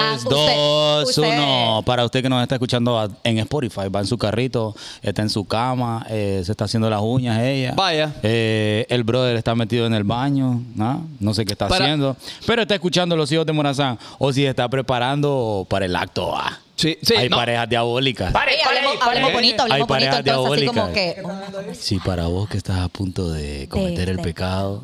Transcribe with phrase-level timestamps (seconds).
[0.00, 1.82] Ah, 3, usted- 2, usted- 1.
[1.84, 5.44] Para usted que nos está escuchando en Spotify, va en su carrito, está en su
[5.44, 7.72] cama, eh, se está haciendo las uñas ella.
[7.76, 8.12] Vaya.
[8.22, 11.06] Eh, el brother está metido en el baño, ¿no?
[11.20, 12.16] No sé qué está Para- haciendo.
[12.46, 13.98] Pero está escuchando los hijos de Morazán.
[14.18, 16.60] O si está preparando para el acto A.
[16.76, 17.36] Sí, sí, Hay no.
[17.36, 18.32] parejas diabólicas.
[18.32, 20.30] Pare, pare hablemos, pare hablemos bonito, hablemos Hay parejas bonito.
[20.30, 21.14] Entonces, así como que.
[21.20, 21.76] diabólicas.
[21.78, 24.82] Sí, para vos que estás a punto de cometer el de- pecado.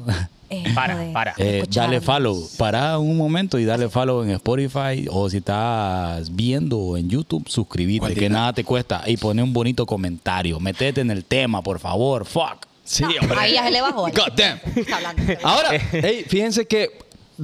[0.48, 1.34] Eh, Para, para.
[1.38, 2.48] Eh, dale follow.
[2.56, 8.14] Para un momento y dale follow en Spotify o si estás viendo en YouTube, suscríbete,
[8.14, 9.02] que nada te cuesta.
[9.06, 10.60] Y pone un bonito comentario.
[10.60, 12.24] Metete en el tema, por favor.
[12.24, 12.66] Fuck.
[12.84, 13.38] Sí, No, hombre.
[13.38, 14.02] Ahí ya se le bajó.
[14.02, 14.60] God damn.
[14.76, 15.22] Está hablando.
[15.42, 16.90] Ahora, hey, fíjense que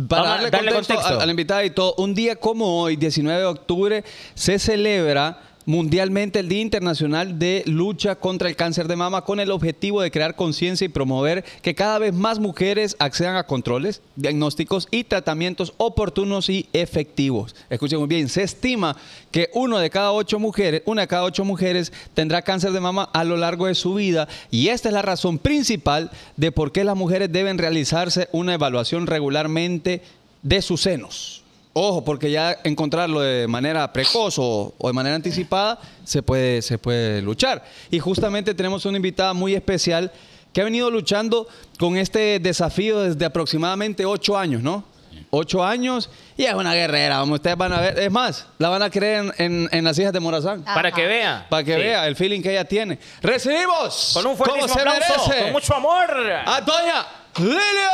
[0.09, 1.21] para darle, darle contexto, contexto.
[1.21, 5.41] A, a la invitada y todo, un día como hoy, 19 de octubre, se celebra
[5.67, 10.11] mundialmente el Día Internacional de Lucha contra el Cáncer de Mama con el objetivo de
[10.11, 15.75] crear conciencia y promover que cada vez más mujeres accedan a controles, diagnósticos y tratamientos
[15.77, 17.55] oportunos y efectivos.
[17.71, 18.97] Escuchen muy bien, se estima
[19.31, 23.09] que uno de cada ocho mujeres, una de cada ocho mujeres tendrá cáncer de mama
[23.13, 26.85] a lo largo de su vida y esta es la razón principal de por qué
[26.85, 30.03] las mujeres deben realizarse una evaluación regularmente
[30.43, 31.42] de sus senos.
[31.75, 36.77] Ojo, porque ya encontrarlo de manera precoz o, o de manera anticipada se puede, se
[36.77, 37.65] puede luchar.
[37.91, 40.13] Y justamente tenemos una invitada muy especial
[40.53, 44.85] que ha venido luchando con este desafío desde aproximadamente ocho años, ¿no?
[45.31, 47.99] Ocho años y es una guerrera, como ustedes van a ver.
[47.99, 50.63] Es más, la van a creer en, en- en las hijas de Morazán.
[50.67, 50.75] Ah.
[50.75, 50.97] Para Ajá.
[50.97, 51.47] que vea.
[51.49, 51.81] Para que Sí.
[51.81, 52.99] vea el feeling que ella tiene.
[53.23, 54.11] ¡Recibimos!
[54.13, 55.29] Con un fuertísimo aplauso.
[55.29, 56.11] merece, Con mucho amor.
[56.47, 57.07] a Doña
[57.39, 57.93] Lilia.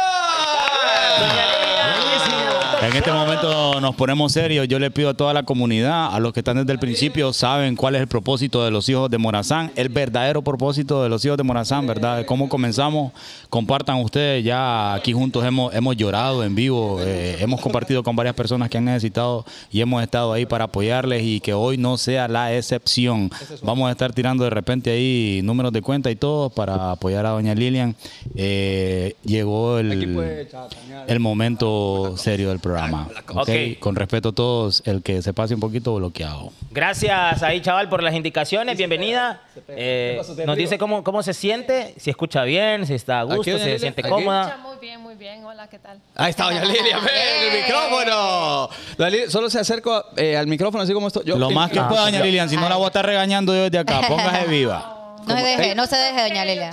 [2.89, 4.67] En este momento nos ponemos serios.
[4.67, 7.77] Yo le pido a toda la comunidad, a los que están desde el principio, saben
[7.77, 11.37] cuál es el propósito de los hijos de Morazán, el verdadero propósito de los hijos
[11.37, 12.25] de Morazán, ¿verdad?
[12.25, 13.13] Cómo comenzamos.
[13.51, 18.35] Compartan ustedes, ya aquí juntos hemos, hemos llorado en vivo, eh, hemos compartido con varias
[18.35, 22.29] personas que han necesitado y hemos estado ahí para apoyarles y que hoy no sea
[22.29, 23.31] la excepción.
[23.63, 27.31] Vamos a estar tirando de repente ahí números de cuenta y todo para apoyar a
[27.31, 27.97] doña Lilian.
[28.35, 29.93] Eh, llegó el,
[31.07, 33.09] el momento serio del programa.
[33.29, 33.39] ¿ok?
[33.41, 33.49] Ok.
[33.79, 36.53] Con respeto a todos, el que se pase un poquito bloqueado.
[36.71, 38.77] Gracias ahí, chaval, por las indicaciones.
[38.77, 39.41] Bienvenida.
[39.69, 43.59] Eh, nos dice cómo, cómo se siente, si escucha bien, si está a gusto, si
[43.59, 44.11] se siente aquí.
[44.11, 44.49] cómoda.
[44.49, 45.45] Escucha Muy bien, muy bien.
[45.45, 45.99] Hola, ¿qué tal?
[46.17, 48.69] Ahí está Doña Lilia, ven, el micrófono.
[48.97, 51.25] La Lilia, solo se acerca eh, al micrófono así como estoy.
[51.25, 52.21] Yo- Lo más que pueda, doña.
[52.23, 54.98] Lilian, si no la voy a estar regañando yo desde acá, póngase viva.
[55.29, 56.71] No se deje, no se deje, doña Lilia.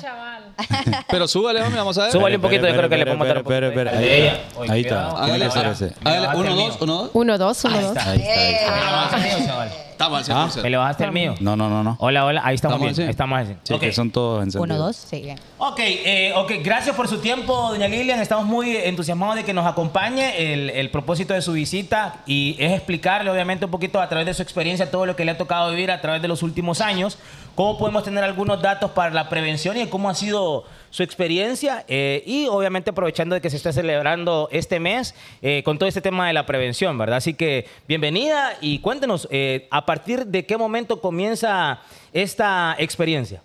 [1.10, 2.12] Pero súbale, hombre, vamos a ver.
[2.12, 3.66] Súbale un poquito, yo creo que le podemos dar un poquito.
[3.68, 4.30] espere, Ahí, espere.
[4.30, 7.10] ahí, Ahí, ahí está, Hágale, hágale, uno, dos, uno, dos.
[7.14, 7.98] Uno, dos, uno, dos.
[7.98, 9.85] Ahí está, ahí está.
[9.96, 10.48] Estamos al Ah.
[10.50, 10.62] 100%.
[10.64, 11.36] Me le bajaste el mío.
[11.40, 11.96] No, no, no, no.
[12.00, 12.42] Hola, hola.
[12.44, 13.08] Ahí estamos, ¿Estamos bien.
[13.08, 13.12] así?
[13.12, 13.56] Estamos así.
[13.64, 13.80] Sí, Ok.
[13.80, 14.76] que son todos encendidos.
[14.76, 15.40] Uno, dos, sí, bien.
[15.58, 18.20] Ok, eh, ok, gracias por su tiempo, doña Lilian.
[18.20, 20.54] Estamos muy entusiasmados de que nos acompañe.
[20.54, 24.34] El, el propósito de su visita y es explicarle, obviamente, un poquito a través de
[24.34, 27.18] su experiencia todo lo que le ha tocado vivir a través de los últimos años.
[27.56, 31.84] Cómo podemos tener algunos datos para la prevención y cómo ha sido su experiencia.
[31.90, 36.00] eh, y obviamente aprovechando de que se está celebrando este mes eh, con todo este
[36.00, 37.18] tema de la prevención, ¿verdad?
[37.18, 41.82] Así que bienvenida y cuéntenos, eh, ¿a partir de qué momento comienza
[42.14, 43.42] esta experiencia?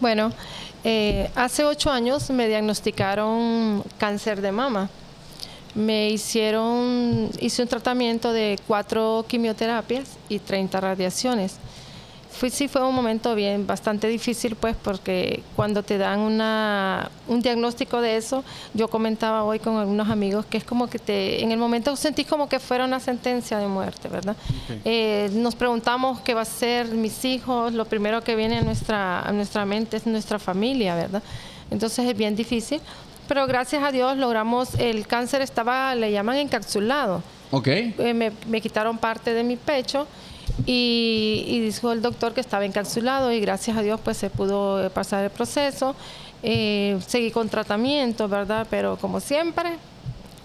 [0.00, 0.32] Bueno,
[1.34, 4.88] hace ocho años me diagnosticaron cáncer de mama.
[5.74, 11.58] Me hicieron, hice un tratamiento de cuatro quimioterapias y 30 radiaciones.
[12.32, 17.42] Fue, sí fue un momento bien, bastante difícil, pues, porque cuando te dan una, un
[17.42, 21.50] diagnóstico de eso, yo comentaba hoy con algunos amigos que es como que te, en
[21.50, 24.36] el momento sentís como que fuera una sentencia de muerte, ¿verdad?
[24.84, 29.20] Eh, nos preguntamos qué va a ser mis hijos, lo primero que viene a nuestra,
[29.20, 31.22] a nuestra mente es nuestra familia, ¿verdad?
[31.70, 32.80] Entonces es bien difícil,
[33.28, 37.22] pero gracias a Dios logramos, el cáncer estaba, le llaman encapsulado.
[37.50, 37.66] Ok.
[37.66, 40.06] Eh, me, me quitaron parte de mi pecho
[40.66, 44.84] y, y dijo el doctor que estaba encapsulado y gracias a Dios pues se pudo
[44.84, 45.94] eh, pasar el proceso.
[46.42, 48.66] Eh, seguí con tratamiento, ¿verdad?
[48.70, 49.74] Pero como siempre,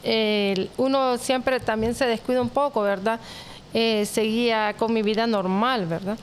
[0.03, 3.19] eh, uno siempre también se descuida un poco, ¿verdad?
[3.73, 6.17] Eh, seguía con mi vida normal, ¿verdad?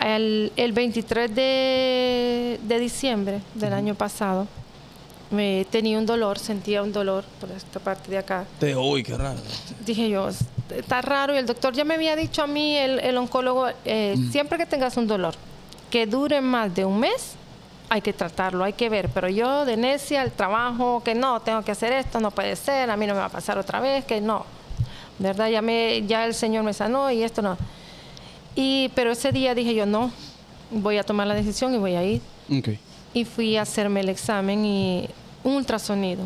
[0.00, 4.46] El, el 23 de, de diciembre del año pasado
[5.30, 9.16] me tenía un dolor, sentía un dolor por esta parte de acá Te- Uy, qué
[9.16, 9.38] raro.
[9.86, 10.28] dije yo,
[10.70, 11.34] está raro.
[11.34, 14.66] Y el doctor ya me había dicho a mí, el, el oncólogo, eh, siempre que
[14.66, 15.34] tengas un dolor
[15.90, 17.34] que dure más de un mes,
[17.90, 19.08] hay que tratarlo, hay que ver.
[19.10, 22.90] Pero yo de necia, el trabajo, que no, tengo que hacer esto, no puede ser,
[22.90, 24.46] a mí no me va a pasar otra vez, que no.
[25.18, 25.48] ¿Verdad?
[25.48, 27.58] Ya, me, ya el Señor me sanó y esto no.
[28.54, 30.10] Y, pero ese día dije yo, no,
[30.70, 32.20] voy a tomar la decisión y voy a ir
[32.50, 32.70] Ok.
[33.14, 35.08] y fui a hacerme el examen y
[35.44, 36.24] un ultrasonido.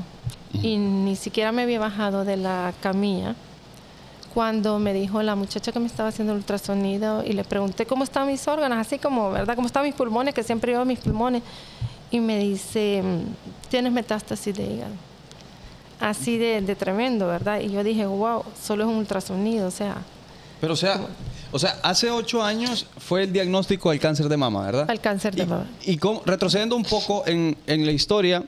[0.52, 3.34] Y ni siquiera me había bajado de la camilla
[4.36, 8.04] cuando me dijo la muchacha que me estaba haciendo el ultrasonido y le pregunté cómo
[8.04, 9.54] estaban mis órganos, así como, ¿verdad?
[9.56, 10.34] ¿Cómo estaban mis pulmones?
[10.34, 11.42] Que siempre yo mis pulmones.
[12.10, 14.92] Y me dice, mm, tienes metástasis de hígado.
[16.00, 17.60] Así de, de tremendo, ¿verdad?
[17.60, 19.96] Y yo dije, wow, solo es un ultrasonido, o sea,
[20.60, 21.00] Pero o sea,
[21.50, 24.90] o sea, hace ocho años fue el diagnóstico del cáncer de mama, ¿verdad?
[24.90, 25.66] al cáncer de Y- mama.
[25.82, 28.44] Y, cómo- retrocediendo un poco en, en la historia,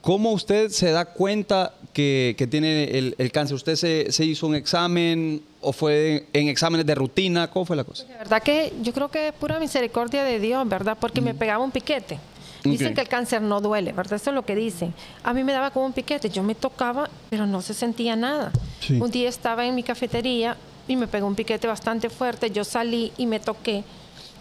[0.00, 3.54] ¿cómo usted se da cuenta que, que tiene el, el cáncer?
[3.54, 7.48] ¿Usted se, se hizo un examen o fue en exámenes de rutina?
[7.50, 8.04] ¿Cómo fue la cosa?
[8.04, 10.98] De verdad que yo creo que es pura misericordia de Dios, ¿verdad?
[11.00, 12.18] Porque me pegaba un piquete.
[12.62, 14.14] Dicen que el cáncer no duele, ¿verdad?
[14.14, 14.94] Eso es lo que dicen.
[15.22, 16.30] A mí me daba como un piquete.
[16.30, 18.52] Yo me tocaba, pero no se sentía nada.
[18.80, 18.98] Sí.
[19.00, 20.56] Un día estaba en mi cafetería
[20.88, 22.50] y me pegó un piquete bastante fuerte.
[22.50, 23.84] Yo salí y me toqué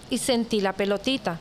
[0.09, 1.37] y sentí la pelotita.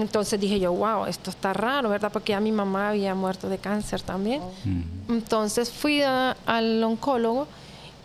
[0.00, 2.10] Entonces dije yo, wow, esto está raro, ¿verdad?
[2.12, 4.40] Porque ya mi mamá había muerto de cáncer también.
[5.08, 7.46] Entonces fui a- al oncólogo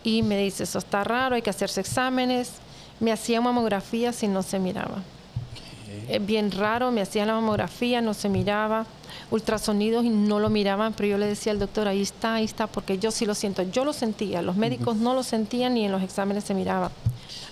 [0.04, 2.54] y me dice, eso está raro, hay que hacerse exámenes.
[3.00, 4.98] Me hacía mamografía si no se miraba.
[6.10, 8.86] Es bien raro, me hacían la mamografía, no se miraba,
[9.32, 12.68] ultrasonidos y no lo miraban, pero yo le decía al doctor, ahí está, ahí está,
[12.68, 13.62] porque yo sí lo siento.
[13.64, 16.92] Yo lo sentía, los médicos no lo sentían ni en los exámenes se miraba.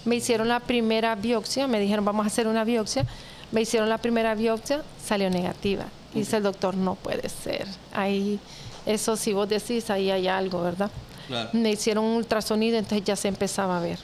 [0.06, 3.06] Me hicieron la primera biopsia, me dijeron, vamos a hacer una biopsia.
[3.52, 5.86] Me hicieron la primera biopsia, salió negativa.
[6.14, 7.68] Dice el doctor, no puede ser.
[7.94, 8.40] Ahí,
[8.86, 10.92] eso si vos decís, ahí hay algo, ¿verdad?
[11.28, 11.50] Claro.
[11.54, 14.00] Me hicieron un ultrasonido, entonces ya se empezaba a ver.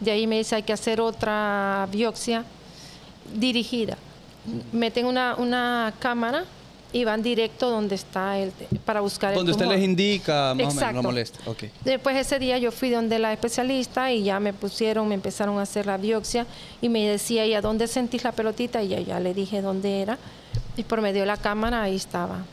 [0.00, 2.44] De ahí me dice, hay que hacer otra biopsia
[3.34, 3.96] dirigida.
[4.72, 6.44] Meten una, una cámara
[6.92, 8.52] y van directo donde está el
[8.84, 9.78] para buscar Donde el usted tumor.
[9.78, 11.02] les indica más o menos Exacto.
[11.02, 11.40] molestia.
[11.46, 11.64] Ok.
[11.84, 15.62] Después ese día yo fui donde la especialista y ya me pusieron, me empezaron a
[15.62, 16.46] hacer la biopsia
[16.80, 18.82] y me decía ella, ¿dónde sentís la pelotita?
[18.82, 20.18] Y ya, ya le dije dónde era.
[20.76, 22.44] Y por medio de la cámara ahí estaba.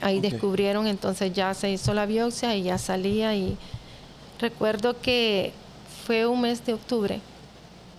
[0.00, 3.58] Ahí descubrieron, entonces ya se hizo la biopsia y ya salía y
[4.40, 5.52] recuerdo que
[6.06, 7.20] fue un mes de octubre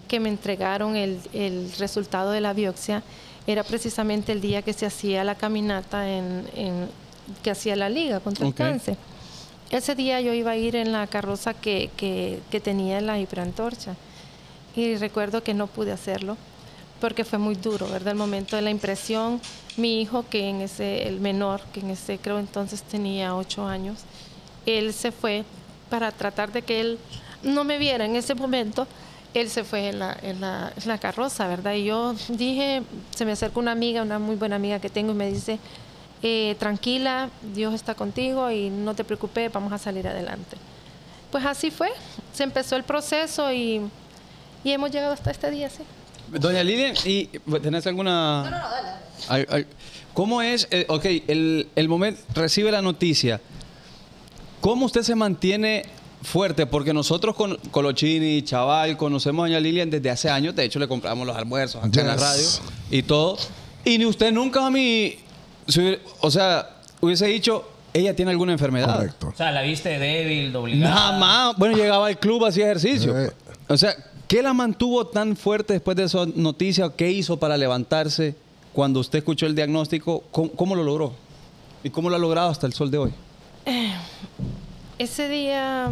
[0.07, 3.03] que me entregaron el, el resultado de la biopsia.
[3.47, 6.89] Era precisamente el día que se hacía la caminata en, en-
[7.43, 8.97] que hacía la liga contra el cáncer.
[9.69, 13.95] Ese día yo iba a ir en la carroza que, que, que tenía la hiperantorcha
[14.75, 16.37] y recuerdo que no pude hacerlo
[16.99, 18.09] porque fue muy duro, ¿verdad?
[18.11, 19.41] El momento de la impresión,
[19.77, 24.01] mi hijo, que en ese, el menor, que en ese creo entonces tenía ocho años,
[24.67, 25.43] él se fue
[25.89, 26.99] para tratar de que él
[27.41, 28.87] no me viera en ese momento.
[29.33, 31.73] Él se fue en la, en la, en la carroza, ¿verdad?
[31.75, 32.83] Y yo dije,
[33.15, 35.57] se me acerca una amiga, una muy buena amiga que tengo, y me dice,
[36.21, 40.57] eh, tranquila, Dios está contigo y no te preocupes, vamos a salir adelante.
[41.31, 41.89] Pues así fue,
[42.33, 43.81] se empezó el proceso y,
[44.65, 45.83] y hemos llegado hasta este día, sí.
[46.27, 47.27] Doña Lilian, ¿y
[47.61, 48.43] tenés alguna...?
[48.43, 48.69] No, no,
[49.29, 49.67] dale.
[50.13, 53.39] ¿Cómo es, eh, ok, el, el momento, recibe la noticia,
[54.59, 55.85] ¿cómo usted se mantiene
[56.21, 56.65] fuerte?
[56.65, 60.87] Porque nosotros con Colochini, Chaval, conocemos a Doña Lilian desde hace años, de hecho le
[60.87, 62.47] compramos los almuerzos acá en la radio
[62.89, 63.37] y todo,
[63.83, 65.15] y ni usted nunca a mí,
[66.19, 68.95] o sea, hubiese dicho, ella tiene alguna enfermedad.
[68.95, 69.27] Correcto.
[69.33, 70.95] O sea, la viste débil, doblegada.
[70.95, 71.57] Nada más.
[71.57, 73.17] Bueno, llegaba al club, hacía ejercicio.
[73.19, 73.31] Eh.
[73.67, 73.95] O sea,
[74.27, 76.89] ¿qué la mantuvo tan fuerte después de esa noticia?
[76.95, 78.35] ¿Qué hizo para levantarse
[78.71, 80.23] cuando usted escuchó el diagnóstico?
[80.31, 81.13] ¿Cómo, cómo lo logró?
[81.83, 83.13] ¿Y cómo lo ha logrado hasta el sol de hoy?
[85.01, 85.89] Ese día,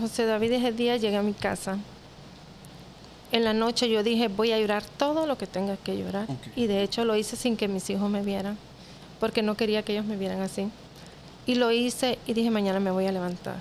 [0.00, 1.78] José David, ese día llegué a mi casa.
[3.30, 6.26] En la noche yo dije, voy a llorar todo lo que tenga que llorar.
[6.56, 8.58] Y de hecho lo hice sin que mis hijos me vieran,
[9.20, 10.68] porque no quería que ellos me vieran así.
[11.46, 13.60] Y lo hice y dije, mañana me voy a levantar.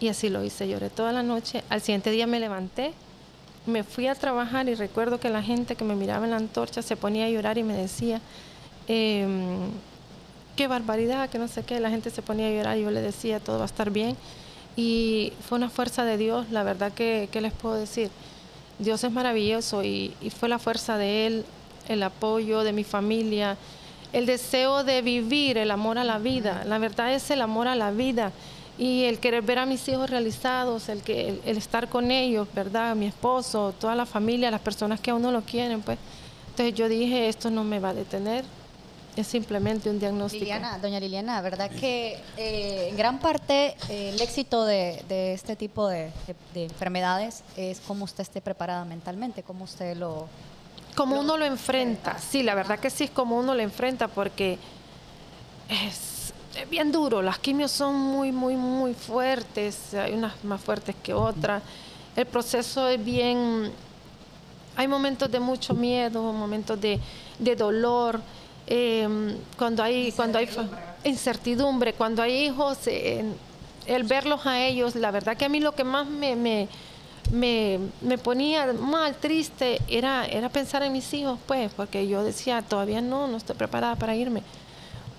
[0.00, 1.62] Y así lo hice, lloré toda la noche.
[1.68, 2.92] Al siguiente día me levanté,
[3.66, 6.82] me fui a trabajar y recuerdo que la gente que me miraba en la antorcha
[6.82, 8.20] se ponía a llorar y me decía,
[8.88, 9.70] em,
[10.56, 13.40] qué barbaridad, que no sé qué, la gente se ponía a llorar yo le decía,
[13.40, 14.16] todo va a estar bien.
[14.74, 18.10] Y fue una fuerza de Dios, la verdad que, ¿qué les puedo decir?
[18.78, 21.44] Dios es maravilloso y, y fue la fuerza de Él,
[21.88, 23.56] el apoyo de mi familia,
[24.12, 26.64] el deseo de vivir, el amor a la vida.
[26.66, 28.32] La verdad es el amor a la vida
[28.78, 32.94] y el querer ver a mis hijos realizados, el, que, el, estar con ellos, ¿verdad?
[32.94, 35.98] Mi esposo, toda la familia, las personas que a uno lo quieren, pues.
[36.50, 38.44] Entonces yo dije, esto no me va a detener,
[39.16, 40.40] es simplemente un diagnóstico.
[40.44, 45.56] Liliana, doña Liliana, ¿verdad que eh, en gran parte eh, el éxito de, de este
[45.56, 50.28] tipo de, de- de enfermedades es cómo usted esté preparada mentalmente, cómo usted lo...
[50.94, 54.58] Como uno lo enfrenta, sí, la verdad que sí es como uno lo enfrenta porque
[55.68, 60.94] es, es bien duro, las quimios son muy, muy, muy fuertes, hay unas más fuertes
[61.02, 61.62] que otras,
[62.14, 63.70] el proceso es bien,
[64.76, 66.98] hay momentos de mucho miedo, momentos de,
[67.38, 68.20] de dolor,
[68.66, 70.48] eh, cuando hay, cuando hay
[71.04, 73.24] incertidumbre, cuando hay hijos, eh,
[73.86, 76.68] el verlos a ellos, la verdad que a mí lo que más me, me,
[77.32, 82.62] me, me ponía mal, triste, era, era pensar en mis hijos, pues, porque yo decía,
[82.62, 84.42] todavía no, no estoy preparada para irme.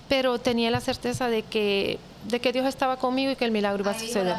[0.09, 3.83] Pero tenía la certeza de que, de que Dios estaba conmigo y que el milagro
[3.83, 4.35] iba a suceder.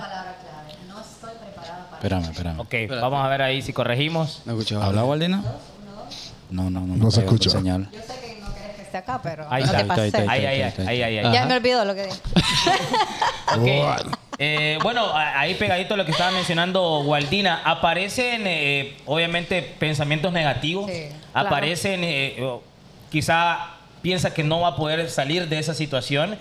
[0.88, 2.60] No estoy preparada para Espérame, espérame.
[2.60, 4.42] Ok, vamos a ver ahí si corregimos.
[4.46, 4.86] No escuchaba.
[4.86, 5.44] ¿Habla, Waldina?
[6.50, 6.96] No, no, no.
[6.96, 7.50] No se escucha.
[7.50, 7.88] Señal.
[7.92, 8.27] Yo sé que
[8.88, 11.32] esté acá, pero Ahí no está, te ahí ahí Ahí, ahí, ahí, ahí, ahí.
[11.32, 12.18] Ya me olvidó lo que dije.
[13.56, 14.12] Ok.
[14.40, 20.32] Eh, bueno, a- ahí pegadito a lo que estaba mencionando Waldina, aparecen eh, obviamente pensamientos
[20.32, 21.48] negativos, Sí, claro.
[21.48, 22.62] aparecen, eh, o
[23.10, 26.38] quizá piensa que no va a poder salir de esa situación.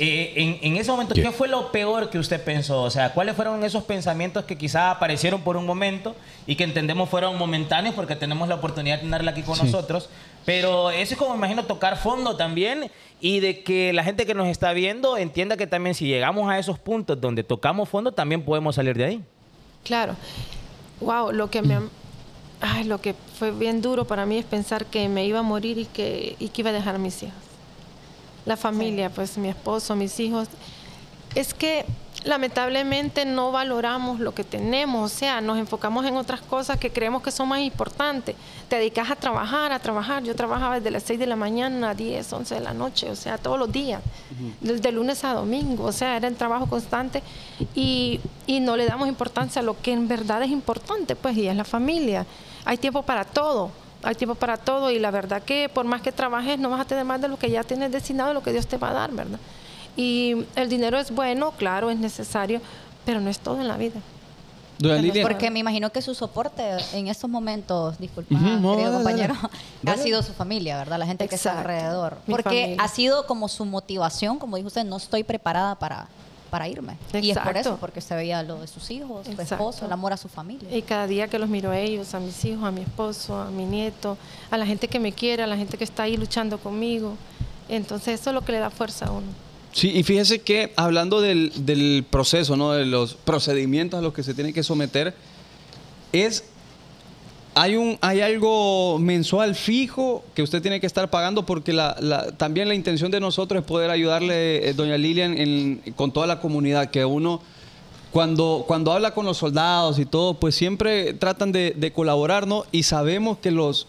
[0.00, 2.82] Eh, en, en ese momento, ¿qué fue lo peor que usted pensó?
[2.82, 6.16] O sea, ¿cuáles fueron esos pensamientos que quizá aparecieron por un momento
[6.48, 10.08] y que entendemos fueron momentáneos porque tenemos la oportunidad de tenerla aquí con nosotros?
[10.48, 12.90] Pero eso es como, me imagino, tocar fondo también
[13.20, 16.58] y de que la gente que nos está viendo entienda que también si llegamos a
[16.58, 19.22] esos puntos donde tocamos fondo, también podemos salir de ahí.
[19.84, 20.16] Claro.
[21.00, 21.78] Wow, lo que me
[22.62, 25.76] ay, lo que fue bien duro para mí es pensar que me iba a morir
[25.76, 27.36] y que, y que iba a dejar a mis hijos.
[28.46, 30.48] La familia, pues mi esposo, mis hijos.
[31.34, 31.84] Es que
[32.24, 37.22] lamentablemente no valoramos lo que tenemos, o sea, nos enfocamos en otras cosas que creemos
[37.22, 38.34] que son más importantes.
[38.68, 40.22] Te dedicas a trabajar, a trabajar.
[40.22, 43.16] Yo trabajaba desde las 6 de la mañana a 10, 11 de la noche, o
[43.16, 44.02] sea, todos los días,
[44.60, 47.22] desde lunes a domingo, o sea, era el trabajo constante
[47.74, 51.48] y, y no le damos importancia a lo que en verdad es importante, pues, y
[51.48, 52.26] es la familia.
[52.64, 53.70] Hay tiempo para todo.
[54.02, 56.84] Hay tiempo para todo y la verdad que por más que trabajes no vas a
[56.84, 59.10] tener más de lo que ya tienes destinado, lo que Dios te va a dar,
[59.10, 59.40] ¿verdad?
[59.98, 62.60] Y el dinero es bueno, claro, es necesario,
[63.04, 64.00] pero no es todo en la vida.
[65.22, 66.62] Porque me imagino que su soporte
[66.92, 69.34] en estos momentos, disculpa, no, querido dale, compañero,
[69.82, 70.00] dale.
[70.00, 71.00] ha sido su familia, ¿verdad?
[71.00, 71.68] La gente que está Exacto.
[71.68, 72.18] alrededor.
[72.28, 72.76] Porque familia.
[72.78, 76.06] ha sido como su motivación, como dijo usted, no estoy preparada para,
[76.48, 76.96] para irme.
[77.12, 77.58] Y es por Exacto.
[77.58, 79.54] eso, porque se veía lo de sus hijos, su Exacto.
[79.54, 80.72] esposo, el amor a su familia.
[80.72, 83.50] Y cada día que los miro a ellos, a mis hijos, a mi esposo, a
[83.50, 84.16] mi nieto,
[84.48, 87.16] a la gente que me quiere, a la gente que está ahí luchando conmigo.
[87.68, 89.26] Entonces eso es lo que le da fuerza a uno.
[89.72, 92.72] Sí, y fíjese que hablando del, del proceso, ¿no?
[92.72, 95.14] de los procedimientos a los que se tiene que someter,
[96.12, 96.44] es
[97.54, 101.96] hay un hay algo mensual fijo que usted tiene que estar pagando porque la,
[102.36, 106.90] también la intención de nosotros es poder ayudarle, eh, doña Lilian, con toda la comunidad,
[106.90, 107.40] que uno
[108.12, 112.46] cuando, cuando habla con los soldados y todo, pues siempre tratan de, de colaborar.
[112.72, 113.86] Y sabemos que los,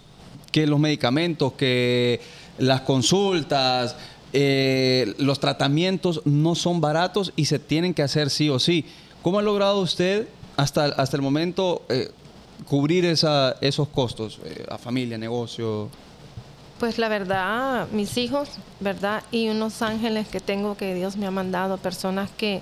[0.51, 2.19] que los medicamentos, que
[2.57, 3.95] las consultas,
[4.31, 8.85] eh, los tratamientos no son baratos y se tienen que hacer sí o sí.
[9.21, 12.11] ¿Cómo ha logrado usted hasta, hasta el momento eh,
[12.67, 15.89] cubrir esos costos eh, a familia, negocio?
[16.79, 19.23] Pues la verdad, mis hijos, ¿verdad?
[19.31, 22.61] Y unos ángeles que tengo que Dios me ha mandado, personas que,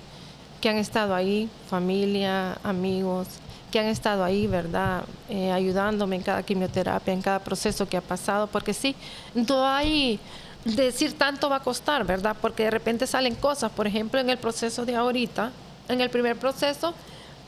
[0.60, 3.28] que han estado ahí, familia, amigos,
[3.70, 5.04] que han estado ahí, ¿verdad?
[5.52, 8.96] Ayudándome en cada quimioterapia, en cada proceso que ha pasado, porque sí,
[9.34, 10.18] no hay
[10.64, 12.36] decir tanto va a costar, ¿verdad?
[12.40, 15.50] Porque de repente salen cosas, por ejemplo, en el proceso de ahorita,
[15.88, 16.94] en el primer proceso,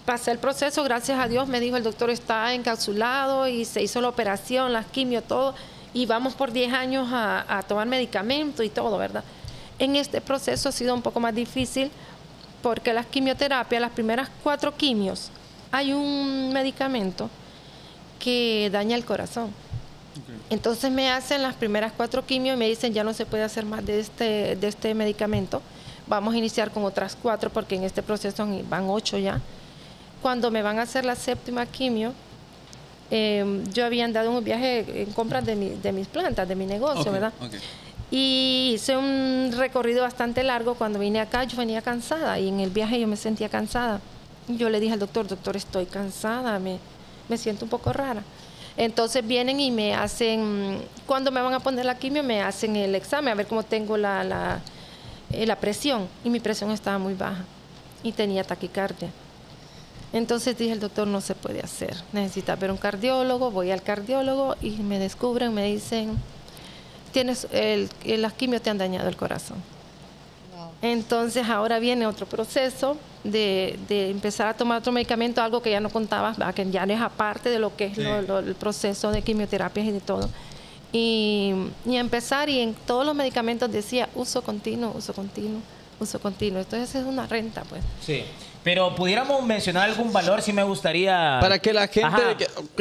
[0.07, 4.01] pasé el proceso, gracias a Dios, me dijo el doctor está encapsulado y se hizo
[4.01, 5.55] la operación, las quimio, todo,
[5.93, 9.25] y vamos por 10 años a, a tomar medicamento y todo, ¿verdad?
[9.79, 11.91] En este proceso ha sido un poco más difícil
[12.63, 15.31] porque las quimioterapias, las primeras cuatro quimios,
[15.73, 17.31] hay un medicamento
[18.19, 19.53] que daña el corazón.
[20.51, 23.65] Entonces me hacen las primeras cuatro quimios y me dicen ya no se puede hacer
[23.65, 25.63] más de este, de este medicamento.
[26.07, 29.41] Vamos a iniciar con otras cuatro porque en este proceso van ocho ya.
[30.23, 32.13] Cuando me van a hacer la séptima quimio,
[33.11, 36.55] eh, yo había andado en un viaje en compras de, mi- de mis plantas, de
[36.55, 37.33] mi negocio, ¿verdad?
[38.11, 40.75] Y hice un recorrido bastante largo.
[40.75, 44.01] Cuando vine acá, yo venía cansada y en el viaje yo me sentía cansada.
[44.49, 46.79] Yo le dije al doctor, doctor, estoy cansada, me,
[47.29, 48.23] me siento un poco rara.
[48.81, 52.95] Entonces vienen y me hacen, cuando me van a poner la quimio, me hacen el
[52.95, 54.61] examen a ver cómo tengo la, la,
[55.31, 56.09] eh, la presión.
[56.25, 57.45] Y mi presión estaba muy baja
[58.03, 59.11] y tenía taquicardia.
[60.15, 64.57] Entonces dije, el doctor no se puede hacer, necesita ver un cardiólogo, voy al cardiólogo
[64.63, 66.17] y me descubren, me dicen,
[67.13, 69.59] tienes el, el- las quimios te han dañado el corazón.
[70.83, 75.81] Entonces ahora viene otro proceso de, de empezar a tomar otro medicamento, algo que ya
[75.81, 76.55] no contabas, ¿verdad?
[76.55, 79.87] que ya no es aparte de lo que es lo- lo- el proceso de quimioterapias
[79.87, 80.31] y de todo.
[80.93, 81.53] Y,
[81.85, 85.61] y empezar y en todos los medicamentos decía uso continuo, uso continuo,
[86.01, 86.61] uso continuo.
[86.61, 87.83] Entonces es una renta, pues.
[88.05, 88.25] Sí.
[88.63, 91.39] Pero pudiéramos mencionar algún valor, si me gustaría.
[91.41, 92.37] Para que la gente- Ajá.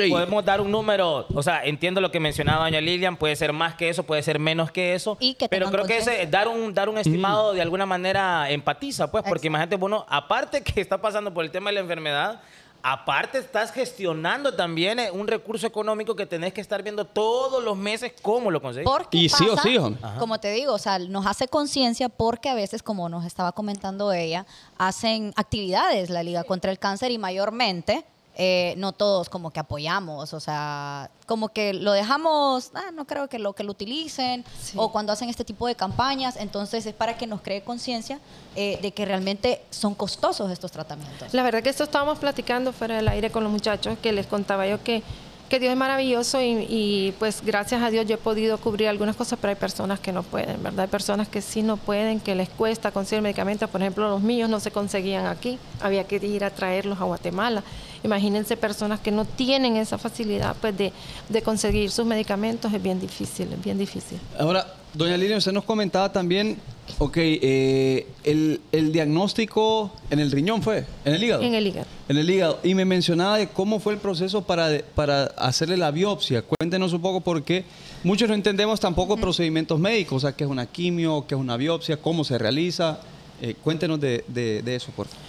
[0.09, 1.25] Podemos dar un número.
[1.33, 4.39] O sea, entiendo lo que mencionaba doña Lilian, puede ser más que eso, puede ser
[4.39, 5.17] menos que eso.
[5.21, 9.09] Y que pero creo que ese, dar un, dar un estimado de alguna manera empatiza,
[9.09, 9.47] pues, porque Exacto.
[9.47, 12.41] imagínate, bueno, aparte que está pasando por el tema de la enfermedad.
[12.81, 17.75] Aparte estás gestionando también eh, un recurso económico que tenés que estar viendo todos los
[17.75, 18.89] meses cómo lo conseguís.
[18.89, 20.01] Porque Y sí o sí, hombre.
[20.17, 24.13] como te digo, o sea, nos hace conciencia porque a veces, como nos estaba comentando
[24.13, 24.45] ella,
[24.77, 28.05] hacen actividades la Liga contra el Cáncer y mayormente
[28.41, 33.27] eh, no todos como que apoyamos, o sea, como que lo dejamos, ah, no creo
[33.27, 34.77] que lo que lo utilicen, Sí.
[34.79, 38.17] o cuando hacen este tipo de campañas, entonces es para que nos cree conciencia
[38.55, 41.33] eh, de que realmente son costosos estos tratamientos.
[41.33, 44.65] La verdad que esto estábamos platicando fuera del aire con los muchachos, que les contaba
[44.65, 45.03] yo que,
[45.49, 49.17] que Dios es maravilloso y, y, pues gracias a Dios yo he podido cubrir algunas
[49.17, 50.81] cosas, pero hay personas que no pueden, ¿verdad?
[50.81, 53.69] Hay personas que sí no pueden, que les cuesta conseguir medicamentos.
[53.69, 57.63] Por ejemplo, los míos no se conseguían aquí, había que ir a traerlos a Guatemala.
[58.03, 60.93] Imagínense personas que no tienen esa facilidad pues de,
[61.27, 64.17] de conseguir sus medicamentos, es bien difícil, es bien difícil.
[64.39, 66.57] Ahora, doña Lilian, usted nos comentaba también,
[66.97, 71.43] ok, eh, el, el diagnóstico en el riñón fue, en el hígado.
[71.43, 71.87] En el hígado.
[72.07, 72.59] En el hígado.
[72.63, 76.41] Y me mencionaba de cómo fue el proceso para, para hacerle la biopsia.
[76.41, 77.65] Cuéntenos un poco porque
[78.03, 81.57] muchos no entendemos tampoco procedimientos médicos, o sea, qué es una quimio, qué es una
[81.57, 82.99] biopsia, cómo se realiza.
[83.41, 85.23] Eh, cuéntenos de, de- de eso, por favor.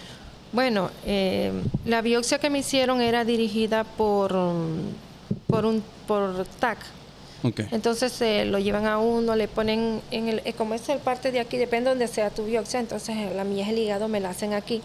[0.52, 1.52] Bueno, eh,
[1.84, 4.36] la biopsia que me hicieron era dirigida por,
[5.46, 6.78] por un por TAC.
[7.70, 11.32] Entonces eh, lo llevan a uno, le ponen en el, eh, como es el parte
[11.32, 14.08] de aquí, depende de donde sea tu biopsia, entonces eh, la mía es el hígado,
[14.08, 14.82] me la hacen aquí.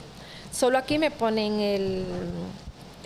[0.54, 2.06] Solo aquí me ponen el,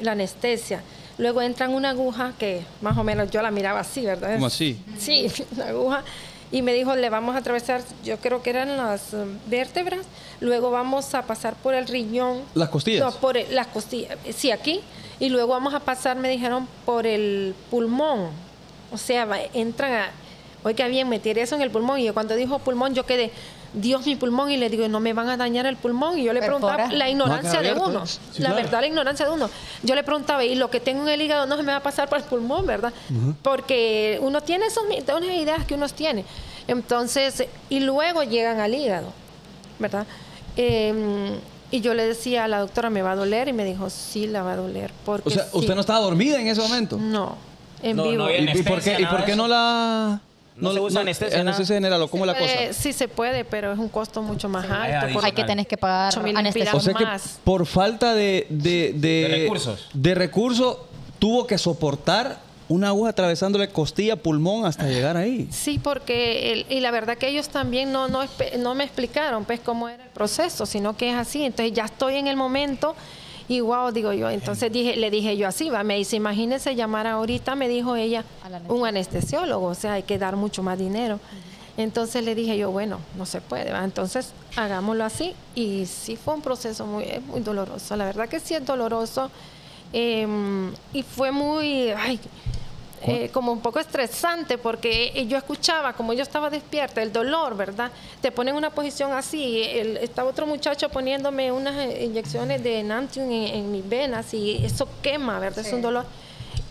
[0.02, 0.84] la anestesia.
[1.18, 4.36] Luego entran una aguja que más o menos yo la miraba así, ¿verdad?
[4.36, 4.80] ¿Cómo así?
[5.00, 6.04] Sí, la aguja.
[6.52, 10.06] Y me dijo, le vamos a atravesar, yo creo que eran las eh, vértebras,
[10.40, 12.42] luego vamos a pasar por el riñón.
[12.56, 13.02] ¿Las costillas?
[13.06, 14.82] No, por el- las costillas, eh, sí, aquí.
[15.20, 18.30] Y luego vamos a pasar, me dijeron, por el pulmón.
[18.92, 20.12] O sea, entran a...
[20.64, 22.00] Oiga bien, meter eso en el pulmón.
[22.00, 23.32] Y yo cuando dijo pulmón, yo quedé,
[23.74, 24.52] Dios, mi pulmón.
[24.52, 26.18] Y le digo, no me van a dañar el pulmón.
[26.18, 26.98] Y yo le preguntaba Perfora.
[26.98, 28.06] la ignorancia No, de uno.
[28.06, 28.56] Sí, la claro.
[28.56, 29.50] verdad, la ignorancia de uno.
[29.84, 31.84] Yo le preguntaba, y lo que tengo en el hígado no se me va a
[31.84, 32.94] pasar por el pulmón, ¿verdad?
[33.44, 36.26] Porque uno tiene unas ideas que uno tiene.
[36.68, 39.12] Entonces, y luego llegan al hígado,
[39.80, 40.06] ¿verdad?
[40.58, 41.38] Eh,
[41.72, 43.48] y yo le decía a la doctora, ¿me va a doler?
[43.48, 44.92] Y me dijo, sí, la va a doler.
[45.06, 45.50] Porque O sea, sí.
[45.54, 46.98] ¿usted no estaba dormida en ese momento?
[46.98, 47.36] No,
[47.84, 48.30] en No, vivo.
[48.30, 50.20] ¿Y, y por qué, ¿Y por qué no la...?
[50.62, 51.50] No se usa anestesia, nada.
[51.50, 52.74] Anestesia general, ¿o cómo es la Puede- cosa?
[52.82, 55.20] Sí se puede, pero es un costo mucho más hay alto.
[55.24, 56.74] Hay que tener que pagar 8.000 anestesia.
[56.76, 57.40] O sea que más.
[57.44, 59.88] por falta de, de, de, De recursos.
[59.94, 60.78] de recursos,
[61.20, 65.48] tuvo que soportar una aguja atravesándole costilla, pulmón hasta llegar ahí.
[65.52, 68.22] Sí, porque el- y la verdad que ellos también no, no,
[68.60, 71.44] no me explicaron pues cómo era el proceso, sino que es así.
[71.44, 72.96] Entonces ya estoy en el momento
[73.50, 74.30] y wow, digo yo.
[74.30, 78.24] Entonces dije, le dije yo así, va, me dice, imagínese llamar ahorita, me dijo ella,
[78.70, 81.20] un anestesiólogo, o sea, hay que dar mucho más dinero.
[81.76, 83.84] Entonces le dije yo, bueno, no se puede, ¿va?
[83.84, 85.34] entonces hagámoslo así.
[85.56, 89.32] Y sí fue un proceso muy, es muy doloroso, la verdad que sí es doloroso.
[89.94, 90.28] eh,
[90.94, 92.20] y fue muy, ay,
[93.02, 97.92] eh, como un poco estresante porque yo escuchaba, como yo estaba despierta, el dolor, ¿verdad?
[98.22, 99.62] Te ponen en una posición así.
[99.64, 104.64] El, estaba otro muchacho poniéndome unas eh, inyecciones de Nantium en, en mis venas y
[104.66, 105.66] eso quema, ¿verdad?
[105.66, 106.06] Es un dolor.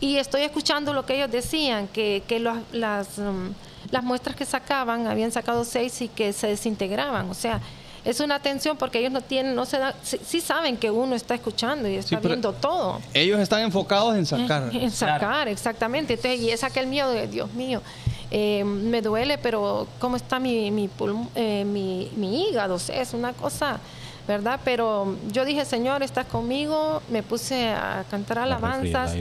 [0.00, 3.48] Y estoy escuchando lo que ellos decían, que, que los- las, mm,
[3.90, 7.28] las muestras que sacaban, habían sacado seis y que se desintegraban.
[7.30, 7.60] O sea,
[8.04, 11.14] es una tensión porque ellos no tienen, no se dan, sí, sí saben que uno
[11.14, 13.00] está escuchando y está viendo todo.
[13.14, 14.70] Ellos están enfocados en sacar.
[14.74, 16.14] En sacar, exactamente.
[16.14, 17.82] Entonces, y es aquel miedo de, Dios mío,
[18.30, 22.74] eh, me duele, pero ¿cómo está mi, mi, pulm- eh, mi, mi hígado?
[22.74, 23.78] O sea, es una cosa,
[24.26, 24.60] ¿verdad?
[24.64, 29.12] Pero yo dije, Señor, estás conmigo, me puse a cantar alabanzas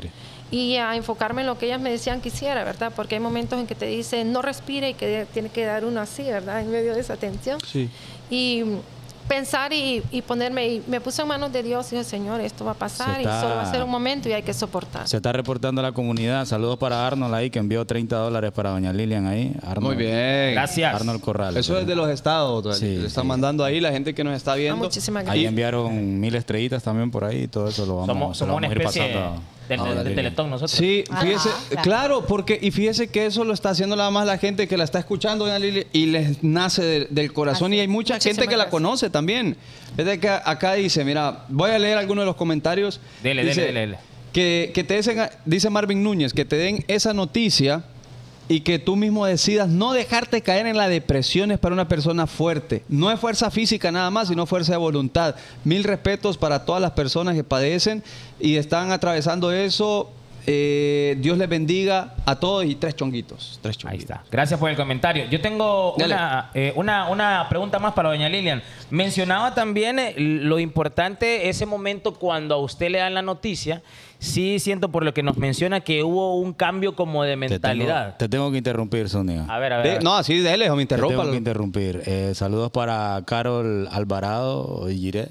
[0.49, 2.91] y a enfocarme en lo que ellas me decían que hiciera, ¿verdad?
[2.95, 5.99] Porque hay momentos en que te dicen, no respire y que tiene que dar uno
[5.99, 6.61] así, ¿verdad?
[6.61, 7.89] En medio de esa tensión Sí.
[8.29, 8.63] Y
[9.27, 12.63] pensar y, y ponerme, y me puse en manos de Dios y dije, Señor, esto
[12.63, 15.05] va a pasar y solo va a ser un momento y hay que soportar.
[15.05, 16.45] Se está reportando a la comunidad.
[16.45, 19.53] Saludos para Arnold ahí, que envió 30 dólares para doña Lilian ahí.
[19.63, 20.53] Arnold, Muy bien.
[20.53, 20.95] Gracias.
[20.95, 21.57] Arnold Corral.
[21.57, 22.77] Eso es de los estados.
[22.77, 23.27] Sí, Le están sí.
[23.27, 24.77] mandando ahí la gente que nos está Ah, viendo.
[24.77, 25.49] muchísimas Ahí gracias.
[25.49, 27.49] enviaron mil estrellitas también por ahí.
[27.49, 30.15] Todo eso lo vamos, Somos, lo somos una vamos a ir pasando del.
[30.15, 30.71] Teletón nosotros.
[30.71, 31.81] Sí, Ajá, fíjese, claro.
[31.83, 34.83] claro, porque y fíjese que eso lo está haciendo nada más la gente que la
[34.83, 38.49] está escuchando Lili, y les nace de- del corazón Así y hay mucha Muchísimas gente
[38.49, 39.57] que la conoce también.
[39.95, 42.99] Que acá dice, mira, voy a leer algunos de los comentarios.
[43.23, 43.97] Dele, Dice dele, dele, dele.
[44.33, 47.83] Que, que te dicen, dice Marvin Núñez, que te den esa noticia
[48.49, 52.27] y que tú mismo decidas no dejarte caer en la depresión es para una persona
[52.27, 52.83] fuerte.
[52.87, 55.35] No es fuerza física nada más, sino fuerza de voluntad.
[55.63, 58.03] Mil respetos para todas las personas que padecen
[58.39, 60.11] y están atravesando eso.
[60.49, 63.59] Eh, Dios les bendiga a todos y tres chonguitos.
[63.61, 64.03] Tres Ahí chonguitos.
[64.03, 64.23] está.
[64.31, 65.25] Gracias por el comentario.
[65.29, 68.63] Yo tengo una, eh, una, una pregunta más para doña Lilian.
[68.89, 73.81] Mencionaba también eh, lo importante ese momento cuando a usted le dan la noticia.
[74.19, 77.49] Sí siento por lo que nos menciona que hubo un cambio como de Te tengo,
[77.51, 78.17] mentalidad.
[78.17, 79.45] te tengo que interrumpir, Sonia.
[79.47, 79.99] A ver, a ver.
[79.99, 81.31] De- no, así déjele, o me Te tengo interrumpa.
[81.31, 82.01] que interrumpir.
[82.05, 85.29] Eh, saludos para Carol Alvarado y Giré.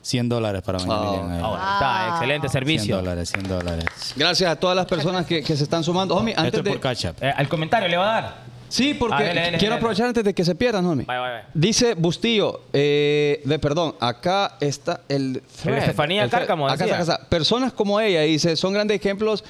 [0.00, 1.10] 100 dólares para doña Oh.
[1.16, 1.30] Lilian.
[1.32, 1.42] ahí.
[1.44, 1.72] Ah,
[2.06, 2.96] está, excelente 100 servicio.
[2.96, 3.84] dólares, 100 dólares.
[4.16, 6.14] Gracias a todas las personas que, que se están sumando.
[6.14, 6.70] Homie, Esto antes es de...
[6.70, 7.16] por Catch Up.
[7.20, 8.34] Eh, al comentario le va a dar.
[8.68, 11.04] Sí, porque quiero aprovechar antes de que se pierdan, homie.
[11.06, 11.48] Vaya, vaya.
[11.54, 15.78] Dice Bustillo, eh, de, perdón, acá está el thread.
[15.78, 16.30] Estefanía El.
[16.30, 17.20] Cárcamo Acá acá.
[17.28, 19.44] Personas como ella, dice, son grandes ejemplos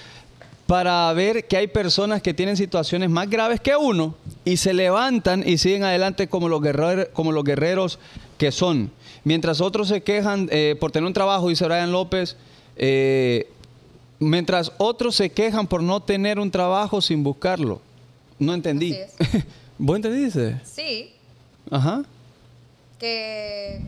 [0.66, 5.44] para ver que hay personas que tienen situaciones más graves que uno y se levantan
[5.48, 7.98] y siguen adelante como los, guerrer- como los guerreros
[8.36, 8.90] que son.
[9.24, 12.36] Mientras otros se quejan eh, por tener un trabajo, dice Brian López,
[12.76, 13.48] eh,
[14.18, 17.80] mientras otros se quejan por no tener un trabajo sin buscarlo.
[18.38, 18.94] No entendí.
[19.18, 19.42] Así
[19.78, 20.60] ¿Vos entendiste?
[20.64, 21.12] Sí,
[21.70, 22.02] Ajá.
[22.98, 23.80] que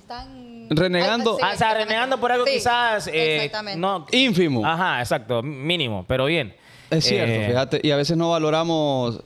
[0.00, 0.66] están...
[0.70, 1.38] Renegando.
[1.42, 3.06] Ah, o sea, renegando por algo Sí, quizás...
[3.08, 3.78] eh, exactamente.
[3.78, 4.64] no, Ínfimo.
[4.66, 5.42] Ajá, exacto.
[5.42, 6.54] Mínimo, pero bien.
[6.90, 7.80] Es cierto, Eh, fíjate.
[7.82, 9.20] Y a veces no valoramos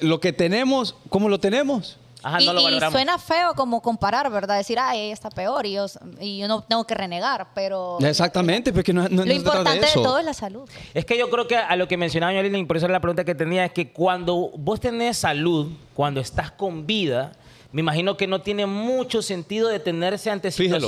[0.00, 1.98] lo que tenemos, como lo tenemos.
[2.22, 2.92] Ajá, y, no lo y valoramos.
[2.92, 4.56] suena feo como comparar, ¿verdad?
[4.56, 5.86] Decir, ay, ella está peor y yo,
[6.20, 7.98] y yo no tengo que renegar, pero...
[8.00, 10.02] Exactamente, porque no, no, no Lo importante de, eso.
[10.02, 10.68] todo es la salud.
[10.94, 12.92] Es que yo creo que a lo que mencionaba doña Lilian, y por eso era
[12.92, 17.32] la pregunta que tenía, es que cuando vos tenés salud, cuando estás con vida,
[17.72, 20.86] me imagino que no tiene mucho sentido detenerse ante Fíjalo.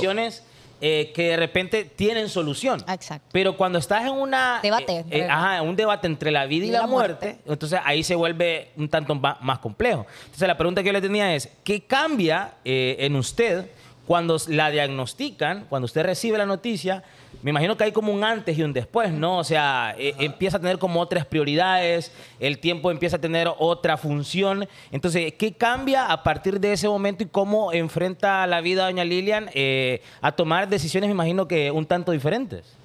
[0.87, 2.79] Eh, que de repente tienen solución.
[2.87, 3.27] Exacto.
[3.31, 4.59] Pero cuando estás en una...
[4.61, 7.51] Debate, eh, eh, ajá, un debate entre la vida y, Y la, la muerte, muerte.
[7.51, 10.05] entonces ahí se vuelve un tanto más complejo.
[10.25, 13.65] Entonces la pregunta que yo le tenía es, ¿qué cambia eh, en usted
[14.05, 17.03] cuando la diagnostican, cuando usted recibe la noticia?
[17.41, 19.37] Me imagino que hay como un antes y un después, ¿no?
[19.37, 23.97] O sea, eh, empieza a tener como otras prioridades, el tiempo empieza a tener otra
[23.97, 24.67] función.
[24.91, 29.49] Entonces, ¿qué cambia a partir de ese momento y cómo enfrenta la vida doña Lilian
[29.53, 32.75] eh, a tomar decisiones, me imagino que un tanto diferentes?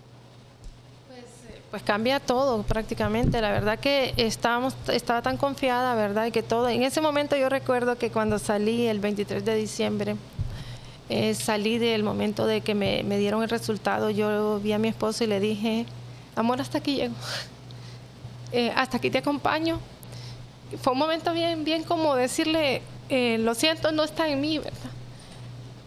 [1.71, 3.41] Pues cambia todo prácticamente.
[3.41, 6.27] La verdad que estábamos, estaba tan confiada, ¿verdad?
[6.27, 6.69] Y que todo.
[6.69, 10.17] En ese momento yo recuerdo que cuando salí el 23 de diciembre,
[11.11, 14.11] eh, salí del momento de que me, me dieron el resultado.
[14.11, 15.85] Yo vi a mi esposo y le dije,
[16.37, 17.15] amor, hasta aquí llego.
[18.53, 19.79] Eh, hasta aquí te acompaño.
[20.83, 24.91] Fue un momento bien, bien como decirle, eh, lo siento, no está en mí, ¿verdad?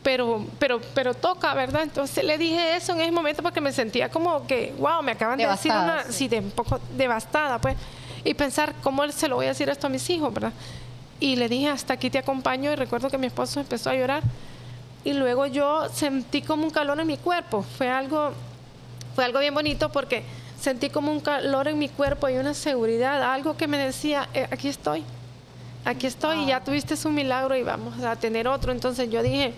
[0.03, 1.83] pero, pero, pero toca, ¿verdad?
[1.83, 5.37] Entonces le dije eso en ese momento porque me sentía como que, wow, me acaban
[5.37, 6.13] de decir Devastada, una, sí.
[6.13, 7.77] sí, de un poco devastada, pues,
[8.23, 10.53] y pensar cómo se lo voy a decir esto a mis hijos, ¿verdad?
[11.19, 14.23] Y le dije, hasta aquí te acompaño, y recuerdo que mi esposo empezó a llorar,
[15.03, 18.31] y luego yo sentí como un calor en mi cuerpo, fue algo,
[19.15, 20.23] fue algo bien bonito porque
[20.59, 24.47] sentí como un calor en mi cuerpo y una seguridad, algo que me decía, "Eh,
[24.49, 25.03] aquí estoy,
[25.83, 28.71] aquí estoy, y ya tuviste un milagro y vamos a tener otro.
[28.71, 29.53] Entonces yo dije,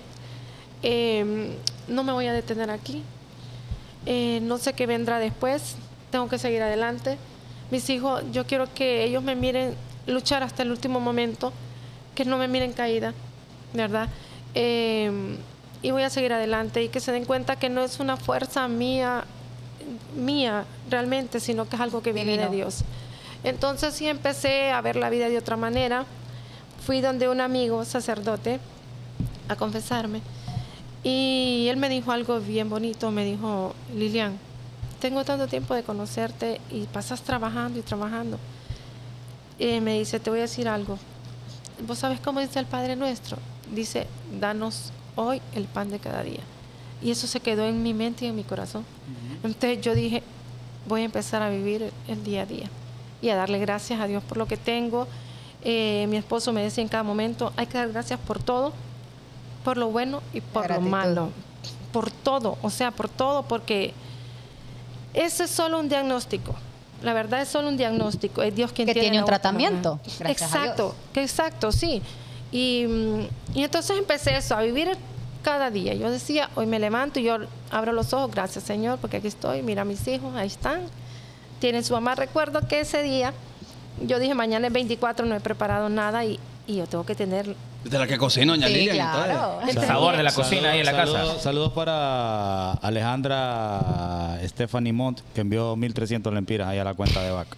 [0.82, 1.56] eh,
[1.88, 3.04] no me voy a detener aquí,
[4.08, 5.78] Eh, no sé qué vendrá después,
[6.12, 7.18] tengo que seguir adelante.
[7.72, 9.74] Mis hijos, yo quiero que ellos me miren
[10.06, 11.52] luchar hasta el último momento,
[12.14, 13.16] que no me miren caída,
[13.74, 14.08] ¿verdad?
[14.56, 15.38] Eh,
[15.82, 18.68] y voy a seguir adelante y que se den cuenta que no es una fuerza
[18.68, 19.26] mía,
[20.16, 22.50] mía realmente, sino que es algo que viene Divino.
[22.50, 22.84] de Dios.
[23.44, 26.06] Entonces sí empecé a ver la vida de otra manera.
[26.84, 28.60] Fui donde un amigo sacerdote
[29.48, 30.22] a confesarme
[31.04, 34.40] y él me dijo algo bien bonito, me dijo, Lilian,
[35.00, 38.40] tengo tanto tiempo de conocerte y pasas trabajando y trabajando.
[39.60, 40.98] Y me dice, te voy a decir algo.
[41.86, 43.38] ¿Vos sabes cómo dice el Padre Nuestro?
[43.74, 44.08] Dice,
[44.40, 46.42] danos hoy el pan de cada día.
[47.02, 48.86] Y eso se quedó en mi mente y en mi corazón.
[49.44, 50.24] Entonces yo dije,
[50.88, 52.70] voy a empezar a vivir el día a día
[53.22, 55.08] y a darle gracias a Dios por lo que tengo.
[55.64, 58.74] Eh, mi esposo me decía en cada momento, hay que dar gracias por todo,
[59.64, 61.30] por lo bueno y por lo malo.
[61.92, 63.94] Por todo, o sea, por todo, porque
[65.14, 66.56] ese es solo un diagnóstico.
[67.02, 68.42] La verdad es solo un diagnóstico.
[68.42, 70.96] Es Dios quien Que tiene tiene un tratamiento, a Exacto, Dios.
[71.14, 72.02] que exacto, sí.
[72.56, 72.86] Y,
[73.54, 74.90] entonces empecé eso, a vivir
[75.44, 75.94] cada día.
[75.94, 77.40] Yo decía, hoy me levanto y yo
[77.70, 80.84] abro los ojos, gracias Señor, porque aquí estoy, mira a mis hijos, ahí están.
[81.60, 82.16] Tienen su mamá.
[82.16, 83.34] Recuerdo que ese día
[84.02, 88.00] yo dije, mañana es 24, no he preparado nada y yo tengo que tener De
[88.00, 88.96] la que cocina, doña Sí, Lilian.
[89.12, 89.54] claro.
[89.62, 89.76] entonces.
[89.84, 91.40] El sabor de la cocina ahí en la saludos, casa.
[91.44, 97.58] Saludos para Alejandra Stephanie Mont, que envió 1.300 lempiras ahí a la cuenta de vaca.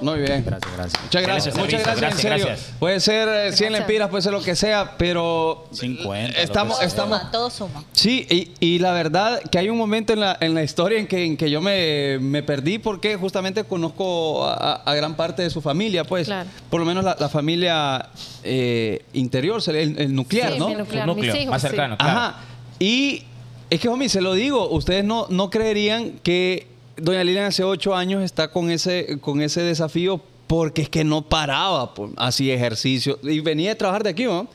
[0.00, 0.42] Muy bien.
[0.44, 1.02] Gracias, gracias.
[1.02, 2.46] Muchas gracias, Excelente muchas servicio, gracias, en gracias, serio.
[2.46, 2.78] gracias.
[2.78, 3.70] Puede ser eh, 100 Gracias.
[3.72, 6.86] lempiras, puede ser lo que sea, pero 50, lo estamos, sea.
[6.86, 7.84] estamos, Suma, todo suma.
[7.92, 11.06] Sí, y, y la verdad que hay un momento en la, en la historia en
[11.06, 15.50] que, en que yo me, me perdí porque justamente conozco a, a gran parte de
[15.50, 16.48] su familia, pues, Claro.
[16.70, 18.08] por lo menos la, la familia
[18.42, 20.68] eh, interior, el, el nuclear, Sí, ¿no?
[20.68, 21.68] mi nuclear, núcleo mis hijos, más sí.
[21.68, 22.18] cercano, claro.
[22.18, 22.40] Ajá.
[22.78, 23.22] Y
[23.70, 27.94] es que, homie, se lo digo, ustedes no, no creerían que doña Lilian hace ocho
[27.94, 33.18] años está con ese, con ese desafío porque es que no paraba, pues, hacía ejercicio.
[33.22, 34.46] Y venía de trabajar de aquí, ¿no?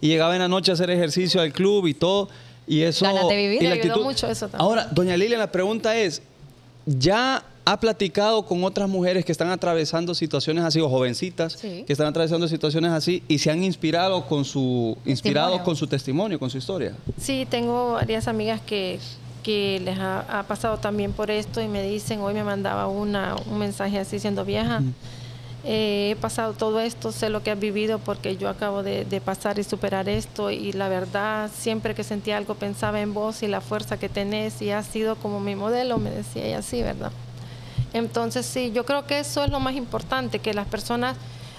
[0.00, 2.28] Y llegaba en la noche a hacer ejercicio al club y todo.
[2.66, 3.04] Y eso...
[3.04, 3.62] Ganas de vivir.
[3.62, 4.60] y Le ayudó mucho eso también.
[4.60, 6.22] Ahora, doña Lilian, la pregunta es,
[6.86, 11.84] ¿ya ha platicado con otras mujeres que están atravesando situaciones así, o jovencitas Sí.
[11.86, 16.38] que están atravesando situaciones así y se han inspirado con su, inspirado con su testimonio,
[16.38, 16.92] con su historia?
[17.18, 18.98] Sí, tengo varias amigas que,
[19.42, 23.36] que les ha, ha pasado también por esto y me dicen, hoy me mandaba una,
[23.50, 24.82] un mensaje así siendo vieja.
[25.66, 29.20] eh, he pasado todo esto, sé lo que has vivido porque yo acabo de, de
[29.22, 33.46] pasar y superar esto y la verdad siempre que sentía algo pensaba en vos y
[33.48, 37.10] la fuerza que tenés y has sido como mi modelo, me decía ella así, ¿verdad?
[37.92, 41.16] Entonces sí, yo creo que eso es lo más importante, que las personas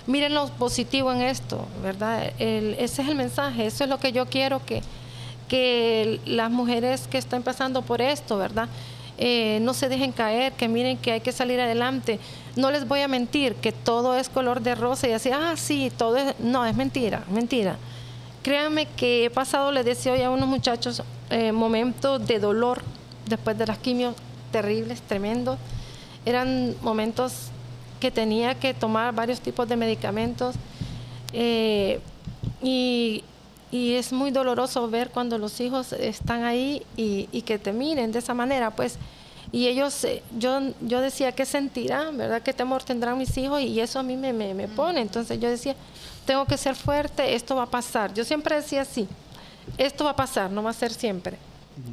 [0.08, 2.32] miren lo positivo en esto, ¿verdad?
[2.38, 4.82] Ese es el mensaje, eso es lo que yo quiero que,
[5.48, 8.70] que las mujeres que están pasando por esto, ¿verdad?
[9.18, 12.20] Eh, no se dejen caer, que miren que hay que salir adelante.
[12.56, 15.92] No les voy a mentir que todo es color de rosa y así, ah, sí,
[15.96, 16.36] todo es...
[16.40, 17.78] No, es mentira, mentira.
[18.44, 22.82] Créanme que he pasado, les decía hoy a unos muchachos, eh, momentos de dolor
[23.26, 24.16] después de las quimios
[24.52, 25.58] terribles, tremendos.
[26.26, 27.50] Eran momentos
[28.00, 30.56] que tenía que tomar varios tipos de medicamentos
[31.34, 32.00] eh,
[32.62, 33.24] y,
[33.72, 38.12] y es muy doloroso ver cuando los hijos están ahí y, y que te miren
[38.12, 38.98] de esa manera, pues.
[39.52, 42.18] Y ellos, eh, yo, yo decía, ¿qué sentirán?
[42.18, 42.42] ¿Verdad?
[42.42, 43.62] ¿Qué temor tendrán mis hijos?
[43.62, 45.02] Y eso a mí me, me, me pone.
[45.02, 45.76] Entonces yo decía,
[46.26, 48.14] tengo que ser fuerte, esto va a pasar.
[48.14, 49.08] Yo siempre decía así,
[49.78, 51.38] esto va a pasar, no va a ser siempre.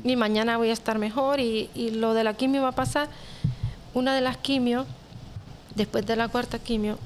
[0.05, 3.09] Y mañana voy a estar mejor y, y lo de la quimio va a pasar.
[3.94, 4.87] Una de las quimios,
[5.74, 6.98] después de la cuarta quimio,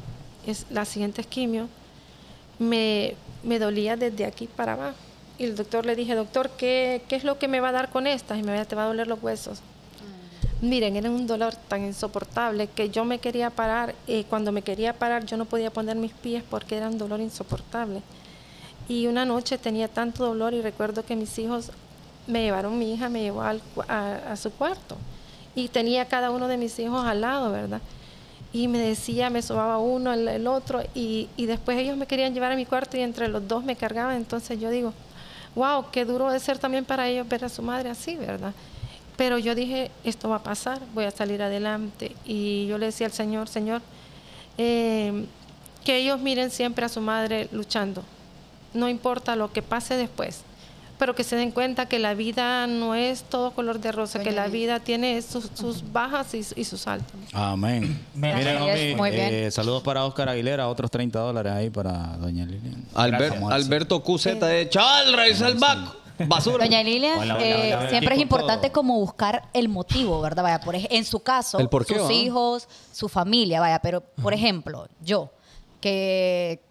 [0.46, 1.68] es la siguiente quimio,
[2.59, 4.96] me, me dolía desde aquí para abajo.
[5.38, 7.90] Y el doctor le dije, doctor, ¿qué, ¿qué es lo que me va a dar
[7.90, 8.37] con esta?
[8.37, 9.61] Y me va, te va a doler los huesos.
[10.62, 13.94] Miren, era un dolor tan insoportable que yo me quería parar.
[14.07, 17.20] Y cuando me quería parar, yo no podía poner mis pies porque era un dolor
[17.20, 18.01] insoportable.
[18.88, 21.72] Y una noche tenía tanto dolor y recuerdo que mis hijos
[22.27, 24.96] me llevaron, mi hija me llevó al a, a su cuarto.
[25.57, 27.81] Y tenía cada uno de mis hijos al lado, ¿verdad?
[28.53, 32.53] Y me decía, me sobaba uno, el, otro, y, y después ellos me querían llevar
[32.53, 34.16] a mi cuarto y entre los dos me cargaban.
[34.16, 34.92] Entonces yo digo,
[35.57, 38.53] wow, qué duro de ser también para ellos ver a su madre así, ¿verdad?
[39.16, 42.14] Pero yo dije, esto va a pasar, voy a salir adelante.
[42.25, 43.81] Y yo le decía al Señor, Señor,
[44.59, 45.25] eh,
[45.85, 48.03] que ellos miren siempre a su madre luchando,
[48.75, 50.42] no importa lo que pase después,
[50.99, 54.33] pero que se den cuenta que la vida no es todo color de rosa, que
[54.33, 57.15] la vida tiene sus, sus bajas y, y sus altos.
[57.33, 58.05] Amén.
[58.15, 59.35] Miren, homie, muy bien.
[59.35, 62.85] eh, saludos para Oscar Aguilera, otros 30 dólares ahí para doña Lilian.
[62.95, 63.43] Albert-.
[63.51, 65.95] Alberto QZ de Chaval, raíz al baco.
[66.19, 66.65] Basura.
[66.65, 68.73] Doña Lilian, Hola, hola, eh, hola, siempre es importante todo.
[68.81, 70.43] como buscar el motivo, ¿verdad?
[70.45, 74.33] Vaya, por en su caso, El por qué, sus hijos, su familia, vaya, pero por
[74.33, 75.31] ejemplo, yo,
[75.79, 76.63] que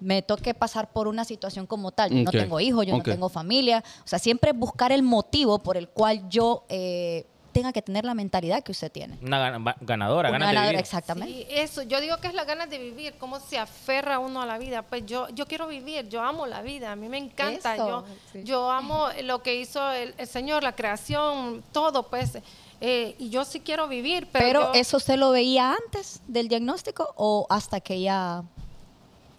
[0.00, 3.28] me toque pasar por una situación como tal, yo no tengo hijos, yo no tengo
[3.28, 8.04] familia, o sea, siempre buscar el motivo por el cual yo eh, tenga que tener
[8.04, 9.16] la mentalidad que usted tiene.
[9.22, 9.38] Una
[9.80, 10.80] ganadora, Una ganas de ganadora, vivir.
[10.80, 11.32] exactamente.
[11.32, 14.46] Sí, eso, yo digo que es la ganas de vivir, cómo se aferra uno a
[14.46, 14.82] la vida.
[14.82, 17.76] Pues yo, yo quiero vivir, yo amo la vida, a mí me encanta.
[17.76, 18.42] Eso, yo, sí.
[18.42, 22.38] yo amo lo que hizo el, el Señor, la creación, todo, pues.
[22.80, 26.48] eh, y yo sí quiero vivir, pero, Pero, yo- eso usted lo veía antes del
[26.48, 28.42] diagnóstico o hasta que ya...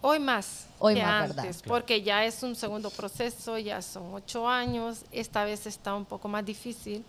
[0.06, 1.46] hoy más Hoy que más, ¿verdad?
[1.46, 6.04] antes, porque ya es un segundo proceso, ya son ocho años, esta vez está un
[6.04, 7.04] poco más difícil,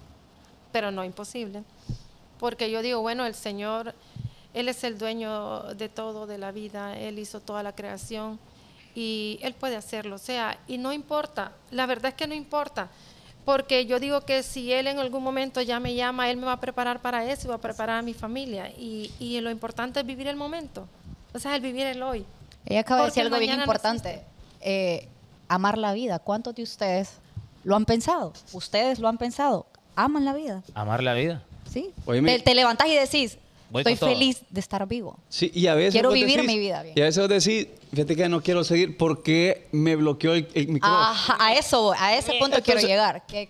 [0.72, 1.64] pero no imposible,
[2.40, 3.94] porque yo digo, bueno, el Señor,
[4.54, 8.40] Él es el dueño de todo, de la vida, Él hizo toda la creación
[8.96, 12.90] y Él puede hacerlo, o sea, y no importa, la verdad es que no importa.
[13.46, 16.52] Porque yo digo que si él en algún momento ya me llama, él me va
[16.52, 18.70] a preparar para eso y va a preparar a mi familia.
[18.78, 20.86] Y, y lo importante es vivir el momento.
[21.34, 22.26] O sea, el vivir el hoy.
[22.68, 24.22] Ella acaba de decir algo bien no importante.
[24.62, 25.08] Eh,
[25.48, 26.20] amar la vida.
[26.20, 27.10] ¿Cuántos de ustedes
[27.64, 28.34] lo han pensado?
[28.54, 29.66] ¿Ustedes lo han pensado?
[29.96, 30.64] ¿Aman la vida?
[30.74, 31.44] Amar la vida.
[31.72, 31.92] ¿Sí?
[32.06, 33.38] Te, te levantás y decís,
[33.70, 34.10] Voy estoy con todo".
[34.10, 35.18] feliz de estar vivo.
[35.30, 36.94] Sí, y a veces Quiero vivir decís- mi vida bien.
[36.98, 40.68] Y a veces vos decís, fíjate que no quiero seguir porque me bloqueó el, el
[40.70, 41.02] micrófono.
[41.04, 43.26] Ajá, a eso, a ese punto quiero llegar.
[43.28, 43.50] Que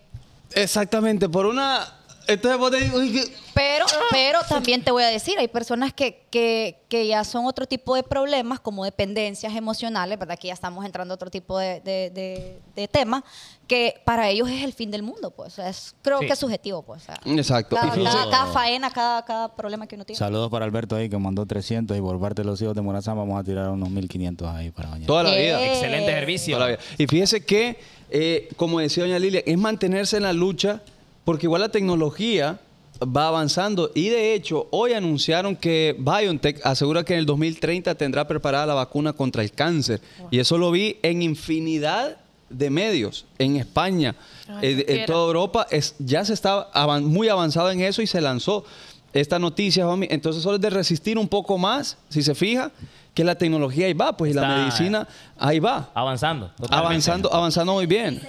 [0.54, 1.86] Exactamente, por una
[2.28, 3.24] Entonces vos te uy, ¿qué?
[3.54, 7.66] Pero, pero también te voy a decir, hay personas que, que, que ya son otro
[7.66, 10.38] tipo de problemas, como dependencias emocionales, ¿verdad?
[10.38, 13.24] Que ya estamos entrando a otro tipo de, de, de, de tema,
[13.66, 15.54] que para ellos es el fin del mundo, pues.
[15.54, 16.28] O sea, es, creo Sí.
[16.28, 17.02] que es subjetivo, pues.
[17.04, 17.76] o sea, Exacto.
[17.78, 20.20] Cada, faena, cada, cada problema que uno tiene.
[20.20, 23.18] Saludos para Alberto ahí que mandó 300 y por parte de los hijos de Morazán
[23.18, 25.08] vamos a tirar unos 1500 ahí para mañana.
[25.08, 25.44] Toda la Eh.
[25.46, 25.66] vida.
[25.66, 26.58] Excelente servicio.
[26.58, 26.84] Toda la vida.
[26.98, 27.80] Y fíjese que,
[28.12, 30.82] eh, como decía doña Lilia, es mantenerse en la lucha,
[31.28, 32.58] porque igual la tecnología
[33.04, 33.92] va avanzando.
[33.94, 38.74] Y de hecho, hoy anunciaron que BioNTech asegura que en el 2030 tendrá preparada la
[38.76, 40.00] vacuna contra el cáncer.
[40.32, 42.16] Y eso lo vi en infinidad
[42.50, 44.16] de medios, en España,
[44.48, 48.08] Ay, eh, en toda Europa, es, ya se está avan- muy avanzado en eso y
[48.08, 48.64] se lanzó
[49.12, 49.86] esta noticia.
[50.10, 52.72] Entonces, solo es de resistir un poco más, si se fija,
[53.14, 55.06] que la tecnología ahí va, pues, y la medicina
[55.38, 55.92] ahí va.
[55.94, 56.48] Avanzando.
[56.56, 56.76] totalmente.
[56.88, 58.22] Avanzando, avanzando muy bien.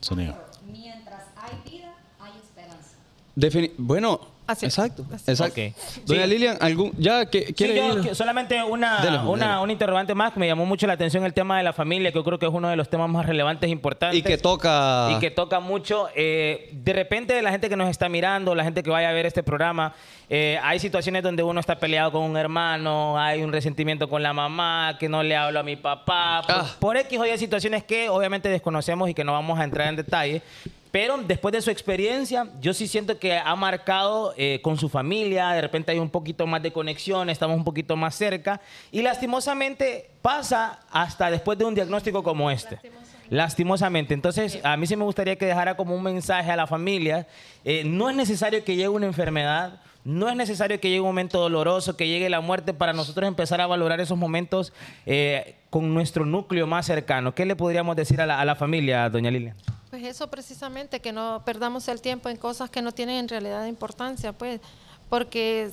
[0.00, 0.34] Sonido.
[0.66, 2.96] Mientras hay vida, hay esperanza.
[3.40, 5.04] Defini- bueno, Así exacto.
[5.14, 5.60] Así exacto.
[5.60, 6.06] Ok.
[6.06, 6.28] Doña Sí.
[6.30, 8.00] Lilian, algún, ya que Sí, quiere yo ir?
[8.08, 9.62] que- solamente una, Dele, una, dele.
[9.62, 12.18] un interrogante más que me llamó mucho la atención el tema de la familia, que
[12.18, 14.18] yo creo que es uno de los temas más relevantes e importantes.
[14.18, 15.08] y que toca.
[15.16, 16.08] y que toca mucho.
[16.16, 19.24] eh, de repente, la gente que nos está mirando, la gente que vaya a ver
[19.24, 19.94] este programa,
[20.28, 24.32] eh, hay situaciones donde uno está peleado con un hermano, hay un resentimiento con la
[24.32, 26.66] mamá, que no le hablo a mi papá, por, Ah.
[26.80, 29.94] por X o Y situaciones que obviamente desconocemos y que no vamos a entrar en
[29.96, 30.42] detalle.
[30.90, 35.50] Pero después de su experiencia, yo sí siento que ha marcado eh, con su familia,
[35.50, 40.10] de repente hay un poquito más de conexión, estamos un poquito más cerca y lastimosamente
[40.20, 42.80] pasa hasta después de un diagnóstico como este.
[43.28, 44.12] Lastimosamente.
[44.12, 47.28] Entonces, a mí sí me gustaría que dejara como un mensaje a la familia.
[47.64, 51.38] Eh, no es necesario que llegue una enfermedad, no es necesario que llegue un momento
[51.38, 54.72] doloroso, que llegue la muerte para nosotros empezar a valorar esos momentos
[55.06, 57.32] eh, con nuestro núcleo más cercano.
[57.32, 59.54] ¿Qué le podríamos decir a la, a la familia, doña Lilia?
[59.90, 63.66] Pues eso precisamente, que no perdamos el tiempo en cosas que no tienen en realidad
[63.66, 64.60] importancia, pues,
[65.08, 65.68] porque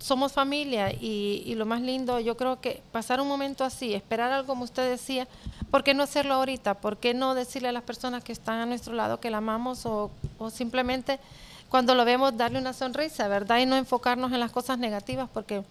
[0.00, 4.48] somos familia y, lo más lindo, yo creo que pasar un momento así, esperar algo
[4.48, 5.28] como usted decía,
[5.70, 6.74] ¿por qué no hacerlo ahorita?
[6.74, 9.86] ¿Por qué no decirle a las personas que están a nuestro lado que la amamos
[9.86, 11.20] o, o simplemente
[11.68, 13.58] cuando lo vemos darle una sonrisa, ¿verdad?
[13.58, 15.62] Y no enfocarnos en las cosas negativas, porque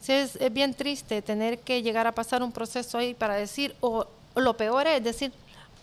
[0.00, 4.06] sí es, bien triste tener que llegar a pasar un proceso ahí para decir, o
[4.34, 5.30] lo peor es decir,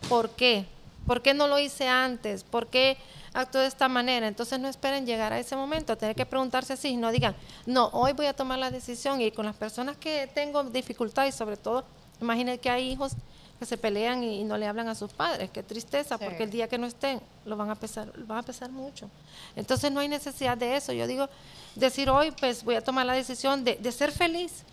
[0.10, 0.65] ¿por qué?
[1.05, 2.43] ¿Por qué no lo hice antes?
[2.43, 2.97] ¿Por qué
[3.33, 4.27] actué de esta manera?
[4.27, 7.35] Entonces no esperen llegar a ese momento, tener que preguntarse así, no digan,
[7.65, 11.31] no, hoy voy a tomar la decisión y con las personas que tengo dificultad y
[11.31, 11.83] sobre todo,
[12.21, 13.13] imaginen que hay hijos
[13.59, 16.23] que se pelean y, y no le hablan a sus padres, qué tristeza, Sí.
[16.25, 19.09] porque el día que no estén lo van a pesar, lo van a pesar mucho.
[19.55, 20.93] Entonces no hay necesidad de eso.
[20.93, 21.29] Yo digo,
[21.75, 24.63] decir hoy, pues voy a tomar la decisión de, de ser feliz,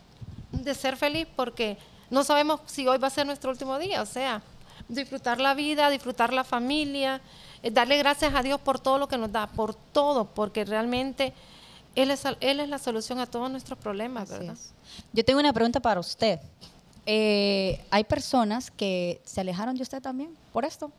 [0.52, 1.76] de ser feliz porque
[2.08, 4.40] no sabemos si hoy va a ser nuestro último día, o sea,
[4.88, 7.20] disfrutar la vida, disfrutar la familia,
[7.62, 11.32] eh, darle gracias a Dios por todo lo que nos da, por todo, porque realmente
[11.94, 14.54] Él es, él es la solución a todos nuestros problemas, ¿verdad?
[15.12, 16.38] Yo tengo una pregunta para usted.
[17.06, 20.90] Eh, hay personas que se alejaron de usted también por esto.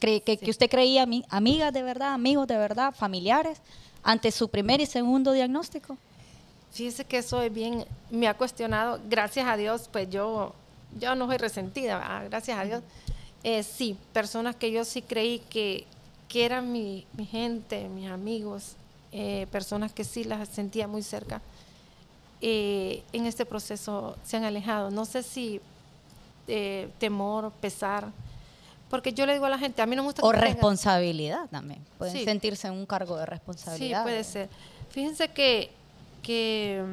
[0.00, 3.60] Cre- que, que usted creía ami- amigas de verdad, amigos de verdad, familiares,
[4.02, 5.96] ante su primer y segundo diagnóstico.
[6.72, 10.52] Fíjese que eso es bien, me ha cuestionado, gracias a Dios, pues yo,
[10.98, 12.26] yo no soy resentida, ¿verdad?
[12.28, 12.82] gracias a Dios.
[13.48, 15.86] Eh, sí, personas que yo sí creí que,
[16.28, 18.72] que eran mi, mi gente, mis amigos,
[19.12, 21.40] eh, personas que sí las sentía muy cerca,
[22.40, 24.90] eh, en este proceso se han alejado.
[24.90, 25.60] No sé si
[26.48, 28.10] eh, temor, pesar,
[28.90, 30.52] porque yo le digo a la gente, a mí no me gusta O que tengan-
[30.54, 31.80] responsabilidad también.
[31.98, 32.24] Pueden Sí.
[32.24, 34.02] sentirse en un cargo de Sí, responsabilidad.
[34.02, 34.48] puede ser.
[34.90, 35.70] Fíjense que,
[36.24, 36.84] que,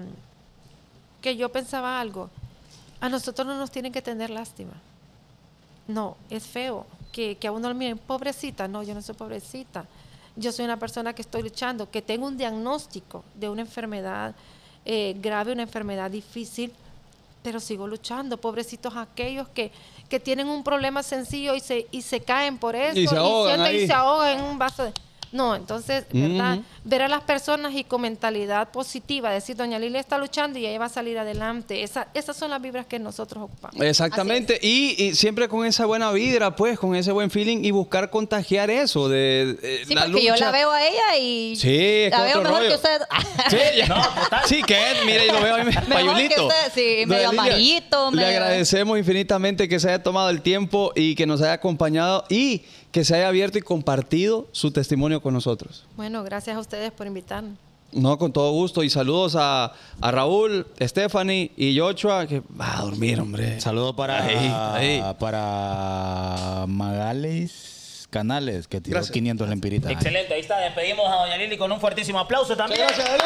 [1.20, 2.30] que yo pensaba algo.
[3.02, 4.74] A nosotros no nos tienen que tener lástima.
[5.88, 8.68] No, es feo que, que a uno le miren, pobrecita.
[8.68, 9.86] No, yo no soy pobrecita.
[10.36, 14.34] Yo soy una persona que estoy luchando, que tengo un diagnóstico de una enfermedad
[14.86, 16.74] eh, grave, una enfermedad difícil,
[17.44, 18.38] pero sigo luchando.
[18.38, 19.72] Pobrecitos aquellos que,
[20.10, 23.60] que tienen un problema sencillo y se, y se caen por eso Y se ahogan
[23.60, 24.94] sienten y se ahogan en un vaso de...
[25.34, 26.60] No, entonces, ¿verdad?
[26.84, 30.78] Ver a las personas y con mentalidad positiva, decir, doña Lilia está luchando y ella
[30.78, 31.82] va a salir adelante.
[31.82, 33.82] Esa, esas son las vibras que nosotros ocupamos.
[33.82, 38.12] Exactamente, y, y siempre con esa buena vibra, pues, con ese buen feeling y buscar
[38.12, 42.18] contagiar eso de, de Sí, la porque yo la veo a ella y Sí, la
[42.18, 42.70] que veo mejor rollo.
[42.70, 43.02] que usted.
[43.50, 43.88] Sí, ya.
[43.88, 44.42] No, total.
[44.46, 46.48] sí, que es, mire, lo veo ahí, que payulito.
[46.48, 50.92] usted, sí, medio Lilia, amarillito, Le medio- agradecemos infinitamente que se haya tomado el tiempo
[50.96, 52.62] y que nos haya acompañado y
[52.94, 55.84] que se haya abierto y compartido su testimonio con nosotros.
[55.98, 57.58] Bueno, gracias a ustedes por invitarnos.
[57.92, 58.82] No, con todo gusto.
[58.84, 63.60] Y saludos a, a Raúl, Stephanie y Joshua, que va a dormir, hombre.
[63.60, 65.16] Saludos para, Ahí, ahí.
[65.20, 69.92] para Magales Canales, que tiró 500 lempiritas.
[69.92, 70.60] Excelente, ahí está.
[70.60, 72.82] Despedimos a Doña Lili con un fuertísimo aplauso también.
[72.88, 73.24] Gracias, Dale.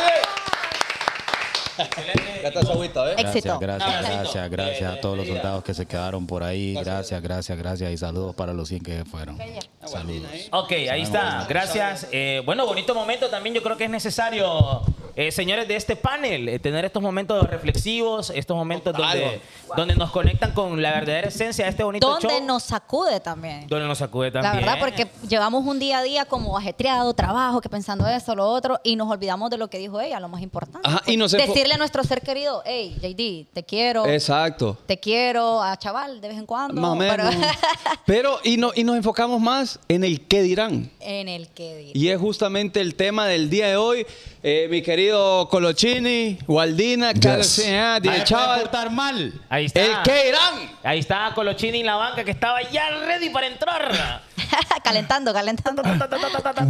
[2.44, 3.16] Esa agüita, ¿eh?
[3.18, 3.60] Éxito.
[3.60, 6.76] Gracias, gracias, gracias, gracias a todos los soldados que se quedaron por ahí.
[6.76, 7.92] Gracias, gracias, gracias.
[7.92, 9.38] Y saludos para los 100 que fueron.
[9.86, 10.30] Saludos.
[10.52, 11.46] Ok, ahí está.
[11.48, 12.08] Gracias.
[12.12, 13.56] Eh, bueno, bonito momento también.
[13.56, 14.82] Yo creo que es necesario,
[15.18, 19.42] eh, señores de este panel, eh, tener estos momentos reflexivos, estos momentos donde,
[19.76, 22.46] donde nos conectan con la verdadera esencia de este bonito Donde show.
[22.46, 23.68] nos sacude también.
[23.68, 24.64] Donde nos sacude La también.
[24.66, 28.80] verdad, porque llevamos un día a día como ajetreado, trabajo, que pensando esto, lo otro,
[28.84, 30.88] y nos olvidamos de lo que dijo ella, lo más importante.
[30.88, 34.78] Ajá, y nos enfo- Decirle a nuestro ser querido, hey, JD, te quiero, Exacto.
[34.86, 36.80] te quiero, a chaval, de vez en cuando.
[36.80, 37.46] Más o pero- menos.
[38.06, 40.92] Pero, y, no, y nos enfocamos más en el qué dirán.
[41.02, 41.92] en el que diré.
[42.00, 44.06] Y es justamente el tema del día de hoy.
[44.44, 45.07] Eh, mi querido
[45.50, 48.92] Colochini, Waldina, Carlos el puede chaval.
[48.92, 49.34] mal.
[49.50, 49.82] Ahí está.
[49.82, 50.72] El qué dirán.
[50.84, 54.22] Ahí está Colochini en la banca que estaba ya ready para entrar.
[54.84, 55.84] calentando, calentando.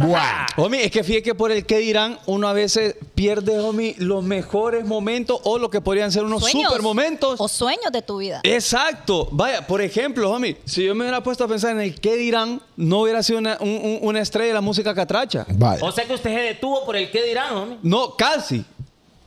[0.06, 0.46] Buah.
[0.56, 4.24] Homie, es que fíjate que por el qué dirán, uno a veces pierde, homie, los
[4.24, 7.40] mejores momentos o lo que podrían ser unos Sueños super momentos.
[7.40, 8.40] O sueños de tu vida.
[8.42, 9.28] Exacto.
[9.32, 12.60] Vaya, por ejemplo, homie, si yo me hubiera puesto a pensar en el qué dirán,
[12.76, 15.44] no hubiera sido una, un- un- una estrella de la música catracha.
[15.50, 15.84] Vaya.
[15.84, 17.78] O sea que usted se detuvo por el qué dirán, homie.
[17.82, 18.64] No, casi.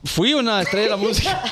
[0.03, 1.43] Fui una estrella de la música.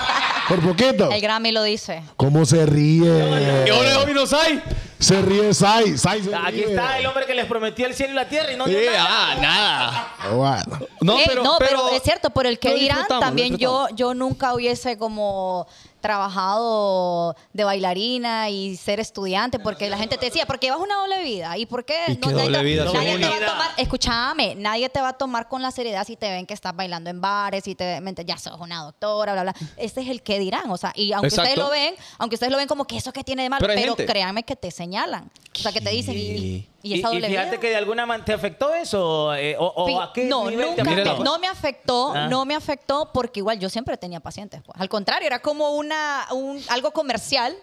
[0.48, 1.10] Por poquito.
[1.10, 2.02] El Grammy lo dice.
[2.16, 3.70] ¿Cómo se ¿Y ríe?
[3.70, 4.62] ahora, homie, no hay?
[4.98, 5.96] Se ríe Sai.
[5.96, 6.70] Sai se Aquí ríe.
[6.70, 9.06] está el hombre que les prometió el cielo y la tierra y no dio nada.
[9.08, 10.34] ah, nada.
[10.34, 10.86] Bueno.
[11.00, 13.56] No, Ey, pero, no, pero, es cierto, por el que lo dirán, disfrutamos, lo también
[13.56, 13.96] yo, disfrutamos.
[13.96, 15.66] yo nunca hubiese como
[16.08, 20.94] trabajado de bailarina y ser estudiante, porque la gente te decía, ¿por qué vas una
[20.96, 21.58] doble vida?
[21.58, 21.96] ¿Y por qué?
[22.08, 25.12] ¿Y qué doble te- vida, nadie te va a tomar, escúchame, nadie te va a
[25.12, 28.14] tomar con la seriedad si te ven que estás bailando en bares, si te ven,
[28.24, 29.54] ya sos una doctora, bla, bla.
[29.76, 32.56] Ese es el que dirán, o sea, y aunque ustedes lo ven, aunque ustedes lo
[32.56, 35.58] ven como que eso que tiene de malo, Pero pero, créanme que te señalan, o
[35.58, 37.60] sea, que te dicen, y, y Y, esa y doble fíjate vida.
[37.60, 39.34] que de alguna manera te afectó eso.
[39.34, 40.82] eh, o, o a qué no, nivel nunca
[41.22, 42.28] no me afectó, Ah.
[42.28, 44.62] no me afectó porque igual yo siempre tenía pacientes.
[44.64, 44.78] pues.
[44.80, 47.54] Al contrario, era como una, un, algo comercial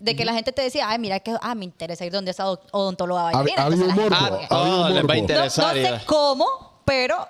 [0.00, 2.50] de que la gente te decía, ay, mira que ah, me interesa ir donde esa
[2.72, 4.00] odontóloga había un morbo.
[4.02, 5.76] gente- Ah, había oh, les va a no, interesar.
[5.76, 6.46] no sé cómo,
[6.84, 7.28] pero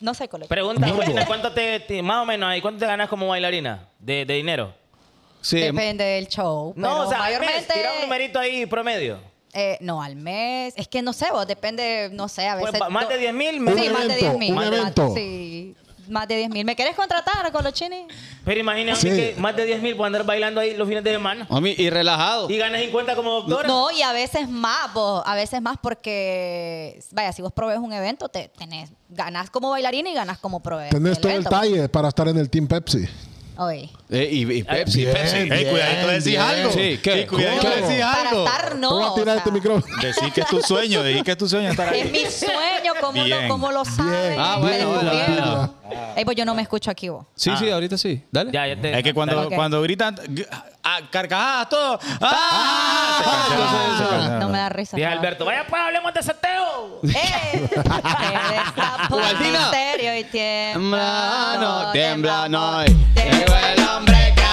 [0.00, 0.48] no sé colegio.
[0.48, 0.86] Pregunta.
[0.86, 4.34] Marina, ¿cuánto te, te- más o menos ahí, cuánto te ganas como bailarina de, de
[4.34, 4.72] dinero?
[5.40, 6.72] Sí, Depende del show.
[6.76, 7.72] No, pero o sea, mes, mayormente.
[7.74, 9.18] tira un numerito ahí promedio.
[9.58, 10.74] Eh, no, al mes.
[10.76, 12.80] Es que no sé, vos, depende, no sé, a Pues, veces.
[12.80, 13.50] pa- más de 10 mil.
[13.54, 14.52] Sí, Un más de evento, 10 mil.
[14.52, 15.12] un evento.
[15.14, 15.74] Sí,
[16.08, 16.64] más de 10 mil.
[16.64, 18.06] ¿Me querés contratar, Colochini?
[18.44, 19.08] Pero imagínate Sí.
[19.08, 21.46] que más de 10 mil por andar bailando ahí los fines de semana.
[21.50, 22.48] Homie, y relajado.
[22.48, 23.68] Y ganas 50 como doctora.
[23.68, 27.92] No, y a veces más, vos, a veces más porque, vaya, si vos provees un
[27.92, 30.92] evento, te tenés, ganás como bailarina y ganás como proveedor.
[30.94, 31.50] Tenés todo el evento.
[31.50, 33.06] talle para estar en el Team Pepsi.
[33.60, 35.34] Oye, Eh, y, y Pepsi, Bien, Pepsi.
[35.40, 36.40] bien, Ey, cuidadito, decís bien.
[36.40, 36.70] algo.
[36.72, 37.20] Sí, ¿qué?
[37.22, 37.74] Sí, cuidadito, ¿Cómo?
[37.88, 38.44] decís para algo.
[38.46, 38.90] estar no.
[38.92, 39.96] Voy a o tirar sea, este micrófono.
[40.00, 42.10] Decís que es tu sueño, decís que es tu sueño estar Es ahí.
[42.12, 43.42] mi sueño, como Bien.
[43.42, 44.38] lo, como lo saben.
[44.38, 45.72] Ah, me bueno, bueno, descubrieron.
[46.16, 47.26] Ey, pues yo no me escucho aquí vos.
[47.34, 48.22] Sí, sí, ahorita sí.
[48.30, 48.52] Dale.
[48.52, 49.54] Ya, ya te- Es que cuando, Ok.
[49.54, 50.14] cuando gritan
[50.88, 52.00] ah, carcajadas, todo.
[52.20, 53.18] ¡Ah!
[53.18, 54.38] Se cancela, se cancela.
[54.38, 54.96] No me da risa.
[54.96, 57.00] Dice Alberto, vaya pues, hablemos de seteo.
[57.02, 57.68] ¡Eh!
[59.50, 61.56] Misterio y tiembla.
[61.60, 62.84] no, tiembla, no.
[62.84, 64.47] Llegó el hombre que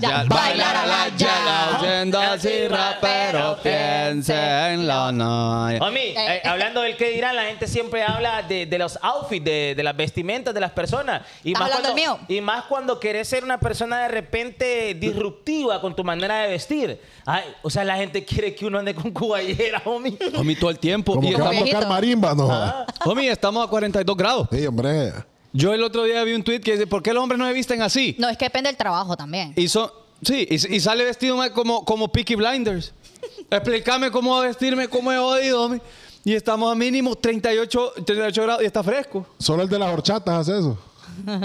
[0.00, 5.66] la bailar a la ya, oyendo así rapero, piénsenlo, no.
[5.80, 9.74] Omi, eh, hablando del que dirán, la gente siempre habla de, de los outfits, de,
[9.76, 11.22] de las vestimentas de las personas.
[11.44, 12.26] Y ¿Estás hablando cuando, del mío?
[12.28, 17.00] Y más cuando querés ser una persona de repente disruptiva con tu manera de vestir.
[17.26, 20.16] Ay, o sea, la gente quiere que uno ande con cuballera, homie.
[20.36, 21.14] Homie, todo el tiempo.
[21.14, 22.50] Como Y que a estamos, tocar marimba, no.
[22.50, 22.86] Ah.
[23.04, 24.48] homie, estamos a 42 grados.
[24.50, 25.12] Sí, hombre.
[25.58, 27.52] Yo el otro día vi un tweet que dice, ¿por qué los hombres no se
[27.52, 28.14] visten así?
[28.16, 29.52] No, es que depende del trabajo también.
[29.56, 29.90] Y son,
[30.22, 32.92] sí, y, y sale vestido más como, como Peaky Blinders.
[33.50, 35.76] Explícame cómo va a vestirme, cómo he oído.
[36.24, 39.26] Y estamos a mínimo 38, 38 grados y está fresco.
[39.40, 40.78] Solo el de las horchatas hace eso.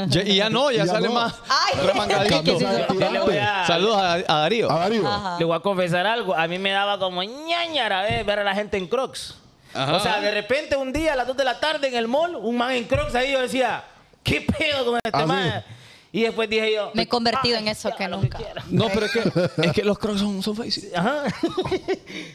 [0.09, 1.15] Ya- y ya no, ya Ya sale no.
[1.15, 1.79] más Ay.
[1.87, 2.55] remangadito.
[3.41, 4.71] A, Saludos a, a Darío.
[4.71, 5.09] A Darío.
[5.39, 6.35] le voy a confesar algo.
[6.35, 9.33] A mí me daba como ñañara ver, ver a la gente en crocs.
[9.73, 9.95] Ajá.
[9.95, 12.35] O sea, de repente un día a las 2 de la tarde en el mall,
[12.35, 13.83] un man en crocs ahí, yo decía,
[14.23, 15.63] ¿qué pedo con este Ah, man?
[16.11, 18.37] Y después dije yo, Me he convertido en "Ay, eso que nunca".
[18.37, 18.63] quiera.
[18.69, 19.31] No, pero es que,
[19.63, 20.95] es que los crocs son, son feísimos.
[20.95, 21.23] Ajá.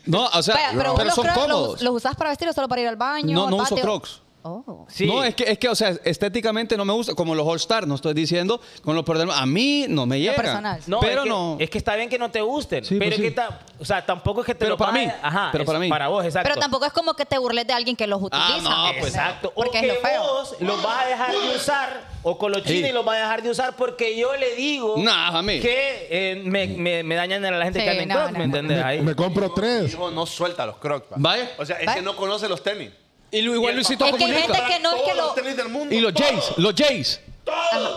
[0.07, 1.68] No, o sea, Vaya, pero, pero, vos los son crocs cómodos.
[1.74, 3.34] los, los usás para vestir o solo para ir al baño?
[3.36, 3.82] no, al no uso patio?
[3.84, 4.22] crocs.
[4.43, 4.86] Oh.
[4.89, 5.07] Sí.
[5.07, 7.86] No, es que, es que, o sea, estéticamente no me gusta, como los All Star,
[7.86, 10.36] no estoy diciendo, con los por A mí no me llega.
[10.36, 10.80] personal.
[10.86, 11.57] No, pero es que, no.
[11.59, 12.84] Es que está bien que no te gusten.
[12.84, 13.34] Sí, pero pues es que sí.
[13.34, 15.78] ta- o sea, tampoco es que te Pero lo para mí, Ajá, pero es para
[15.80, 15.89] mí.
[15.89, 16.49] Para vos, exacto.
[16.49, 18.59] Pero tampoco es como que te burles de alguien que los utiliza.
[18.62, 19.49] no, pues, Exacto.
[19.49, 20.22] O Porque que es lo feo.
[20.22, 22.68] vos los vas a dejar de usar, o con los Sí.
[22.74, 24.97] chinos los vas a dejar de usar porque yo le digo
[25.43, 25.61] mí.
[25.61, 28.32] que eh, me, me, me dañan a la gente Sí, que anda en no, Crocs,
[28.32, 28.39] no.
[28.39, 28.84] ¿me entiendes?
[28.84, 29.01] Ahí.
[29.03, 29.93] Me compro tres.
[29.93, 31.07] Hijo no suelta los crocs.
[31.16, 31.51] Vaya.
[31.59, 31.97] O sea, es Vaya.
[31.99, 32.91] que no conoce los tenis.
[33.31, 34.55] Y lo- igual Luisito Es que hay comunica.
[34.55, 35.24] gente que no es que Todos lo...
[35.26, 35.95] los tenis del mundo.
[35.95, 36.12] Y los.
[36.14, 37.20] Jays, los Jays.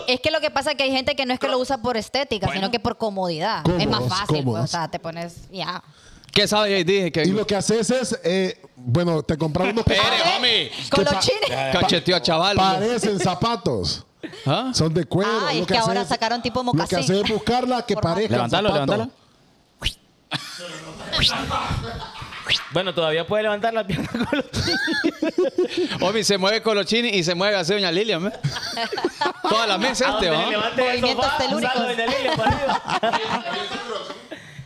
[0.06, 1.78] Es que lo que pasa es que hay gente que no es que lo usa
[1.78, 3.62] por estética, sino que por comodidad.
[3.78, 4.64] es más Cómodos, fácil, pues, cómodos.
[4.64, 5.82] o sea, te pones ya.
[6.32, 6.84] ¿Qué sabe Jay?
[6.84, 7.22] Dije que.
[7.24, 10.72] Y lo que haces es, eh, bueno, te compras unos que Espere, homie.
[10.90, 11.50] Con pa- los chines.
[11.72, 12.56] Cacheteó a chaval.
[12.56, 14.04] parecen zapatos.
[14.46, 14.70] ¿Ah?
[14.72, 15.30] Son de cuero.
[15.30, 16.98] Ah, Lo es que ahora sacaron tipo Lo que mocasín.
[17.00, 19.10] haces es buscarla que parezca Levántalo, levántalo.
[22.72, 24.46] Bueno, todavía puede levantar la pierna con los
[26.00, 28.26] Homie, se mueve con los chinis y se mueve así doña Lilian.
[28.26, 28.32] ¿eh?
[29.48, 31.74] Toda la mesa este, el Movimientos sofá, telúricos.
[31.74, 32.82] doña para arriba.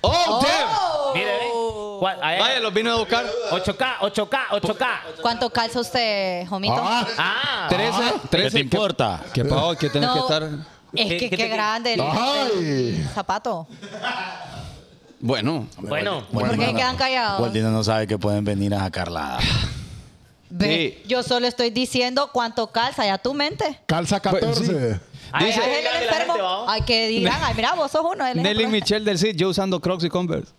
[0.02, 1.14] ¡Oh, damn!
[1.14, 2.16] Mire, ve.
[2.22, 3.24] Ahí- Vaya, los vino a buscar.
[3.50, 4.86] 8K, 8K, 8K.
[5.22, 6.76] ¿Cuánto calza usted, Jomito?
[6.78, 8.50] Ah, Ah, 13, ¿Qué 13.
[8.50, 9.20] te importa?
[9.32, 9.74] ¿Qué pasó?
[9.76, 10.14] Que tenés No.
[10.14, 10.42] que estar.
[10.44, 12.50] Es ¿Qué- que qué qué te- grande el, Ay.
[13.00, 13.66] el zapato.
[15.20, 15.66] Bueno.
[15.78, 16.24] bueno.
[16.30, 17.38] ¿Por qué quedan callados?
[17.38, 19.38] Gualdina no sabe que pueden venir a sacarla.
[20.48, 21.08] Ve, Sí.
[21.08, 23.80] Yo solo estoy diciendo cuánto calza, ya tu mente.
[23.86, 25.00] calza Pues, 14.
[25.32, 26.66] Ay, Dice- ay, Ay, el la enfermo.
[26.68, 28.24] gente, que dirán, ay, mira, vos sos uno.
[28.26, 28.70] el Nelly ejemplo.
[28.70, 30.52] Michelle del Cid, yo usando Crocs y Converse.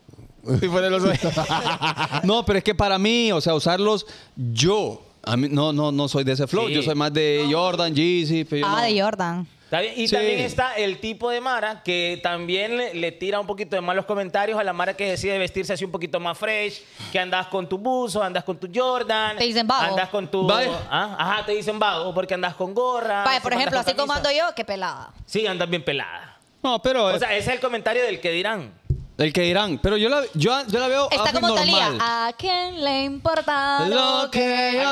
[0.62, 0.68] Y
[2.28, 4.06] no, pero es que para mí, o sea, usarlos
[4.36, 5.02] yo.
[5.24, 6.68] A mí, no, no, no soy de ese flow.
[6.68, 6.74] Sí.
[6.74, 8.46] Yo soy más de Jordan, Yeezy.
[8.46, 9.48] pero yo Ah, no- de Jordan.
[9.68, 10.16] Está bien, Y Sí.
[10.16, 14.06] también está el tipo de Mara que también le, le tira un poquito de malos
[14.06, 17.68] comentarios a la Mara que decide vestirse así un poquito más fresh, que andas con
[17.68, 19.36] tu buzo, andas con tu Jordan.
[19.38, 19.84] Te dicen vago.
[19.92, 20.50] Andas con tu...
[20.50, 23.26] Ah, Ajá, te dicen vago porque andas con gorra.
[23.26, 25.12] Vaya, por ejemplo, así como ando yo, qué pelada.
[25.26, 26.38] Sí, andas bien pelada.
[26.64, 28.72] No, pero O sea, ese es el comentario del que dirán.
[29.18, 29.80] el que dirán.
[29.80, 31.66] Pero yo la, yo, yo la veo Está como normal.
[31.68, 32.28] Talía.
[32.28, 34.90] ¿A quién le importa Lo que que yo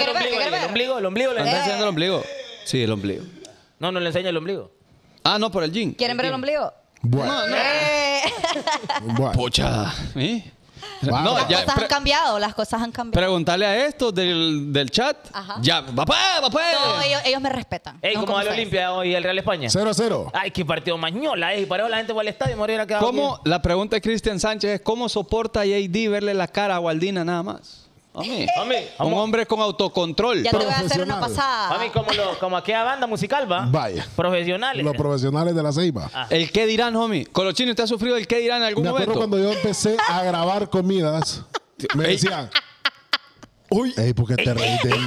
[0.00, 1.32] el ombligo, el ombligo, el ombligo.
[1.32, 1.58] le ¿Anda enseña.
[1.58, 2.22] enseñando el ombligo?
[2.64, 3.24] Sí, el ombligo.
[3.78, 4.70] No, no le enseña el ombligo.
[5.24, 5.92] Ah, no, por el jean.
[5.92, 6.72] ¿Quieren ver el ombligo?
[7.02, 8.20] Bueno, Eh,
[9.02, 9.32] bueno.
[9.32, 9.92] Pucha.
[10.14, 10.52] ¿Eh?
[11.12, 11.20] Va.
[11.22, 13.20] No, las ya, cosas han cambiado, las cosas han cambiado.
[13.22, 15.16] preguntarle a estos del, del chat.
[15.32, 15.56] Ajá.
[15.60, 16.64] Ya, va pues, va pues.
[16.74, 17.98] No, ellos, ellos me respetan.
[18.00, 18.66] Ey, no como como va la ustedes.
[18.66, 19.68] Olimpia hoy el Real España.
[19.68, 20.30] 0-0.
[20.32, 21.60] Ay, qué partido mañola, eh.
[21.62, 24.00] Y paró la gente fue al estadio y me hubiera quedado ¿Cómo, la pregunta de
[24.00, 27.85] Cristian Sánchez es: ¿cómo soporta JD verle la cara a Waldina nada más?
[28.18, 28.48] Homie,
[29.00, 30.42] un hombre con autocontrol.
[30.42, 31.68] Ya te voy a hacer una pasada.
[31.68, 33.66] Mami, como, lo, como aquella banda musical, ¿va?
[33.66, 34.06] Vaya.
[34.16, 34.82] Profesionales.
[34.82, 36.10] Los profesionales de la ceiba.
[36.14, 36.26] Ah.
[36.30, 37.26] El qué dirán, homie.
[37.26, 39.28] Colochino, ¿usted ha sufrido el qué dirán en algún Me acuerdo momento?
[39.28, 41.44] cuando yo empecé a grabar comidas,
[41.94, 42.48] me decían,
[43.68, 45.06] uy, ey, ¿por qué te reís de mí?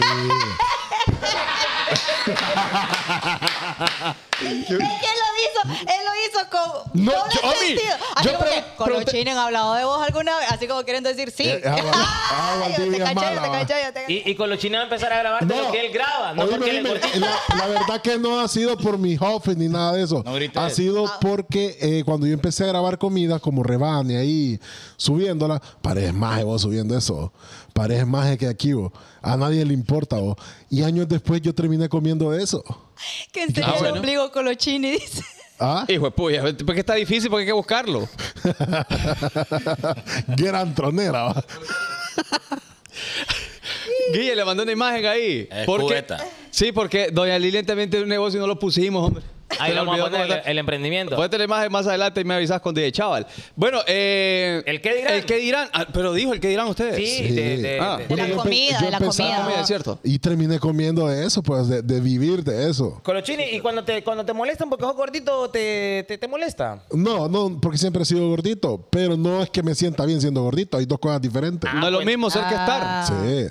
[3.79, 7.95] Es que él lo hizo, él lo hizo con No, doble yo- Omi, sentido.
[8.15, 10.67] Así yo como pre- que, con los chinos han hablado de vos alguna vez, así
[10.67, 11.43] como quieren decir sí.
[11.47, 13.59] Eh, Ay, Valdivia te es caché, mala, te va.
[13.59, 14.13] caché, te caché.
[14.25, 16.33] Y, y con los chinos va a empezar a grabar de lo que él graba,
[16.33, 17.19] no oíme, porque oíme, gordito.
[17.19, 20.23] la, la verdad que no ha sido por mi jefe ni nada de eso.
[20.25, 21.17] No ha sido Ah.
[21.21, 24.59] porque eh, cuando yo empecé a grabar comidas como Rebane ahí
[24.97, 27.31] subiéndola, pareces más vos subiendo eso.
[27.79, 28.91] Pareces más que aquí vos.
[29.21, 30.35] A nadie le importa vos.
[30.69, 32.61] Y años después yo terminé comiendo eso.
[33.31, 33.95] Que enseña Ah, el bueno.
[33.95, 35.23] ombligo con los chinos, dice.
[35.61, 35.85] ¿Ah?
[35.87, 38.05] Hijo de puya, porque está difícil, porque hay que buscarlo.
[40.27, 41.23] Gran tronera.
[41.23, 41.45] va.
[44.13, 45.47] Guille le mandó una imagen ahí.
[45.49, 46.17] Es porque, cubeta.
[46.51, 49.23] sí, porque Doña Lilian también tiene un negocio y no lo pusimos, hombre.
[49.57, 51.15] Ahí vamos a poner el, emprendimiento.
[51.15, 53.25] Ponete la imagen más adelante y me avisas con DJ Chaval.
[53.55, 55.13] Bueno, eh, ¿El qué dirán?
[55.13, 55.69] El que dirán.
[55.73, 56.95] Ah, pero dijo el que dirán ustedes.
[56.95, 57.33] Sí, Sí.
[57.33, 57.97] de, de- Ah.
[57.97, 59.43] de- De la comida, de la comida.
[59.43, 59.99] Comida, ¿cierto?
[60.03, 63.01] Y terminé comiendo de eso, pues, de, de vivir de eso.
[63.23, 66.83] Chinos, y cuando te, cuando te molestan porque sos gordito, te, te, te molesta.
[66.91, 70.41] No, no, porque siempre he sido gordito, pero no es que me sienta bien siendo
[70.43, 71.71] gordito, hay dos cosas diferentes.
[71.73, 72.81] No es lo pues- mismo ser que estar.
[72.83, 73.05] Ah.
[73.07, 73.47] Sí.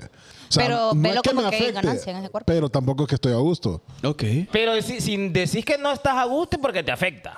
[0.49, 2.28] O sea, Pero no velo es que como me que hay afecte, ganancia en ese
[2.30, 2.46] cuerpo.
[2.46, 3.82] pero tampoco es que estoy a gusto.
[4.03, 4.22] Ok.
[4.51, 7.34] Pero deci- si decís que no estás a gusto es porque te afecta.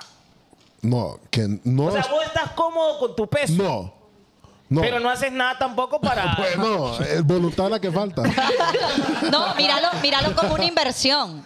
[0.81, 1.85] No, que no.
[1.87, 3.53] O sea, vos estás cómodo con tu peso.
[3.53, 4.01] no.
[4.69, 4.79] No.
[4.79, 6.33] Pero no haces nada tampoco para.
[6.37, 8.23] Pues no, es voluntad la que falta.
[9.31, 11.43] No, míralo, míralo como una inversión.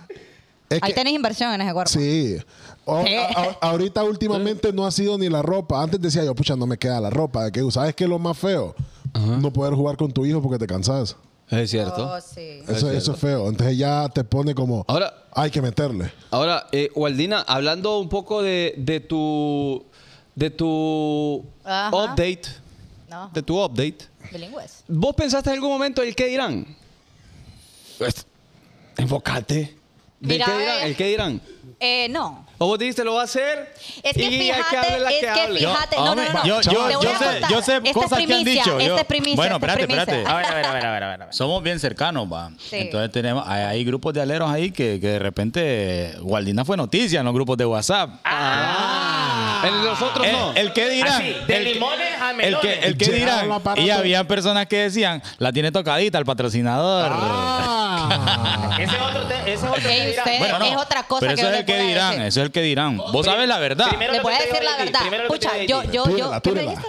[0.69, 1.91] Es Ahí que- tenés inversión en ese cuerpo.
[1.91, 2.37] Sí.
[2.85, 3.17] O- ¿Qué?
[3.17, 5.81] a- a- ahorita últimamente no ha sido ni la ropa.
[5.81, 7.49] Antes decía yo, pucha, no me queda la ropa.
[7.49, 8.75] Que ¿Sabes qué es lo más feo?
[9.15, 11.15] No poder jugar con tu hijo porque te cansas.
[11.49, 12.07] Es cierto.
[12.11, 12.61] Oh, sí.
[12.67, 13.47] Eso, eso es feo.
[13.49, 16.11] Entonces ya te pone como, Ahora- hay que meterle.
[16.31, 19.85] Ahora, eh, Waldina, hablando un poco de, de tu
[20.33, 21.89] de tu Ajá.
[21.89, 22.41] update,
[23.09, 23.97] No, de tu update.
[24.33, 24.83] bilingües.
[24.87, 26.65] ¿Vos pensaste en algún momento el qué dirán?
[27.97, 28.25] Pues,
[28.97, 29.77] enfócate.
[30.25, 30.81] ¿De Mira, qué dirán?
[30.83, 31.41] ¿El qué dirán?
[31.79, 32.45] Eh, no.
[32.57, 33.73] O vos dijiste, lo va a hacer.
[34.01, 35.59] Es que y hay fíjate, hable la es que que hable.
[35.59, 36.45] fíjate, no, no, no, no.
[36.45, 36.71] Yo, sé,
[37.49, 38.79] yo sé Esta es cosas que han primicia, dicho.
[38.79, 40.01] esta es primicia, bueno, esta es espérate, primicia.
[40.21, 40.29] espérate.
[40.31, 41.33] A ver, a ver, a ver, a ver, a ver, a ver.
[41.35, 42.51] Somos bien cercanos, va.
[42.57, 42.77] Sí.
[42.77, 47.19] Entonces tenemos, hay, hay grupos de aleros ahí que, que de repente Gualdina fue noticia
[47.19, 48.09] en los grupos de WhatsApp.
[48.23, 49.04] Ah.
[49.67, 50.53] En los otros el, no.
[50.53, 51.13] el que dirán.
[51.13, 52.59] Así, de el que- limones a el melones.
[52.79, 53.49] que, el que dirán.
[53.77, 57.11] Y había personas que decían, la tiene tocadita el patrocinador.
[57.13, 58.75] Ah.
[58.79, 60.17] Ese es otro, te- ese es otro que dirán.
[60.25, 60.65] usted- Bueno, no.
[60.65, 62.25] Es otra cosa pero que eso es el que dirán, decir.
[62.27, 62.97] eso es el que dirán.
[62.97, 63.87] Vos sabes la verdad.
[63.99, 64.99] Le voy a decir la verdad.
[65.59, 66.79] digo yo, yo, Túrela, yo.
[66.81, 66.87] ¿Qué?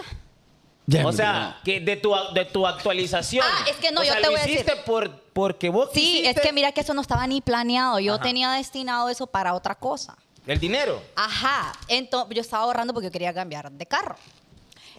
[0.89, 3.45] Ya, O sea, que de tu, de tu actualización.
[3.49, 4.65] Ah, es que no, o yo sea, te lo voy a decir.
[4.85, 7.99] por, porque vos Sí, es quisiste que mira que eso no estaba ni planeado.
[7.99, 10.17] Yo tenía destinado eso para otra cosa.
[10.47, 11.03] El dinero.
[11.17, 11.73] Ajá.
[11.89, 14.17] Entonces, yo estaba ahorrando porque yo quería cambiar de carro.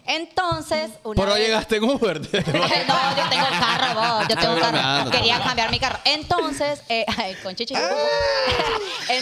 [0.04, 2.20] Entonces, una Pero vez- llegaste en Uber.
[2.22, 4.72] no, yo tengo carro, vos, yo tengo Estoy carro.
[4.72, 5.10] bromeando.
[5.10, 5.98] Quería cambiar mi carro.
[6.04, 7.74] Entonces, eh, ay, con chichi.
[7.74, 7.82] Ent-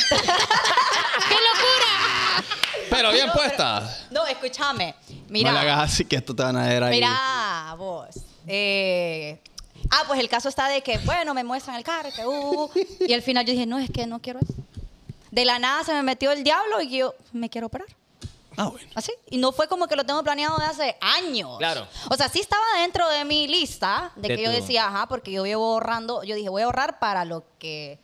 [0.08, 2.44] ¡Qué locura!
[2.90, 3.96] Pero bien puesta.
[4.10, 4.94] No, escúchame.
[5.28, 5.50] Mira.
[5.52, 6.94] No le hagas así que esto te van a ver ahí.
[6.94, 8.06] Mira, vos.
[8.46, 9.40] Eh,
[9.90, 12.70] ah, pues el caso está de que, bueno, me muestran el carro, que, uh,
[13.08, 14.54] y al final yo dije, no, es que no quiero eso.
[15.36, 17.86] De la nada se me metió el diablo y yo me quiero operar.
[18.56, 18.88] Ah, bueno.
[18.94, 19.12] Así.
[19.28, 21.58] Y no fue como que lo tengo planeado de hace años.
[21.58, 21.86] Claro.
[22.10, 25.30] O sea, sí estaba dentro de mi lista de, De que yo decía, ajá, porque
[25.30, 27.98] yo llevo ahorrando, yo dije, voy a ahorrar para lo que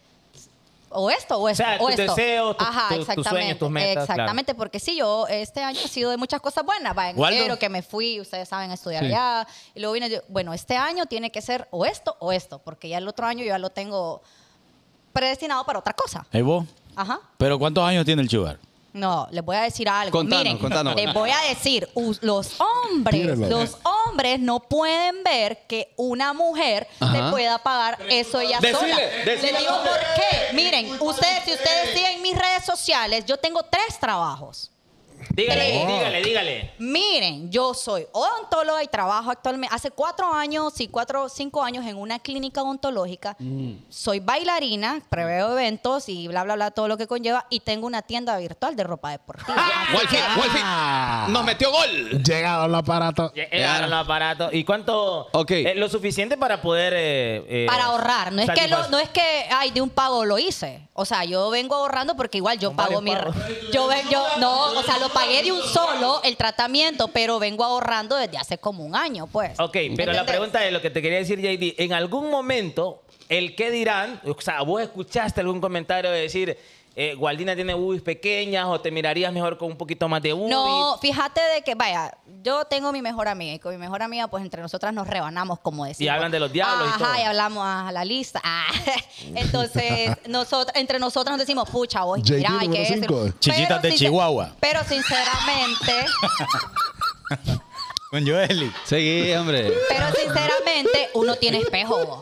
[0.91, 2.15] o esto o esto sea, o tus esto.
[2.15, 3.31] deseos, tus- Ajá, tus- tus exactamente.
[3.31, 6.95] sueños, tus metas, Exactamente, porque sí, yo este año ha sido de muchas cosas buenas.
[6.95, 7.35] Va, en Waldo.
[7.35, 9.07] enero que me fui, ustedes saben, a estudiar Sí.
[9.07, 9.47] allá.
[9.75, 12.91] Y luego vine, yo, bueno, este año tiene que ser o esto o esto, porque
[12.91, 14.21] ya el otro año yo ya lo tengo
[15.15, 16.27] predestinado para otra cosa.
[16.31, 16.67] ¿Y vos?
[16.97, 17.21] Ajá.
[17.39, 18.59] ¿Pero cuántos años tiene el sugar?
[18.95, 20.11] No, les voy a decir algo.
[20.13, 20.95] Contanos, Miren, contanos.
[20.95, 21.89] les voy a decir,
[22.21, 27.13] los hombres, los hombres no pueden ver que una mujer Ajá.
[27.27, 28.97] le pueda pagar eso ella Decile, sola.
[29.25, 30.53] decile Les digo por qué.
[30.55, 34.71] Miren, ustedes, si ustedes siguen mis redes sociales, yo tengo tres trabajos.
[35.31, 35.87] Dígale, Tres.
[35.87, 36.75] dígale, dígale.
[36.79, 41.97] Miren, yo soy odontóloga y trabajo actualmente, hace cuatro años, sí, cuatro, cinco años en
[41.97, 43.37] una clínica odontológica.
[43.89, 47.47] Soy bailarina, preveo eventos y bla, bla, bla, todo lo que conlleva.
[47.51, 49.55] Y tengo una tienda virtual de ropa deportiva.
[49.57, 50.63] Así Wolfie, que- Wolfie.
[51.29, 52.23] Nos metió gol.
[52.23, 53.33] Llegado el aparato.
[53.35, 54.53] Llegaron los aparatos.
[54.53, 55.29] ¿Y cuánto?
[55.33, 55.51] Ok.
[55.53, 56.93] eh, lo suficiente para poder.
[56.97, 58.33] eh, eh, para ahorrar.
[58.33, 60.89] No es, que lo- no es que, ay, de un pago lo hice.
[60.95, 63.13] O sea, yo vengo ahorrando porque igual yo Con pago mi...
[63.15, 63.35] pagos.
[63.73, 67.65] Yo, ven- yo, no, o sea, lo pagué de un solo el tratamiento, pero vengo
[67.65, 69.59] ahorrando desde hace como un año, pues.
[69.59, 71.81] Ok, pero la pregunta es lo que te quería decir, JD.
[71.83, 76.59] En algún momento, el que dirán, o sea, vos escuchaste algún comentario de decir,
[76.95, 80.51] eh, Gualdina tiene boobies pequeñas o te mirarías mejor con un poquito más de boobies.
[80.51, 82.13] No, fíjate de que, vaya,
[82.43, 85.59] yo tengo mi mejor amiga y con mi mejor amiga, pues entre nosotras nos rebanamos,
[85.61, 86.07] como decimos.
[86.07, 87.19] Y hablan de los diablos y Ajá, todo.
[87.19, 88.41] y hablamos a la lista.
[88.45, 88.67] Ah,
[89.35, 93.07] Entonces, nosotros, entre nosotros nos decimos, pucha, vos, mira, hay que decir.
[93.07, 93.33] Pero de
[93.91, 94.53] sincer- Chihuahua.
[94.61, 96.07] Pero sinceramente,
[98.13, 98.71] Con Joeli.
[98.85, 99.73] Seguí, hombre.
[99.89, 102.05] pero sinceramente, uno tiene espejo.
[102.05, 102.21] vos.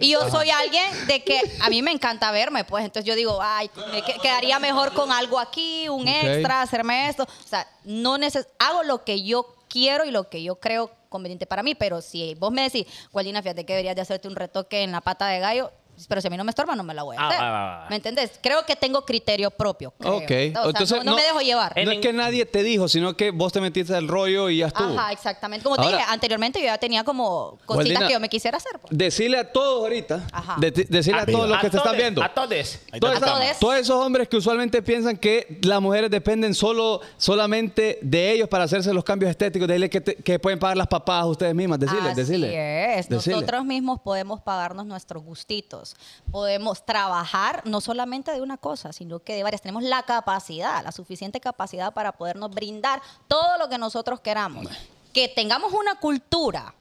[0.00, 3.38] Y yo soy alguien de que a mí me encanta verme, pues entonces yo digo,
[3.40, 6.14] ay, me que- quedaría mejor con algo aquí, un Ok.
[6.20, 7.22] extra, hacerme esto.
[7.22, 11.46] O sea, no neces hago lo que yo quiero y lo que yo creo conveniente
[11.46, 14.82] para mí, pero si vos me decís, Gualina, fíjate que deberías de hacerte un retoque
[14.82, 15.70] en la pata de gallo,
[16.08, 17.40] pero si a mí no me estorba, no me la voy a Ah, hacer.
[17.40, 17.86] va, va, va.
[17.90, 18.32] ¿Me entendés?
[18.42, 19.92] Creo que tengo criterio propio.
[19.98, 20.16] creo.
[20.16, 20.22] Ok.
[20.22, 21.72] O sea, Entonces, no, no me dejo llevar.
[21.84, 24.66] No es que nadie te dijo, sino que vos te metiste al rollo y ya
[24.68, 24.98] estuvo.
[24.98, 25.64] Ajá, exactamente.
[25.64, 28.72] Como te dije, anteriormente yo ya tenía como cositas Waldina, que yo me quisiera hacer.
[28.80, 28.96] pues.
[28.96, 30.56] Decirle a todos ahorita, Ajá.
[30.58, 32.22] de- decirle a, A todos los A que te están viendo.
[32.22, 32.78] A todos.
[33.00, 33.20] Todos,
[33.58, 38.64] todos esos hombres que usualmente piensan que las mujeres dependen solo, solamente de ellos para
[38.64, 42.10] hacerse los cambios estéticos, decirle que, te- que pueden pagar las papadas ustedes mismas, decirle,
[42.10, 43.08] Así es.
[43.08, 43.34] Decirle.
[43.36, 45.89] Nosotros mismos podemos pagarnos nuestros gustitos.
[46.30, 49.62] Podemos trabajar no solamente de una cosa, sino que de varias.
[49.62, 54.66] Tenemos la capacidad, la suficiente capacidad para podernos brindar todo lo que nosotros queramos.
[55.12, 56.74] Que tengamos una cultura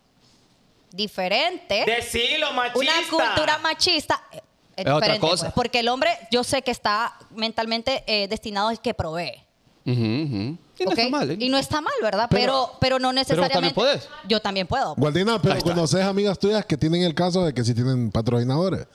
[0.92, 2.80] diferente, Decilo, machista.
[2.80, 4.24] una cultura machista.
[4.32, 4.42] eh,
[4.76, 5.44] Es, Es otra diferente, cosa.
[5.48, 9.44] pues, porque el hombre, yo sé que está mentalmente eh, destinado al que provee.
[9.86, 10.58] Ujú, ujú.
[10.80, 10.98] Y no ¿ok?
[11.00, 11.38] está mal, ¿eh?
[11.40, 12.28] Y no está mal, ¿verdad?
[12.30, 13.74] Pero- Pero, pero, no también necesariamente.
[13.76, 14.08] puedes.
[14.28, 14.96] Yo también puedo.
[14.96, 18.86] Gualdina, pero conoces amigas tuyas que tienen el caso de que si tienen patrocinadores.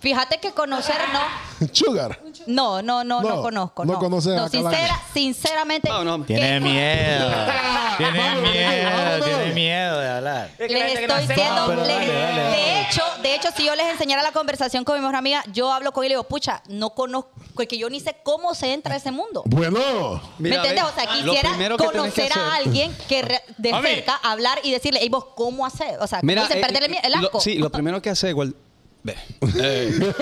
[0.00, 1.68] Fíjate que conocer no.
[1.72, 2.20] Sugar.
[2.46, 3.84] No, no, no, no, No, conozco.
[3.84, 5.88] no No, conoces no sincera, sinceramente.
[5.88, 7.28] No, Tiene miedo.
[7.98, 9.24] Tiene miedo.
[9.24, 10.50] Tiene miedo de hablar.
[10.56, 12.56] Es que Les estoy diciendo, les- dale, dale, dale.
[12.56, 15.72] de hecho, de hecho, si yo les enseñara la conversación con mi mejor amiga, yo
[15.72, 17.30] hablo con él y le digo, pucha, no conozco,
[17.68, 19.42] que yo ni sé cómo se entra a ese mundo.
[19.46, 20.22] Bueno.
[20.38, 20.84] Mira, ¿Me entiendes?
[20.84, 25.08] O sea, lo quisiera conocer a alguien que re- de cerca hablar y decirle, hey,
[25.08, 25.98] vos, ¿cómo hacer?
[26.00, 27.40] O sea, Mira, eh, perderle el, lo- asco.
[27.40, 28.54] sí, lo primero que hace igual,
[29.02, 29.16] Ve.
[29.58, 30.12] Eh.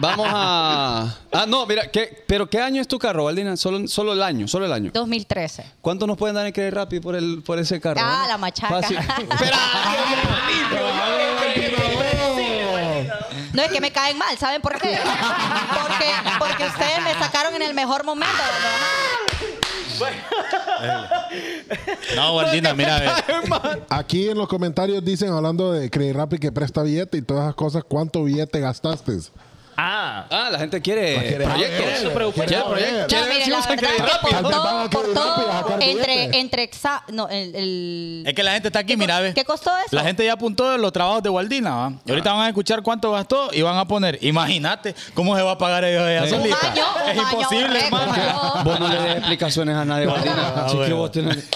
[0.00, 1.18] Vamos a.
[1.32, 3.56] Ah, no, mira, ¿qué, pero ¿qué año es tu carro, Valdina?
[3.56, 4.90] Solo, solo el año, solo el año.
[4.94, 5.64] 2013.
[5.80, 8.00] ¿Cuánto nos pueden dar en crédito rápido por, el, por ese carro?
[8.02, 8.28] Ah, eh?
[8.28, 8.80] la machaca.
[8.80, 8.98] Fácil.
[9.30, 9.58] Espera.
[13.52, 14.98] No es que me caen mal, ¿saben por qué?
[15.82, 18.32] Porque, porque ustedes me sacaron en el mejor momento.
[18.36, 19.29] No,
[22.34, 23.10] Waldina, mira, ve.
[23.88, 27.54] Aquí en los comentarios dicen, hablando de Credit Rapid que presta billete y todas esas
[27.54, 29.18] cosas, ¿cuánto billete gastaste?
[29.82, 30.26] Ah.
[30.30, 32.12] Ah, la gente quiere proyectos.
[32.12, 32.44] proyectos.
[32.44, 33.86] que
[34.20, 37.02] por Antes todo, por sacar entre, entre exa...
[37.08, 37.54] No, el...
[37.54, 39.32] el- Es que la gente está aquí, ¿Qué mira, ve.
[39.32, 39.96] qué costó eso?
[39.96, 41.92] La gente ya apuntó los trabajos de Waldina, ¿va?
[42.04, 45.52] Y ahorita van a escuchar cuánto gastó y van a poner, imagínate cómo se va
[45.52, 46.58] a pagar ellos ella solita.
[46.60, 48.54] Un año, un es imposible, hermano.
[48.64, 50.06] Vos no le des explicaciones a nadie.
[50.10, 50.96] Ah, Así que bueno.
[50.96, 51.48] vos tenés.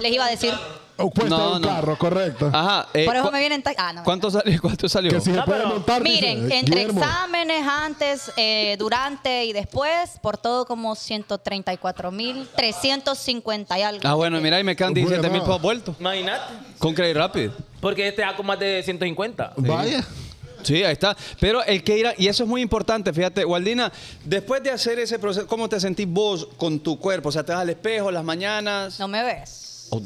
[0.00, 0.54] Les iba a decir...
[0.98, 1.68] O cuesta No, un no.
[1.68, 2.50] carro, correcto.
[2.52, 2.88] Ajá.
[2.94, 3.62] eh, Por eso cu- me vienen...
[3.62, 4.02] ta- Ah, no.
[4.04, 4.60] ¿Cuánto salió?
[4.62, 5.10] ¿Cuánto salió?
[5.12, 6.02] Que si se No, puede pero- montar.
[6.02, 7.00] Miren, dice, entre Guillermo.
[7.02, 14.00] exámenes antes, eh, durante y después, por todo como 134 mil 350 y algo.
[14.04, 15.08] Ah, bueno, mira, y me quedan Bueno.
[15.08, 15.96] 17 mil pesos vueltos.
[16.00, 16.54] Imagínate.
[16.78, 17.50] Con Credit Rapid.
[17.80, 19.52] Porque este da con más de 150.
[19.56, 20.02] Vaya.
[20.62, 21.16] Sí, ahí está.
[21.38, 23.92] Pero el que irá, y eso es muy importante, fíjate, Waldina,
[24.24, 27.28] después de hacer ese proceso, ¿cómo te sentís vos con tu cuerpo?
[27.28, 28.98] O sea, te vas al espejo las mañanas.
[28.98, 29.65] No me ves.
[29.90, 30.00] Oh.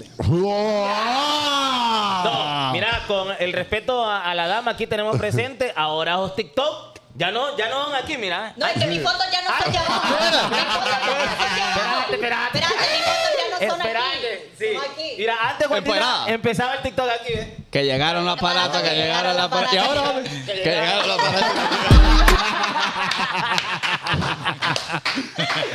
[2.24, 6.90] No, mira, con el respeto a, a la dama, aquí tenemos presente, ahora os TikTok.
[7.16, 8.52] Ya no, ya no van aquí, mira.
[8.56, 9.80] No, es que mis fotos ya no son fotos ya.
[12.10, 12.58] Espérate, espérate.
[12.58, 14.54] Espérate, mis fotos ya no son Espérate, aquí.
[14.58, 14.66] sí.
[14.76, 15.14] Aquí.
[15.18, 16.28] Mira, antes Empoderada.
[16.28, 17.32] empezaba el TikTok aquí.
[17.32, 17.56] ¿eh?
[17.70, 19.74] Que llegaron los aparatos, que llegaron los aparatos.
[19.74, 20.02] Y ahora,
[20.46, 21.50] que llegaron los aparatos.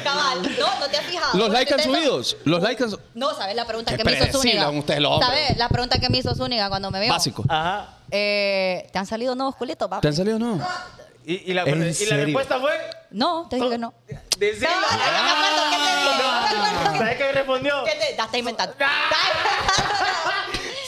[0.03, 0.41] Cabal.
[0.59, 1.37] No, no te has fijado.
[1.37, 2.37] Los likes han subidos.
[2.45, 4.69] Los likes han No, ¿sabes la pregunta que me hizo Zúñiga?
[4.69, 5.29] ustedes los hombres.
[5.29, 7.11] ¿Sabes la pregunta que me hizo Zúñiga cuando me vio?
[7.11, 7.43] Básico.
[7.47, 7.89] Ajá.
[8.11, 10.01] Eh, ¿Te han salido nuevos culitos, papá?
[10.01, 10.59] ¿Te han salido no?
[11.25, 12.25] Y, y la, ¿En y la serio?
[12.25, 12.71] respuesta fue.
[13.11, 13.93] No, te digo que no.
[14.37, 14.69] Decirlo.
[14.69, 16.23] No, no, no me acuerdo qué te dije.
[16.23, 16.31] No
[16.61, 16.97] me acuerdo.
[16.99, 17.83] ¿Sabes qué me respondió?
[17.83, 18.75] ¿Qué te, ya está inventando.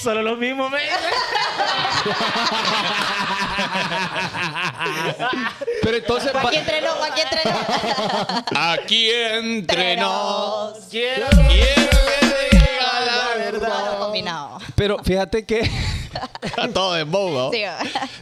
[0.01, 0.79] Solo lo mismo, me.
[5.83, 6.31] Pero entonces.
[6.35, 7.57] Aquí entrenó, fue aquí entrenó.
[8.55, 10.73] Aquí entrenó.
[10.89, 13.97] Quiero Quiero que diga la verdad.
[13.99, 14.56] Combinado.
[14.77, 15.67] Pero fíjate que.
[16.55, 17.51] A todo de bobo.
[17.51, 17.61] Sí.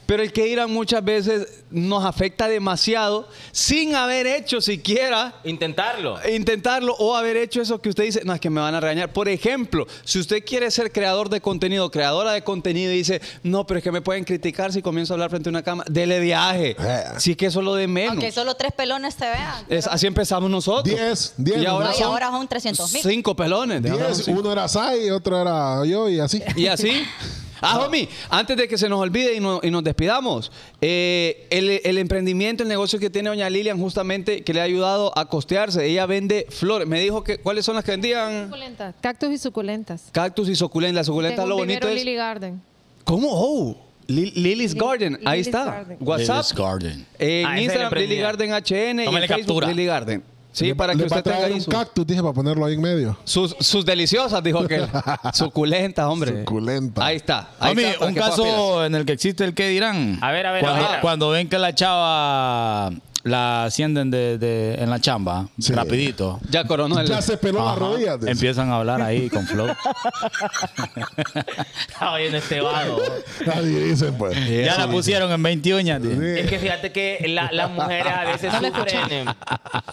[0.05, 6.17] Pero el que irán muchas veces nos afecta demasiado sin haber hecho siquiera intentarlo.
[6.29, 9.13] intentarlo o haber hecho eso que usted dice, no, es que me van a regañar.
[9.13, 13.65] Por ejemplo, si usted quiere ser creador de contenido, creadora de contenido y dice, no,
[13.67, 16.19] pero es que me pueden criticar si comienzo a hablar frente a una cámara, dele
[16.19, 16.75] viaje.
[16.79, 17.03] Eh.
[17.17, 18.11] Si es que eso es lo de menos.
[18.13, 19.65] Aunque solo tres pelones te vean.
[19.69, 20.83] Es- así empezamos nosotros.
[20.95, 23.03] Diez, diez, Y ahora No, y son ahora son 300 mil.
[23.03, 23.81] cinco pelones.
[23.83, 26.41] Diez, uno era Sai, otro era yo y así.
[26.55, 27.03] Y así.
[27.61, 31.81] Ah, homie, antes de que se nos olvide y, no- y nos despidamos, eh, el,
[31.83, 35.83] el emprendimiento, el negocio que tiene doña Lilian, justamente que le ha ayudado a costearse,
[35.85, 36.87] ella vende flores.
[36.87, 40.03] Me dijo que cuáles son las que vendían Suculentas, cactus y suculentas.
[40.11, 40.95] cactus y suculentas.
[40.95, 42.05] Las suculentas, Tengo lo un bonito vivero es.
[42.05, 42.61] Lily Garden.
[43.05, 43.29] ¿Cómo?
[43.31, 43.77] Oh,
[44.07, 45.19] Li- Lily's Li- Garden.
[45.25, 45.65] Ahí Lily's está.
[45.65, 45.97] Garden.
[46.01, 46.35] WhatsApp.
[46.43, 47.05] Lily's Garden.
[47.17, 48.99] En Ah, ese Instagram, Lily Garden HN.
[49.01, 49.67] Y Tómale en Facebook, captura.
[49.69, 50.23] Lily Garden.
[50.55, 52.81] Sí, Le- para que usted tenga ahí un su- cactus, dije, para ponerlo ahí en
[52.81, 53.17] medio.
[53.25, 54.87] sus, sus deliciosas, dijo aquel.
[55.33, 56.39] Suculentas, hombre.
[56.39, 57.05] Suculenta.
[57.05, 57.49] Ahí está.
[57.59, 60.17] Ahí Homie, está, un que caso en el que existe el que dirán.
[60.21, 61.01] A ver, a ver, cuando, a ver.
[61.01, 62.91] cuando ven que la chava
[63.25, 65.73] la ascienden de, de- en la chamba, Sí.
[65.73, 66.39] rapidito.
[66.49, 67.07] Ya coronó el.
[67.07, 67.75] Ya se peló las Ajá.
[67.79, 68.19] rodillas.
[68.19, 68.31] dice.
[68.31, 69.67] Empiezan a hablar ahí con flow.
[71.87, 72.97] Estaba oyendo este vago.
[73.45, 74.35] Nadie dice, pues.
[74.65, 76.01] ya la pusieron en 20 uñas.
[76.01, 76.11] tío.
[76.11, 76.39] Sí.
[76.39, 79.25] Es que fíjate que la- las mujeres a veces sufren,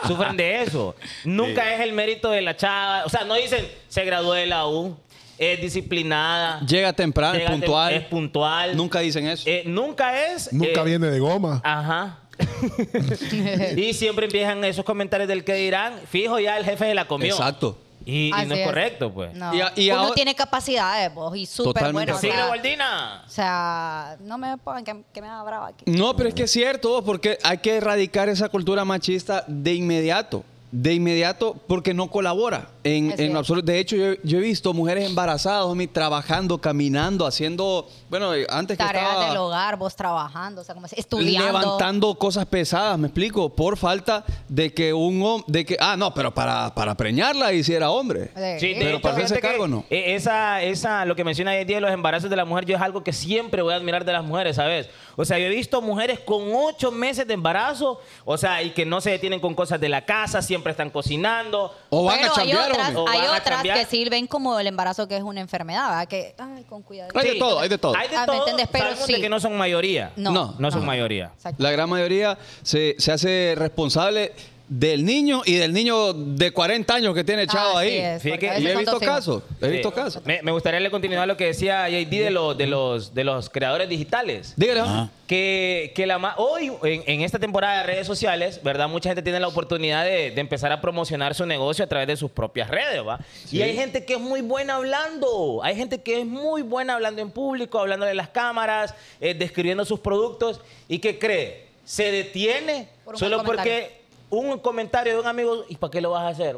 [0.07, 0.95] sufren de eso.
[1.25, 3.05] Nunca es el mérito de la chava.
[3.05, 4.97] O sea, no dicen se graduó de la U,
[5.39, 6.61] es disciplinada.
[6.67, 7.95] Llega temprano, llega tem- puntual.
[7.95, 8.77] Es puntual.
[8.77, 9.45] Nunca dicen eso.
[9.47, 10.53] Eh, nunca es.
[10.53, 11.61] Nunca eh, viene de goma.
[11.65, 12.19] Ajá.
[13.77, 17.35] y siempre empiezan esos comentarios del que dirán, fijo ya el jefe se la comió.
[17.35, 17.79] Exacto.
[18.05, 18.67] Y, no es es.
[18.67, 19.33] correcto, pues.
[19.35, 19.55] No.
[19.55, 22.17] Y a- y Uno ahora- tiene capacidades, vos, y súper bueno.
[22.17, 25.85] O sea, no me pongan que, que me da brava aquí.
[25.87, 30.45] No, pero es que es cierto, porque hay que erradicar esa cultura machista de inmediato.
[30.75, 33.67] De inmediato, porque no colabora en, en absoluto.
[33.71, 37.87] De hecho, yo, yo he visto mujeres embarazadas, homie, trabajando, caminando, haciendo.
[38.09, 41.47] Bueno, eh, antes que Tareas del hogar, vos trabajando, o sea, como si- estudiando.
[41.61, 46.15] levantando cosas pesadas, me explico, por falta de que un hombre, de que, ah, no,
[46.15, 48.29] pero para, para preñarla hiciera hombre.
[48.59, 48.75] Sí.
[48.79, 49.85] Pero hecho, para hacerse cargo, no.
[49.91, 52.65] eh, Esa, esa, lo que menciona hoy en día de los embarazos de la mujer,
[52.65, 54.89] yo es algo que siempre voy a admirar de las mujeres, ¿sabes?
[55.17, 58.85] O sea, yo he visto mujeres con ocho meses de embarazo, o sea, y que
[58.87, 61.75] no se detienen con cosas de la casa, siempre están cocinando.
[61.91, 63.03] O van Bueno, a hay chambear, otras, hombre.
[63.03, 66.09] O hay otras que sí ven como el embarazo que es una enfermedad, ¿verdad?
[66.09, 67.11] Que, ay, con cuidado.
[67.15, 67.97] Hay de todo, hay de todo.
[67.97, 68.69] Hay de Ah, ¿me todo, entiendes?
[68.73, 69.13] Pero sí.
[69.15, 70.13] de que no son mayoría.
[70.17, 70.55] No, No.
[70.59, 70.87] No son Ajá.
[70.87, 71.33] mayoría.
[71.35, 71.63] Exacto.
[71.63, 74.33] La gran mayoría se, se hace responsable
[74.69, 77.97] del niño y del niño de 40 años que tiene echado ahí.
[77.97, 79.95] es, que- Y he visto casos, he visto Sí.
[79.95, 80.25] casos.
[80.25, 83.51] Me, me gustaría le continuar lo que decía JD de, los de, los, de los
[83.51, 84.55] creadores digitales.
[84.57, 84.81] Dígale.
[84.81, 85.11] Ajá.
[85.27, 88.87] Que, que la hoy, en, en esta temporada de redes sociales, ¿verdad?
[88.89, 92.17] Mucha gente tiene la oportunidad de, de empezar a promocionar su negocio a través de
[92.19, 93.19] sus propias redes, ¿va?
[93.51, 95.61] Y hay gente que es muy buena hablando.
[95.63, 99.85] Hay gente que es muy buena hablando en público, hablando de las cámaras, eh, describiendo
[99.87, 100.61] sus productos.
[100.89, 101.67] ¿Y qué cree?
[101.85, 104.02] Se detiene Por solo porque
[104.33, 106.57] un comentario de un amigo, ¿y para qué lo vas a hacer?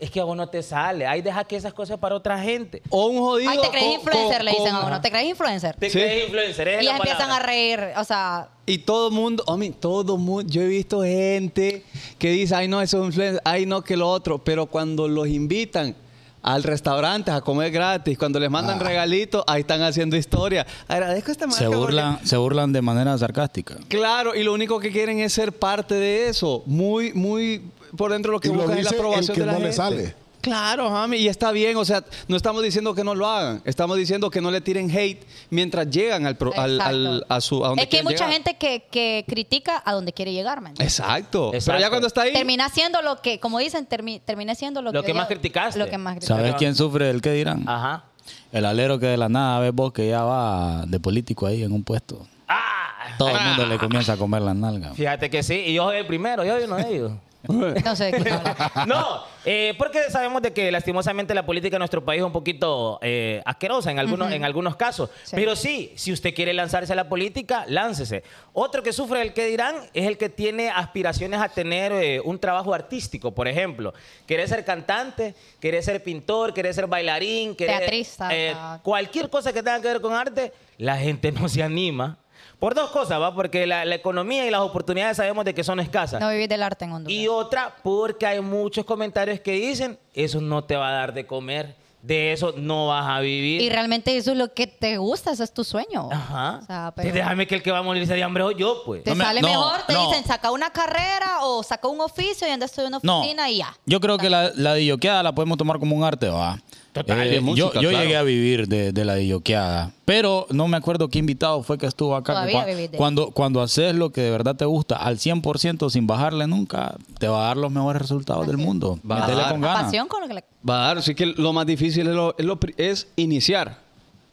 [0.00, 1.06] Es que a vos no te sale.
[1.06, 2.82] Ahí deja que esas cosas para otra gente.
[2.90, 3.50] O un jodido.
[3.50, 5.00] Ay, te crees con- influencer, con- le dicen con- a uno.
[5.00, 5.76] ¿Te crees influencer?
[5.76, 5.98] Te Sí.
[5.98, 7.44] crees influencer, es Y la empiezan palabra.
[7.44, 11.84] a reír, o sea, Y todo mundo, hombre, todo mundo, yo he visto gente
[12.18, 15.26] que dice, ay no, eso es influencer, ay no, que lo otro, pero cuando los
[15.28, 15.94] invitan
[16.42, 18.84] al restaurante a comer gratis, cuando les mandan Ah.
[18.84, 20.66] regalitos, ahí están haciendo historia.
[20.88, 23.76] Agradezco esta marca Se porque- burlan, se burlan de manera sarcástica.
[23.88, 26.62] Claro, y lo único que quieren es ser parte de eso.
[26.66, 27.62] Muy, muy
[27.96, 29.52] por dentro lo que Y lo buscan es la dice el aprobación que de la
[29.52, 29.76] no le gente.
[29.76, 30.14] sale.
[30.42, 33.96] Claro, mami, y está bien, o sea, no estamos diciendo que no lo hagan, estamos
[33.96, 37.84] diciendo que no le tiren hate mientras llegan al, pro- al- a su a donde
[37.84, 38.32] es que hay mucha llegar.
[38.32, 40.98] gente que, que critica a donde quiere llegar, ¿me entiendes?
[40.98, 41.52] Exacto.
[41.64, 44.92] Pero ya cuando está ahí, Termina siendo lo que, como dicen, termi- termina siendo lo,
[44.92, 45.78] Lo que más criticaste.
[45.78, 46.42] Lo que más criticaste.
[46.42, 47.66] ¿Sabes quién sufre el qué dirán?
[47.68, 48.04] Ajá.
[48.50, 51.72] El alero que de la nada ves vos que ya va de político ahí en
[51.72, 52.26] un puesto.
[52.48, 54.96] Ah, Todo el mundo le comienza a comer las nalgas.
[54.96, 57.12] Fíjate que sí, y yo soy el primero, yo soy uno de ellos.
[57.84, 58.72] No sé de quién habla.
[58.86, 62.98] No, eh, porque sabemos de que lastimosamente la política en nuestro país es un poquito
[63.02, 65.10] eh, asquerosa en algunos, en algunos casos.
[65.24, 65.36] Sí.
[65.36, 68.22] Pero sí, si usted quiere lanzarse a la política, láncese.
[68.52, 72.38] Otro que sufre el que dirán es el que tiene aspiraciones a tener eh, un
[72.38, 73.92] trabajo artístico, por ejemplo.
[74.26, 79.80] Quiere ser cantante, quiere ser pintor, quiere ser bailarín, quiere, Teatrista, cualquier cosa que tenga
[79.80, 82.18] que ver con arte, la gente no se anima.
[82.62, 83.34] Por dos cosas, ¿va?
[83.34, 86.20] Porque la, la economía y las oportunidades sabemos de que son escasas.
[86.20, 87.12] No vivir del arte en Honduras.
[87.12, 91.26] Y otra, porque hay muchos comentarios que dicen, eso no te va a dar de
[91.26, 93.60] comer, de eso no vas a vivir.
[93.62, 96.08] Y realmente eso es lo que te gusta, eso es tu sueño.
[96.12, 96.60] Ajja.
[96.62, 99.02] O sea, pero Déjame que el que va a morirse de hambre soy yo, pues.
[99.02, 100.06] te No me- sale no, mejor, te no.
[100.06, 103.50] dicen saca una carrera o saca un oficio y andas estudiando en una No, oficina
[103.50, 103.76] y ya.
[103.86, 104.76] yo creo que la, la
[105.24, 106.60] la podemos tomar como un arte, va.
[106.92, 108.04] Total, Eh, de música, yo yo claro.
[108.04, 111.86] llegué a vivir de, de la dilloqueada, pero no me acuerdo qué invitado fue que
[111.86, 112.32] estuvo acá.
[112.32, 115.18] que Todavía cua- vivís de- cuando, cuando haces lo que de verdad te gusta al
[115.18, 118.98] 100% sin bajarle nunca, te va a dar los mejores resultados del mundo.
[119.10, 119.52] Va a dar.
[119.52, 119.84] con ganas.
[119.84, 120.44] pasión con lo que le...
[120.68, 120.98] va a dar.
[120.98, 123.78] Así que lo más difícil es, lo- es lo pri- es iniciar.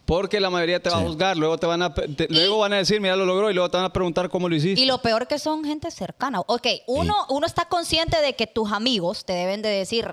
[0.06, 1.06] Porque la mayoría te va a Sí.
[1.06, 3.70] juzgar, luego te van a te- luego van a decir, mira, lo logró, y luego
[3.70, 4.82] te van a preguntar cómo lo hiciste.
[4.82, 6.42] Y lo peor que son gente cercana.
[6.48, 10.08] Ok, uno, uno está consciente de que tus amigos te deben de decir,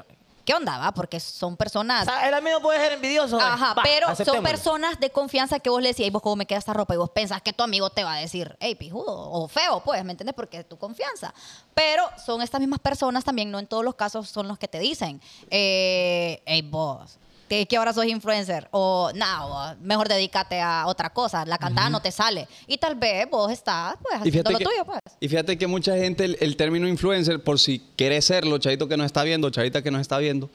[0.47, 0.93] ¿qué onda, va?
[0.93, 2.07] Porque son O personas...
[2.07, 3.39] sea, el amigo puede ser envidioso.
[3.39, 6.47] Ajá, Va, pero son personas de confianza que vos le decís, "Ey, vos cómo me
[6.47, 9.13] queda esta ropa y vos pensás que tu amigo te va a decir, hey, pijudo,
[9.31, 10.35] o feo, pues, ¿me entiendes?
[10.35, 11.35] Porque es tu confianza.
[11.75, 14.79] Pero son estas mismas personas también, no en todos los casos son los que te
[14.79, 15.21] dicen,
[15.51, 17.19] eh, hey, vos,
[17.49, 18.69] ¿qué, qué ahora sos influencer?
[18.71, 22.49] O, no, vos, mejor dedícate a otra cosa, la cantada no te sale.
[22.67, 25.01] Y tal vez vos estás, pues, haciendo lo que, tuyo, pues.
[25.21, 28.97] y fíjate que mucha gente, el, el término influencer, por si quiere serlo, chavito que
[28.97, 30.51] nos está viendo, chavita que nos está viendo,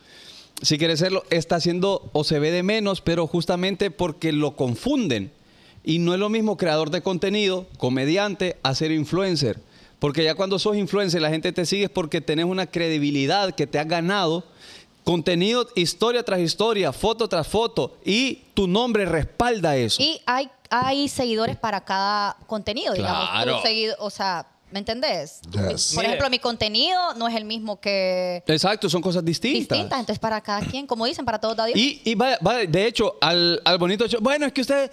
[0.62, 5.32] si quiere serlo, está haciendo o se ve de menos, pero justamente porque lo confunden.
[5.84, 9.60] Y no es lo mismo creador de contenido, comediante, a ser influencer.
[9.98, 13.80] Porque ya cuando sos influencer, la gente te sigue porque tenés una credibilidad que te
[13.80, 14.44] has ganado.
[15.12, 17.98] Contenido, historia tras historia, foto tras foto.
[18.06, 20.02] Y tu nombre respalda eso.
[20.02, 23.30] Y hay, hay seguidores para cada contenido, digamos.
[23.30, 23.58] Claro.
[23.58, 25.42] tu seguido- o sea, ¿me entendés?
[25.52, 25.92] Yes.
[25.94, 29.60] Por ejemplo, mi contenido no es el mismo que Exacto, son cosas distintas.
[29.78, 30.00] distintas.
[30.00, 31.78] Entonces, para cada quien, como dicen, para todos da Dios.
[31.78, 34.92] Y, y vaya- vaya, de hecho, al, al bonito show, bueno, es que ustedes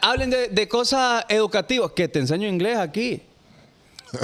[0.00, 3.20] hablen de, de cosas educativas, que te enseño inglés aquí.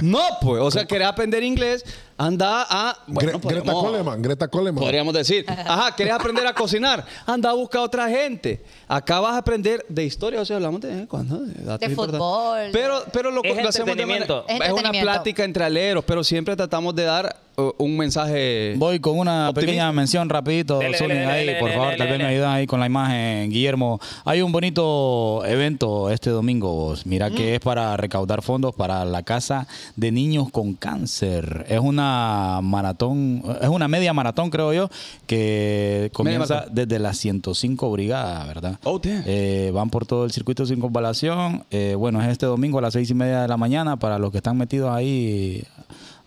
[0.01, 1.85] No, pues, o sea, querés aprender inglés,
[2.27, 2.97] anda a...
[3.07, 4.83] bueno, Gre- Greta podemos- Coleman, Greta Coleman.
[4.83, 7.05] Podríamos decir, ajá, ¿querés aprender a cocinar?
[7.27, 8.63] Anda a buscar a otra gente.
[8.89, 12.69] Acá vas a aprender de historia, o sea, hablamos de vez en cuando, de, fútbol.
[12.73, 14.45] Pero, pero lo, Es lo hacemos de entretenimiento.
[14.49, 18.75] manera- Es Es una plática entre aleros, pero siempre tratamos de dar uh, un mensaje...
[18.77, 19.61] Voy con una Optimista.
[19.61, 22.25] pequeña mención rapidito, Dele, Zuni, dele, ahí, dele, por dele, favor, dele, tal vez me
[22.27, 23.99] ayudan ahí con la imagen, Guillermo.
[24.25, 27.07] Hay un bonito evento este domingo, vos.
[27.07, 27.35] mira Mm.
[27.35, 29.67] que es para recaudar fondos para la casa
[29.97, 31.65] de niños con cáncer.
[31.69, 34.91] Es una una maratón, es una media maratón, creo yo,
[35.27, 38.79] que comienza desde las 105 brigadas, ¿verdad?
[38.85, 39.01] Oh.
[39.05, 41.65] Eh, van por todo el circuito sin circunvalación.
[41.71, 43.97] Eh, bueno, es este domingo a las seis y media de la mañana.
[43.97, 45.65] Para los que están metidos ahí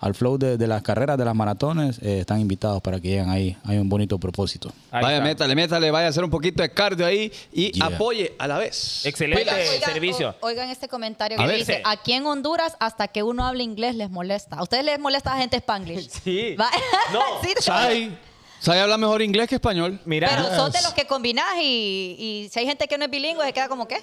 [0.06, 3.30] al flow de, de las carreras, de las maratones, eh, están invitados para que lleguen
[3.32, 3.58] ahí.
[3.66, 4.72] Hay un bonito propósito.
[4.92, 5.26] Ahí vaya, está.
[5.28, 7.88] métale, métale, vaya a hacer un poquito de cardio ahí y Yeah.
[7.88, 9.04] apoye a la vez.
[9.06, 10.36] Excelente Oigan, servicio.
[10.42, 13.96] o- oigan este comentario A que dice, aquí en Honduras hasta que uno hable inglés
[13.96, 14.58] les molesta.
[14.58, 16.08] ¿A ustedes les molesta la gente spanglish?
[16.24, 16.56] Sí.
[16.56, 16.70] ¿Va?
[17.12, 17.22] No.
[17.44, 18.18] Sí, Sai,
[18.60, 20.00] Sai habla mejor inglés que español.
[20.06, 23.12] Mira, Pero son de los que combinás y, y si hay gente que no es
[23.12, 23.98] bilingüe se queda como ¿qué?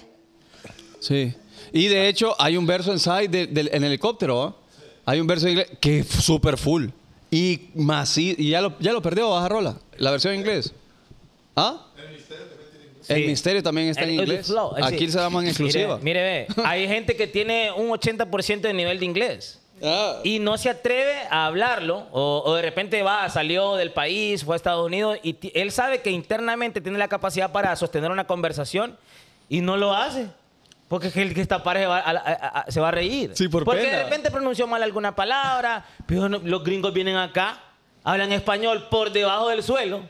[0.99, 1.33] Sí.
[1.71, 4.43] Y de hecho, hay un verso en Sai de- del- en helicóptero.
[4.43, 4.55] ¿ah?
[5.05, 6.87] Hay un verso en inglés que es súper full.
[7.31, 8.39] Y macizo.
[8.41, 9.75] Y ya lo, ya lo perdió, baja rola.
[9.97, 10.73] La versión en inglés.
[11.55, 11.87] ¿Ah?
[13.07, 14.47] El misterio también está en El- inglés.
[14.47, 15.97] flow, Aquí se llama en exclusiva.
[16.01, 19.59] Mire, mire, ve, hay gente que tiene un 80% de nivel de inglés.
[19.83, 20.19] Ah.
[20.23, 24.55] Y no se atreve a hablarlo, o, o de repente va, salió del país, fue
[24.55, 28.95] a Estados Unidos, y él sabe que internamente tiene la capacidad para sostener una conversación
[29.49, 30.27] y no lo hace.
[30.87, 33.31] Porque es que el que está pareja va a- a- a- se va a reír.
[33.35, 33.97] Sí, por Porque pena.
[33.97, 37.59] de repente pronunció mal alguna palabra, pero no- los gringos vienen acá,
[38.03, 40.01] hablan español por debajo del suelo,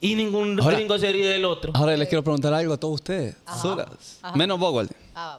[0.00, 1.72] y ningún Ahora- gringo se ríe del otro.
[1.74, 3.36] Ahora les quiero preguntar algo a todos ustedes.
[3.44, 4.20] Basuras.
[4.34, 4.96] Menos vos, Walden.
[5.14, 5.38] Ah.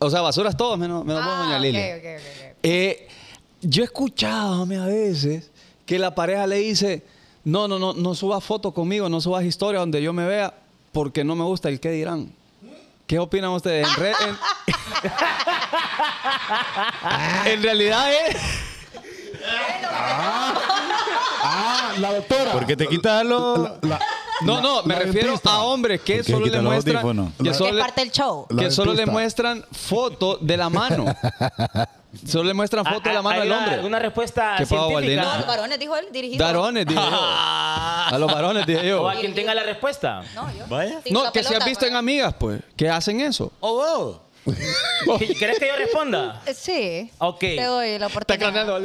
[0.00, 1.78] O sea, basuras todos, menos, menos vos, Ah, doña ok, Lili.
[1.78, 2.20] ok, ok,
[2.50, 2.56] ok.
[2.62, 3.08] Eh,
[3.62, 5.50] yo he escuchado a veces
[5.84, 7.02] que la pareja le dice,
[7.44, 10.54] no, no, no, no subas fotos conmigo, no subas historias donde yo me vea
[10.92, 12.32] porque no me gusta el qué dirán.
[13.06, 13.86] ¿Qué opinan ustedes?
[13.88, 14.36] En, re- en-
[17.52, 18.36] En realidad es...
[21.48, 22.52] Ah, la doctora.
[22.52, 23.58] ¿Por qué te quitas los...?
[23.60, 24.00] La- la-
[24.42, 25.52] No, no, me la refiero dentista.
[25.52, 27.32] a hombres que ¿Por qué solo le muestran...
[27.42, 28.46] Que solo parte del show.
[28.58, 31.04] Que solo le muestran foto de la mano.
[32.26, 33.74] solo le muestran foto de la mano Ah, ¿Hay del una- hombre.
[33.74, 35.22] ¿Alguna respuesta ¿Qué científica?
[35.22, 36.44] No, a los varones dijo él, dirigido.
[36.44, 37.10] Varones, dije yo.
[37.20, 39.02] A los varones, dije yo.
[39.02, 40.22] O a quien tenga la respuesta.
[40.34, 40.64] No, yo.
[40.68, 41.00] Vaya.
[41.10, 41.98] No, la que se pelota, has visto en pues.
[41.98, 43.52] amigas, pues, que hacen eso.
[43.60, 44.20] Oh,
[45.38, 46.40] ¿Quieres que yo responda?
[46.46, 47.10] Eh, Sí.
[47.18, 47.40] Ok.
[47.40, 48.78] Te doy la oportunidad.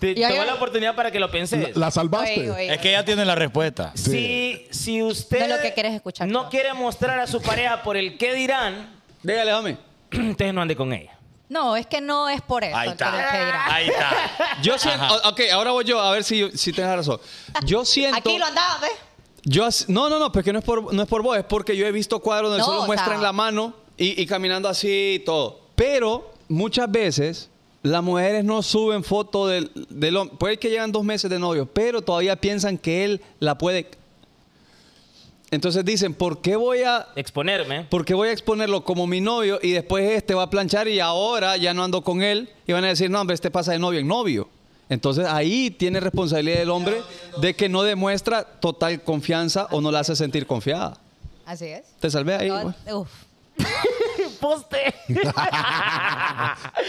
[0.00, 0.30] Te, te ya.
[0.34, 1.74] doy la oportunidad para que lo penses.
[1.76, 2.40] La, la salvaste.
[2.40, 2.72] Oye, oye.
[2.74, 3.92] Es que ella tiene la respuesta.
[3.94, 6.48] Si, si usted No es lo que quieres escuchar, no no.
[6.48, 9.76] quiere mostrar a su pareja por el qué dirán, Dígale, hombre.
[10.10, 11.15] entonces no ande con ella.
[11.48, 12.76] No, es que no es por eso.
[12.76, 13.10] Ahí está.
[13.12, 13.72] que.
[13.72, 14.12] Ahí está.
[14.62, 17.20] Yo siento, ok, ahora voy yo a ver si, si tienes razón.
[17.64, 18.18] Yo siento.
[18.18, 18.90] Aquí lo andaba, ¿ves?
[19.44, 21.76] Yo, as- no, no, no, porque no es por, no es por vos, es porque
[21.76, 24.68] yo he visto cuadros donde No, solo o muestran sea- la mano y, y caminando
[24.68, 25.60] así y todo.
[25.76, 27.48] Pero muchas veces
[27.82, 30.36] las mujeres no suben foto del, del hombre.
[30.38, 33.88] Puede que llevan dos meses de novio, pero todavía piensan que él la puede.
[35.50, 37.84] Entonces dicen, ¿por qué voy a Exponerme.
[37.84, 40.98] ¿Por qué voy a exponerlo como mi novio y después este va a planchar y
[40.98, 42.50] ahora ya no ando con él?
[42.66, 44.48] Y van a decir, no, hombre, este pasa de novio en novio.
[44.88, 47.00] Entonces ahí tiene responsabilidad el hombre
[47.40, 50.98] de que no demuestra total confianza o no la hace sentir confiada.
[51.44, 51.84] Así es.
[52.00, 52.48] Te salvé ahí.
[52.48, 53.08] No, uf.
[54.40, 54.94] Poste.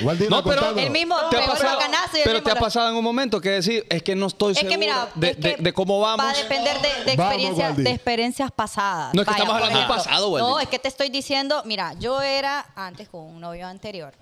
[0.04, 0.78] Waldino, No, pero.
[0.78, 1.80] El mismo te ha pasado,
[2.14, 4.60] el pero te ha pasado en un momento que decir, es que no estoy Es
[4.60, 6.26] seguro que mira, de, es que de- de cómo vamos.
[6.26, 9.14] Va a depender de, de Vamos, experiencias, de experiencias pasadas.
[9.14, 10.48] No, es que estamos hablando del pasado, Waldi.
[10.48, 14.14] No, es que te estoy diciendo, mira, yo era antes con un novio anterior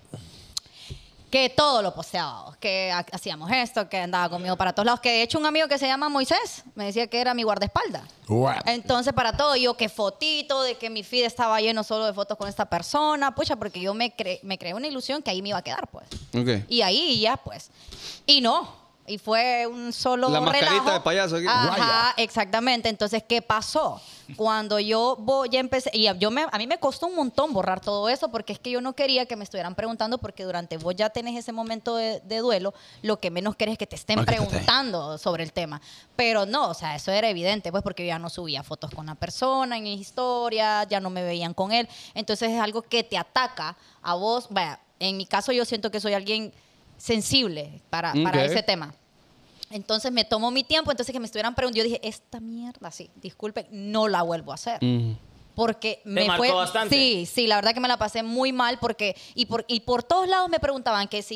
[1.36, 5.10] que todo lo posteaba, que ha- hacíamos esto, que andaba conmigo para todos lados, que
[5.10, 8.04] de hecho un amigo que se llama Moisés me decía que era mi guardaespaldas.
[8.64, 12.38] Entonces, para todo, yo que fotito, de que mi feed estaba lleno solo de fotos
[12.38, 15.50] con esta persona, pucha, porque yo me, cre- me creé una ilusión que ahí me
[15.50, 16.06] iba a quedar, pues.
[16.34, 16.64] Ok.
[16.70, 17.70] Y ahí ya, pues.
[18.24, 18.85] Y no.
[19.08, 20.90] Y fue un solo La mascarita relajo.
[20.92, 21.46] de payaso aquí.
[21.48, 22.14] Ajá, Guaya.
[22.16, 22.88] exactamente.
[22.88, 24.00] Entonces, ¿qué pasó?
[24.34, 27.80] Cuando yo voy, ya empecé, y yo me, a mí me costó un montón borrar
[27.80, 30.96] todo eso porque es que yo no quería que me estuvieran preguntando porque durante vos
[30.96, 34.24] ya tenés ese momento de, de duelo, lo que menos querés es que te estén
[34.24, 35.80] preguntando sobre el tema.
[36.16, 39.06] Pero no, o sea, eso era evidente, pues porque yo ya no subía fotos con
[39.06, 41.88] la persona en mis historias, ya no me veían con él.
[42.14, 44.48] Entonces es algo que te ataca a vos.
[44.50, 46.52] Vaya, en mi caso yo siento que soy alguien
[46.96, 48.94] sensible para, para ese tema.
[49.70, 53.10] Entonces me tomó mi tiempo, entonces que me estuvieran preguntando, yo dije, esta mierda, sí,
[53.16, 54.78] disculpen, no la vuelvo a hacer.
[55.56, 56.94] Porque me marcó fue bastante?
[56.94, 60.02] Sí, sí, la verdad que me la pasé muy mal porque y por y por
[60.02, 61.34] todos lados me preguntaban que si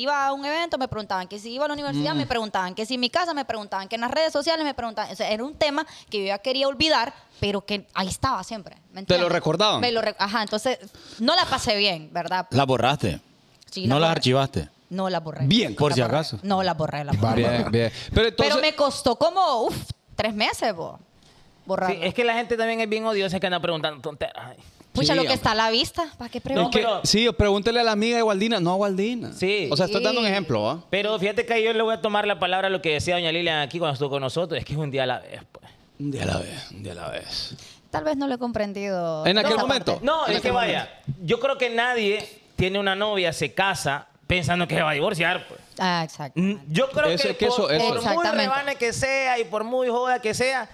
[0.00, 2.86] iba a un evento me preguntaban que si iba a la universidad me preguntaban que
[2.86, 5.30] si en mi casa me preguntaban que en las redes sociales me preguntaban, o sea,
[5.30, 8.74] era un tema que yo ya quería olvidar, pero que ahí estaba siempre.
[8.90, 9.82] ¿me ¿Te lo recordaban?
[9.82, 10.78] Me lo re- Ajá, entonces
[11.18, 12.46] no la pasé bien, ¿verdad?
[12.52, 13.20] La borraste.
[13.70, 14.18] Sí, no la las borré.
[14.18, 14.68] archivaste.
[14.90, 15.46] No la borré.
[15.46, 16.14] Bien, por La si borré.
[16.16, 16.38] acaso.
[16.42, 17.34] No la borré, la borré.
[17.42, 17.92] Bien, bien.
[18.14, 19.76] Pero entonces, Pero me costó como, uff,
[20.16, 20.98] tres meses, bo,
[21.66, 21.94] borrarla.
[21.96, 24.34] Sí, es que la gente también es bien odiosa que anda preguntando tonteras.
[24.36, 24.56] Ay.
[24.92, 26.72] Pucha, lo que está a la vista, ¿para qué Es preguntas?
[26.72, 29.32] que- pero- sí, pregúntele a la amiga de Waldina, no a Waldina.
[29.32, 29.68] Sí.
[29.70, 30.80] O sea, estás dando un ejemplo, ¿va?
[30.90, 33.30] Pero fíjate que yo le voy a tomar la palabra a lo que decía doña
[33.30, 34.58] Lilian aquí cuando estuvo con nosotros.
[34.58, 35.42] Es que es un día a la vez.
[35.52, 35.70] pues.
[36.00, 37.54] Un día a la vez, un día a la vez.
[37.90, 39.24] Tal vez no lo he comprendido.
[39.26, 39.92] En aquel esa momento.
[39.92, 40.06] parte.
[40.06, 40.88] No, es que vaya.
[41.22, 42.26] Yo creo que nadie
[42.56, 45.48] tiene una novia, se casa pensando que se va a divorciar.
[45.48, 45.60] Pues.
[45.80, 46.38] Ah, exacto.
[46.40, 49.38] Mm, Yo creo Eso que, es que por, eso- eso- por muy rebane que sea
[49.40, 50.68] y por muy joda que sea,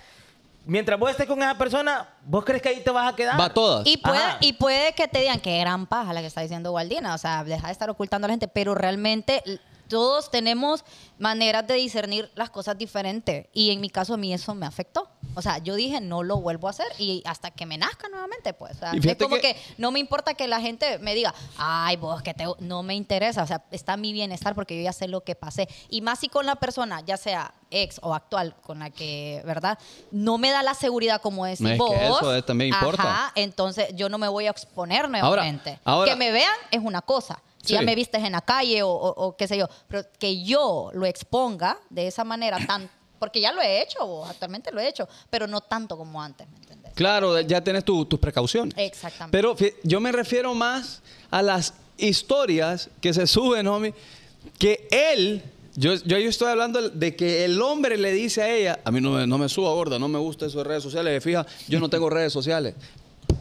[0.66, 3.40] mientras vos estés con esa persona, ¿vos crees que ahí te vas a quedar?
[3.40, 3.86] Va todas.
[3.86, 4.38] Y puede, Ajá.
[4.40, 7.44] y puede que te digan que gran paja la que está diciendo Waldina, o sea,
[7.44, 9.42] deja de estar ocultando a la gente, pero realmente
[9.88, 10.84] todos tenemos
[11.18, 13.46] maneras de discernir las cosas diferentes.
[13.52, 15.08] Y en mi caso, a mí eso me afectó.
[15.36, 18.52] O sea, yo dije, no lo vuelvo a hacer y hasta que me nazca nuevamente,
[18.54, 18.76] pues.
[18.76, 19.56] O sea, es como que- que...
[19.78, 22.44] no me importa que la gente me diga, ay, vos, que te...
[22.60, 25.68] No me interesa, o sea, está mi bienestar porque yo ya sé lo que pasé.
[25.88, 29.78] Y más si con la persona, ya sea ex o actual, con la que, ¿verdad?
[30.12, 31.94] No me da la seguridad como decís Es que vos.
[32.20, 33.02] eso es- también importa.
[33.02, 35.78] Ajá, entonces yo no me voy a exponer Ahora- nuevamente.
[35.84, 37.40] ahora- que me vean es una cosa.
[37.64, 37.74] Si Sí.
[37.74, 40.90] ya me vistes en la calle o, o- o qué sé yo, pero que yo
[40.92, 42.88] lo exponga de esa manera tan...
[43.18, 46.46] Porque ya lo he hecho, vos, actualmente lo he hecho, pero no tanto como antes,
[46.50, 46.92] ¿me entendés?
[46.94, 48.74] Claro, ya tienes tu- tus precauciones.
[48.76, 49.36] Exactamente.
[49.38, 51.00] Pero yo me refiero más
[51.30, 53.94] a las historias que se suben, homie,
[54.58, 55.42] que él,
[55.74, 59.00] yo, yo, yo estoy hablando de que el hombre le dice a ella, a mí
[59.00, 61.80] no me, no me suba gorda, no me gusta eso de redes sociales, fija, yo
[61.80, 62.74] no tengo redes sociales.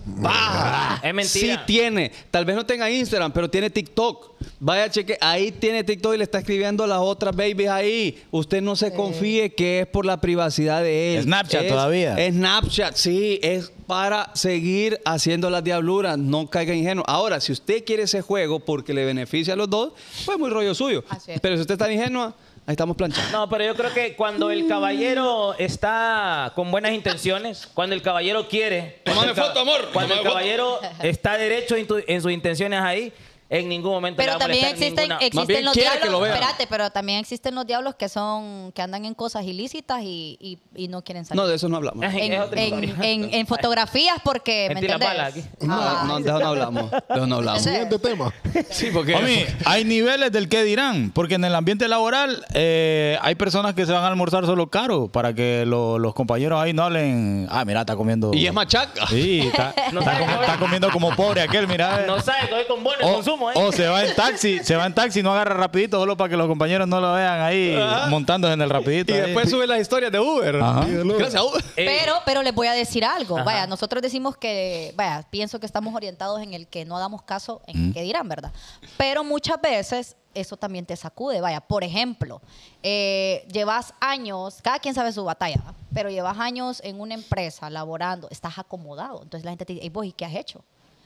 [0.06, 1.00] ¡Bah!
[1.04, 1.56] Es mentira.
[1.56, 2.12] Sí tiene.
[2.32, 4.32] Tal vez no tenga Instagram, pero tiene TikTok.
[4.60, 5.18] Vaya, cheque.
[5.22, 8.22] Ahí tiene TikTok y le está escribiendo a las otras babies ahí.
[8.32, 11.24] Usted no se confíe que es por la privacidad de él.
[11.24, 12.16] Snapchat Es- todavía.
[12.18, 13.40] Es Snapchat, sí.
[13.42, 16.18] Es para seguir haciendo las diabluras.
[16.18, 17.04] No caiga ingenuo.
[17.08, 19.94] Ahora, si usted quiere ese juego porque le beneficia a los dos,
[20.26, 21.04] pues muy rollo suyo.
[21.10, 21.40] Así es.
[21.40, 22.36] Pero si usted está ingenua,
[22.66, 23.38] ahí estamos planchando.
[23.38, 28.48] No, pero yo creo que cuando el caballero está con buenas intenciones, cuando el caballero
[28.48, 29.02] quiere.
[29.06, 30.34] el ca- foto, amor, Cuando el tómame foto.
[30.34, 33.12] caballero está derecho en, tu- en sus intenciones ahí,
[33.60, 35.90] en ningún momento le Pero va a también molestar existen, ninguna- existen bien los quiere
[35.92, 36.22] que diablos.
[36.22, 36.34] vean.
[36.34, 40.58] espérate, pero también existen los diablos que son que andan en cosas ilícitas y, y-
[40.76, 41.42] y no quieren salir.
[41.42, 42.04] No, de eso no hablamos.
[42.06, 43.10] Ay, en, es otra en- historia.
[43.12, 45.18] en- en fotografías porque ¿me Metí la entendés?
[45.18, 45.44] bala aquí.
[45.62, 46.04] No, Ah.
[46.08, 46.92] no, de eso no hablamos.
[46.92, 47.62] De eso no hablamos.
[47.62, 48.34] Siguiente tema.
[48.70, 49.16] Sí, porque.
[49.16, 53.86] Homie, hay niveles del que dirán, porque en el ambiente laboral eh, hay personas que
[53.86, 57.48] se van a almorzar solo caro para que lo- los compañeros ahí no hablen.
[57.52, 58.32] Ah, mira, está comiendo.
[58.34, 59.06] Y es machaca.
[59.08, 62.02] Sí, está, No está sabe comiendo como pobre aquel, mira.
[62.02, 62.08] eh.
[62.08, 63.54] No sabe que hoy con bono de O, consumo, ¿eh?
[63.56, 66.38] o se va en taxi, se va en taxi, no agarra rapidito solo para que
[66.38, 67.78] los compañeros no lo vean ahí
[68.10, 69.12] montándose en el rapidito.
[69.12, 69.22] Y ahí.
[69.22, 70.56] después sube las historias de Uber.
[70.58, 70.86] Ajá.
[70.88, 71.64] Gracias a Uber.
[71.76, 73.44] Eh, Pero, pero les voy a decir algo.
[73.44, 77.62] Vaya, nosotros decimos que, vaya, pienso que estamos orientados en el que no damos caso
[77.68, 78.52] en el que dirán, ¿verdad?
[78.98, 81.42] Pero muchas veces eso también te sacude.
[81.42, 82.42] Vaya, por ejemplo,
[82.82, 85.74] eh, llevas años, cada quien sabe su batalla, ¿va?
[85.94, 89.22] pero llevas años en una empresa laborando, estás acomodado.
[89.24, 90.64] Entonces la gente te dice, "Ey, vos, ¿y qué has hecho?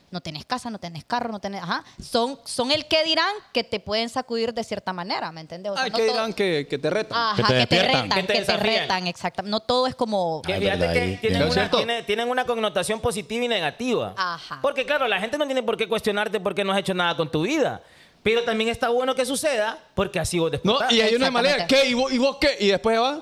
[0.10, 1.62] No tenés casa, no tenés carro, no tenés...
[1.62, 1.84] Ajá.
[2.02, 5.74] Son, son el que dirán que te pueden sacudir de cierta manera, ¿me entiendes?
[5.74, 7.18] O sea, Ay, no que todo- dirán que, que te retan.
[7.18, 8.04] Ajá, Que que te despiertan.
[8.04, 8.64] retan, Que que te te, desafían.
[8.82, 9.52] retan, exactamente.
[9.52, 10.42] No todo es como...
[10.44, 11.78] Que Ay, fíjate verdad, que ahí, tienen ¿Es una, cierto?
[11.78, 14.14] tiene- tienen una connotación positiva y negativa.
[14.16, 14.60] Ajá.
[14.62, 17.30] Porque claro, la gente no tiene por qué cuestionarte porque no has hecho nada con
[17.30, 17.82] tu vida.
[18.24, 20.92] Pero también está bueno que suceda porque así vos No, despertás.
[20.94, 21.86] y hay una manera, Exactamente.
[21.86, 21.92] ¿qué?
[21.92, 22.56] ¿Y vos, ¿Y vos qué?
[22.62, 23.22] Y después va.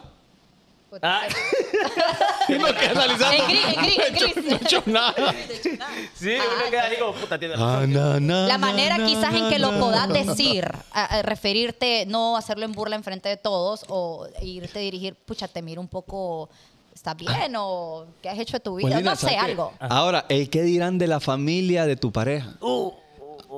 [1.02, 1.24] Ah,
[2.48, 3.44] Y no queda analizando.
[3.44, 4.36] En gris, en gris, en gris.
[4.46, 5.34] No he hecho nada.
[6.14, 8.48] sí, uno queda así como puta, tiene Ah, razón.
[8.48, 12.96] La manera quizás en que lo podás decir, a- a referirte, no hacerlo en burla
[12.96, 16.50] enfrente de todos o irte a dirigir, pucha, te miro un poco,
[16.94, 19.02] ¿estás bien o qué has hecho de tu vida?
[19.02, 19.42] No sé, ¿sabes qué?
[19.52, 19.74] algo.
[19.80, 22.54] Ahora, ¿el qué dirán de la familia de tu pareja?
[22.62, 22.92] Uh,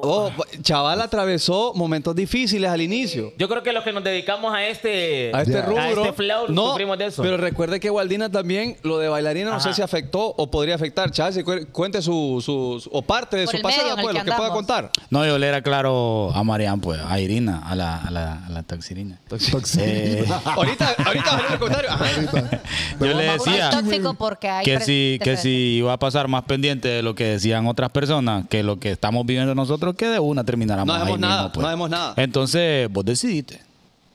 [0.03, 0.31] Oh,
[0.61, 3.33] chaval atravesó momentos difíciles al inicio.
[3.37, 5.81] Yo creo que los que nos dedicamos a este, A este rubro.
[5.81, 7.21] a este flow no, sufrimos de eso.
[7.23, 9.69] Pero recuerde que Waldina también, lo de bailarina, no Ajá.
[9.69, 11.11] sé si afectó o podría afectar.
[11.11, 14.23] Chaval, si cu- cuente su, su- su- o parte de Por su pasado, pues, lo
[14.23, 14.91] que pueda contar.
[15.09, 18.49] No, yo le era claro a Marian, pues, a Irina, a la, a la, a
[18.49, 19.19] la taxirina.
[19.27, 19.83] Toxina.
[19.83, 21.89] Eh, ahorita, ahorita va a leer el comentario.
[21.91, 22.05] Ajá.
[22.15, 22.61] Ahorita.
[22.99, 26.87] yo le decía tóxico porque hay que si, que si iba a pasar más pendiente
[26.87, 30.43] de lo que decían otras personas que lo que estamos viviendo nosotros, que de una
[30.43, 31.61] termináramos No ahí hacemos nada, mismo, pues.
[31.61, 32.13] no hacemos nada.
[32.17, 33.61] Entonces, vos decidiste.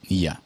[0.08, 0.40] Y ya.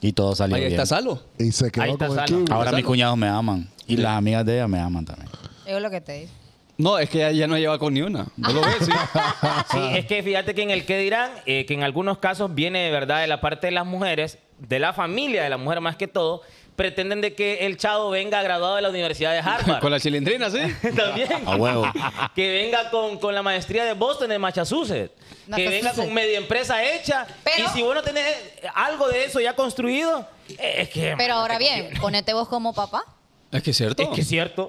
[0.00, 0.72] Y todo salió Ahí bien.
[0.72, 1.20] está Salo.
[1.38, 2.44] Y se quedó Ahí está con el Salo.
[2.44, 2.52] kiwi.
[2.56, 3.68] Ahora mis cuñados me aman.
[3.86, 5.28] Y las amigas de ella me aman también.
[5.66, 6.30] Es lo que te digo.
[6.76, 8.26] No, es que ya, ya no lleva con ni una.
[8.36, 8.76] ¿No lo ves?
[8.80, 8.90] Sí.
[9.70, 12.80] Sí, es que fíjate que en el que dirán, eh, que en algunos casos viene
[12.80, 15.96] de verdad de la parte de las mujeres, de la familia de la mujer más
[15.96, 16.42] que todo,
[16.76, 19.80] pretenden de que el chavo venga graduado de la Universidad de Harvard.
[19.80, 20.58] con la chilindrina, sí.
[20.96, 21.28] También.
[21.46, 21.84] A huevo.
[22.34, 25.12] Que venga con, con la maestría de Boston en Massachusetts.
[25.54, 27.26] Que venga con media empresa hecha.
[27.44, 28.26] Pero- y si vos no tenés
[28.74, 31.14] algo de eso ya construido, eh, es que...
[31.16, 33.04] Pero ahora bien, ponete vos como papá.
[33.52, 34.02] Es que es cierto.
[34.02, 34.68] Es que es cierto.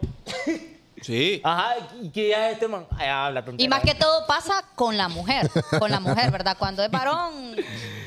[1.05, 1.39] Sí.
[1.43, 2.87] Ajá, ¿y qué ya es este man?
[2.97, 6.55] Ay, habla Y más que todo pasa con la mujer, con la mujer, ¿verdad?
[6.57, 7.55] Cuando es varón,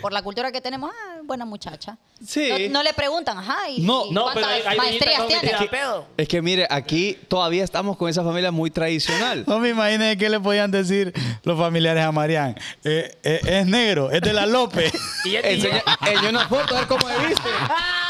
[0.00, 1.96] por la cultura que tenemos, ah, buena muchacha.
[2.26, 2.48] Sí.
[2.66, 5.50] No, no le preguntan, ajá, ¿y, No, y No, pero cuántas hay, hay maestrías tiene?
[5.52, 6.06] con que pedo.
[6.16, 9.44] Es que mire, aquí todavía estamos con esa familia muy tradicional.
[9.46, 11.12] No me imaginen qué le podían decir
[11.44, 12.56] los familiares a Marián.
[12.82, 14.92] Eh, eh, es negro, es de la López.
[15.24, 17.48] Y ya- Enseña, enseña una foto a ver cómo se viste.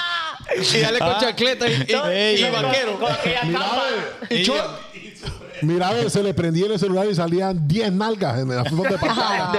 [0.56, 1.18] Y dale con Ah.
[1.20, 2.98] chancleta y, y- No, y con- vaquero.
[2.98, 3.82] con capa.
[4.30, 4.50] Y.
[5.60, 8.84] Mira, a ver, se le prendía el celular y salían 10 nalgas en la foto
[8.84, 9.50] de pantalla.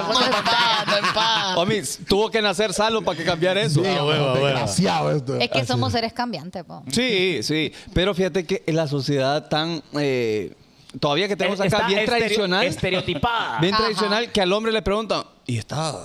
[1.58, 3.82] Homie, tuvo que nacer Salo para que cambiara eso.
[3.82, 4.46] Bien, huevo, a huevo.
[4.46, 5.36] desgraciado esto.
[5.36, 5.68] Es que Así.
[5.68, 6.84] somos seres cambiantes, po.
[6.90, 7.74] Sí, sí.
[7.94, 9.82] Pero fíjate que en la sociedad tan.
[10.00, 10.54] eh,
[11.00, 12.66] todavía que tenemos acá Está bien estereo- tradicional.
[12.66, 13.60] Estereotipada.
[13.60, 13.84] Bien Ajá.
[13.84, 15.96] tradicional que al hombre le preguntan, ¿y está?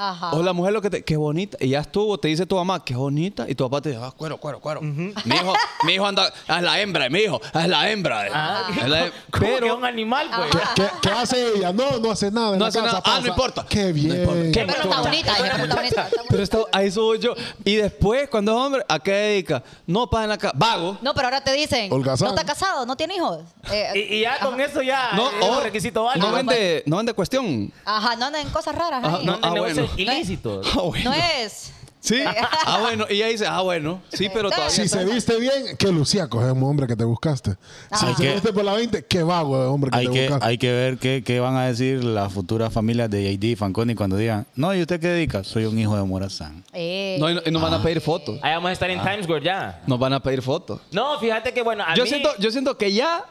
[0.00, 0.30] Ajá.
[0.30, 1.56] O la mujer lo que te, qué bonita.
[1.60, 3.46] Y ya estuvo, te dice tu mamá, qué bonita.
[3.48, 4.80] Y tu papá te dice, ah, cuero, cuero, cuero.
[4.80, 5.52] mi, hijo,
[5.84, 8.28] mi hijo anda, es la hembra, mi hijo, es la hembra.
[8.32, 10.54] Ah, Es la- ¿Cómo que pero un animal, pues?
[10.54, 10.74] Ajá.
[10.76, 11.72] ¿Qué, qué hace ella?
[11.72, 12.52] No, no hace nada.
[12.52, 13.02] en No la hace casa nada.
[13.04, 13.66] Ah, no importa.
[13.68, 14.20] Qué bien.
[14.20, 14.42] importa.
[14.52, 15.86] ¿Qué Pero está bonita, pero está bonita.
[15.86, 16.42] está Pero bonita.
[16.44, 17.34] esto, a eso voy yo.
[17.64, 19.62] Y después, cuando es hombre, ¿a qué dedica?
[19.86, 20.54] No, para en la casa.
[20.56, 20.96] Vago.
[21.02, 22.28] No, pero ahora te dicen, Holgazán.
[22.28, 22.86] ¿no está casado?
[22.86, 23.40] ¿No tiene hijos?
[23.72, 26.28] Eh, Y, y ya con eso ya No, es oh, requisito válido.
[26.28, 27.72] no vende, no vende cuestión.
[27.84, 29.26] Ajá, no andan en cosas raras Ajá, ahí.
[29.26, 29.87] No, no, ah.
[29.96, 30.66] Ilícitos.
[30.76, 31.10] Ah, bueno.
[31.10, 31.72] No es.
[32.00, 32.20] Sí.
[32.64, 33.06] Ah, bueno.
[33.10, 34.00] Y ella dice, ah, bueno.
[34.12, 34.70] Sí, pero todavía.
[34.70, 37.56] Si se viste bien, qué luciaco es el hombre que te buscaste.
[37.92, 40.12] Si Hay se que- viste por la 20, qué vago es hombre que Hay te
[40.12, 40.46] que, buscaste.
[40.46, 43.94] hay que ver qué, qué van a decir las futuras familias de JD y Fanconi
[43.96, 45.42] cuando digan, no, ¿y usted qué dedica?
[45.42, 46.64] Soy un hijo de Morazán.
[46.72, 48.38] Eh, No, y no- y nos van a pedir fotos.
[48.42, 49.82] Ahí vamos a estar en Times Square ya.
[49.86, 50.80] Nos van a pedir fotos.
[50.92, 52.08] No, fíjate que bueno, a Yo mí...
[52.08, 53.24] siento, yo siento que ya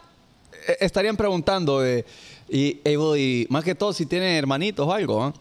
[0.68, 2.06] eh, estarían preguntando de,
[2.50, 5.34] y, eh, voy, más que todo si tienen hermanitos o algo, ¿ah?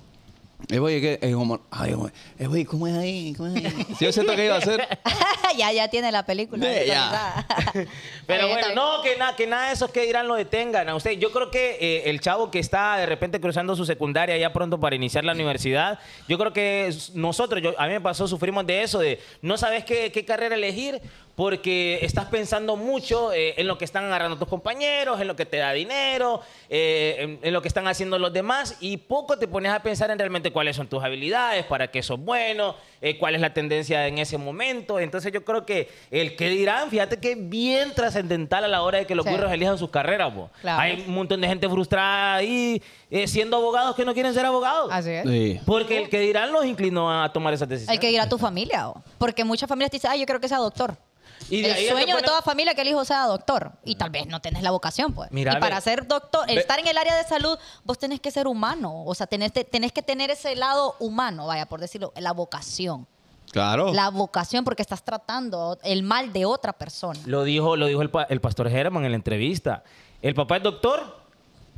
[0.69, 1.19] Eh, voy, ¿qué?
[1.23, 1.95] Eh, como, ay,
[2.39, 3.35] eh, güey, ¿cómo es ahí?
[3.37, 3.87] ¿Cómo es ahí?
[3.99, 4.87] Sí, yo siento que iba a ser.
[5.57, 6.67] ya, ya tiene la película.
[6.67, 7.47] De- ya.
[8.27, 11.13] Pero bueno, no, que, nada que nada de esos que dirán lo detengan a usted.
[11.13, 14.81] Yo creo que eh, el chavo que está de repente cruzando su secundaria ya pronto
[14.81, 18.67] para iniciar la universidad, yo creo que es- nosotros, yo, a mí me pasó, sufrimos
[18.67, 21.01] de eso, de no sabes qué, qué carrera elegir
[21.37, 25.45] porque estás pensando mucho eh, en lo que están agarrando tus compañeros, en lo que
[25.45, 26.41] te da dinero,
[26.71, 30.11] eh, en, en lo que están haciendo los demás y poco te pones a pensar
[30.11, 34.07] en realmente cuáles son tus habilidades, para qué sos bueno, eh, cuál es la tendencia
[34.09, 34.99] en ese momento.
[34.99, 38.99] Entonces yo creo que el que dirán, fíjate que es bien trascendental a la hora
[38.99, 39.31] de que los Sí.
[39.33, 40.33] burros elijan sus carreras.
[40.63, 40.81] Claro.
[40.81, 44.89] Hay un montón de gente frustrada ahí eh, siendo abogados que no quieren ser abogados.
[44.91, 45.29] Así es.
[45.29, 45.61] Sí.
[45.67, 47.91] Porque el que dirán los inclinó a tomar esas decisiones.
[47.93, 48.89] Hay que ir a tu familia.
[48.89, 50.97] o- Porque muchas familias te dicen, ay, yo creo que sea doctor.
[51.51, 53.73] Y de el sueño de toda familia que el hijo sea doctor.
[53.85, 55.31] Y tal vez no tenés la vocación, pues.
[55.33, 56.55] Mira, y para ser doctor, Ve.
[56.57, 59.05] estar en el área de salud, vos tenés que ser humano.
[59.05, 63.07] O sea, tenés, te- tenés que tener ese lado humano, vaya, por decirlo, la vocación.
[63.53, 63.93] Claro.
[63.95, 67.21] La vocación porque estás tratando el mal de otra persona.
[67.27, 69.85] Lo dijo, lo dijo el, pa- el pastor Herman en la entrevista.
[70.21, 71.26] El papá es doctor,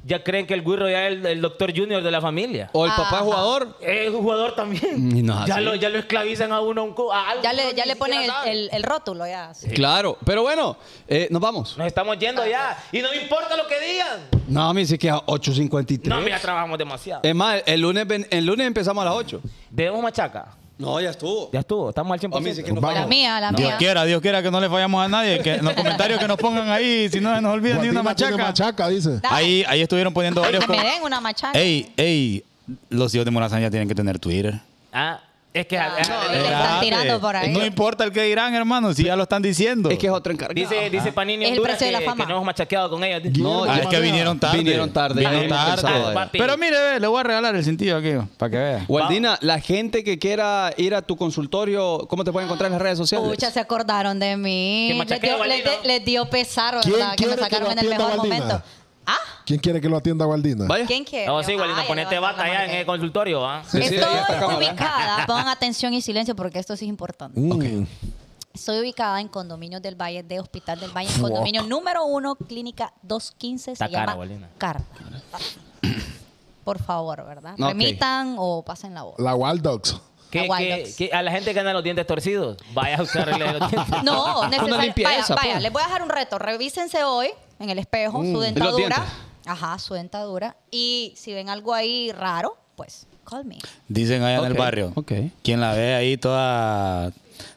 [0.04, 2.70] ya creen que el güiro ya es el, el doctor junior de la familia.
[2.72, 3.16] O el papá Ajá.
[3.18, 3.76] es jugador.
[3.80, 5.24] Es un jugador también.
[5.26, 7.84] No ya, lo, ya lo esclavizan a uno a un a algo Ya le, ya
[7.84, 9.52] le ponen el, el- el rótulo, ya.
[9.54, 9.68] sí.
[9.70, 10.16] Claro.
[10.24, 10.76] Pero bueno,
[11.06, 11.76] eh, nos vamos.
[11.76, 12.78] Nos estamos yendo ya.
[12.92, 14.20] Y no me importa lo que digan.
[14.48, 16.04] No, a mí sí que a 8.53.
[16.08, 17.20] No, mira, trabajamos demasiado.
[17.24, 19.40] Es más, el lunes, ven- el lunes empezamos a las 8.
[19.70, 20.56] Debemos machaca.
[20.78, 21.50] No, ya estuvo.
[21.52, 22.36] Ya estuvo, estamos al 100%.
[22.36, 23.00] A mí sí que nos Vamos.
[23.00, 23.76] La mía, la Dios mía.
[23.78, 25.40] quiera, Dios quiera que no le fallamos a nadie.
[25.42, 28.14] Que en los comentarios que nos pongan ahí, si no se nos olvida ni una
[28.14, 28.36] tiene machaca.
[28.36, 29.20] machaca, dice.
[29.28, 30.64] Ahí, ahí estuvieron poniendo varios.
[30.64, 31.58] Que me com- den una machaca.
[31.58, 32.44] Ey, ey,
[32.90, 34.60] los hijos de Morazán ya tienen que tener Twitter.
[34.92, 35.20] Ah,
[35.52, 35.78] es que...
[35.78, 37.52] Ah, no, le están tirando por ahí.
[37.52, 39.90] No importa el que dirán, hermano, si ya lo están diciendo.
[39.90, 40.54] Es que es otro encargado.
[40.54, 42.24] Dice, dice Panini Es el precio de que, la fama.
[42.24, 43.22] que no hemos machaqueado con ellos.
[43.38, 44.58] No, Ah, es que vinieron tarde.
[44.58, 45.20] Vinieron tarde.
[45.20, 46.28] Vinieron tarde.
[46.32, 48.84] Pero mire, ve, le voy a regalar el cintillo aquí, para que vea.
[48.88, 52.82] Waldina, la gente que quiera ir a tu consultorio, ¿cómo te puede encontrar en las
[52.82, 53.28] redes sociales?
[53.28, 54.92] Pucha, se acordaron de mí.
[55.08, 57.14] Les dio, les, les dio pesar, ¿Quién ¿verdad?
[57.16, 58.62] Que me que sacaron en el mejor momento.
[59.10, 59.16] ¿Ah?
[59.46, 60.66] ¿Quién quiere que lo atienda Waldina?
[60.66, 60.84] Vaya.
[60.84, 61.26] ¿Quién quiere?
[61.26, 63.62] No, sí, Ay, ponete bata allá en el consultorio, ¿ah?
[63.66, 67.40] Sí, sí, Estoy ubicada, pongan atención y silencio porque esto sí es importante.
[67.40, 67.86] Mm.
[68.52, 72.92] Estoy ubicada en Condominios del Valle de Hospital del Valle, en condominio número uno, clínica
[73.02, 74.48] 215, Está se cara, llama.
[74.58, 74.84] Carta.
[76.64, 77.54] Por favor, ¿verdad?
[77.54, 77.68] Ok.
[77.68, 79.14] Remitan o pasen la voz.
[79.18, 79.62] La Wild
[80.32, 80.96] Dogs.
[80.96, 83.80] Que, A la gente que anda los dientes torcidos, vaya a usarle los dientes.
[84.04, 84.86] No, necesariamente.
[84.86, 85.36] limpieza, Vaya, pues.
[85.36, 86.38] vaya, les voy a dejar un reto.
[86.38, 87.28] Revísense hoy
[87.58, 89.04] en el espejo su los dentadura.
[89.46, 90.56] Ajá, su dentadura.
[90.70, 93.58] Y si ven algo ahí raro, pues call me.
[93.88, 94.92] Dicen allá en el barrio.
[94.94, 95.12] ok.
[95.42, 97.10] Quien la ve ahí toda,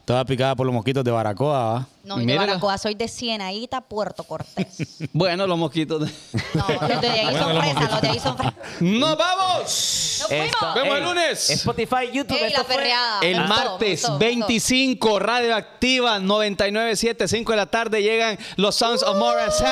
[0.06, 1.88] toda picada por los mosquitos de Baracoa, ¿va?
[2.04, 2.48] No, yo de Mírala.
[2.48, 4.68] Baracoa soy de Cienaguita, Puerto Cortés.
[5.14, 6.02] Bueno, los mosquitos.
[6.02, 6.12] de-
[6.56, 8.54] No, los de ahí son fresas, los de ahí son fresas.
[8.80, 10.26] ¡Nos vamos!
[10.30, 11.50] Esto, Vemos el ey, lunes.
[11.52, 12.38] Spotify, YouTube.
[12.38, 13.20] Ey, esto la fue- perreada.
[13.22, 14.20] El Me gustó, me martes gustó, me gustó.
[14.48, 19.68] 25, Radioactiva 997, 5 de la tarde llegan los Sounds of Morrison.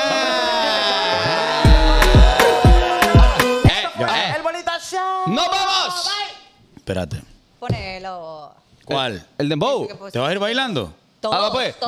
[3.64, 4.32] Eh, eh.
[4.36, 5.26] El bonito show.
[5.32, 6.10] ¡Nos vamos!
[6.76, 7.22] Espérate.
[7.58, 8.54] Ponelo.
[8.84, 9.26] ¿Cuál?
[9.38, 9.88] El dembow.
[10.12, 10.94] ¿Te vas a ir bailando?
[11.20, 11.76] Todos, ah, va pues.
[11.76, 11.84] Que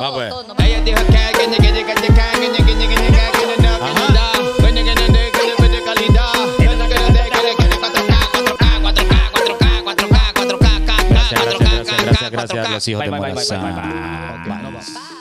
[12.03, 15.12] Gracias, gracias, a los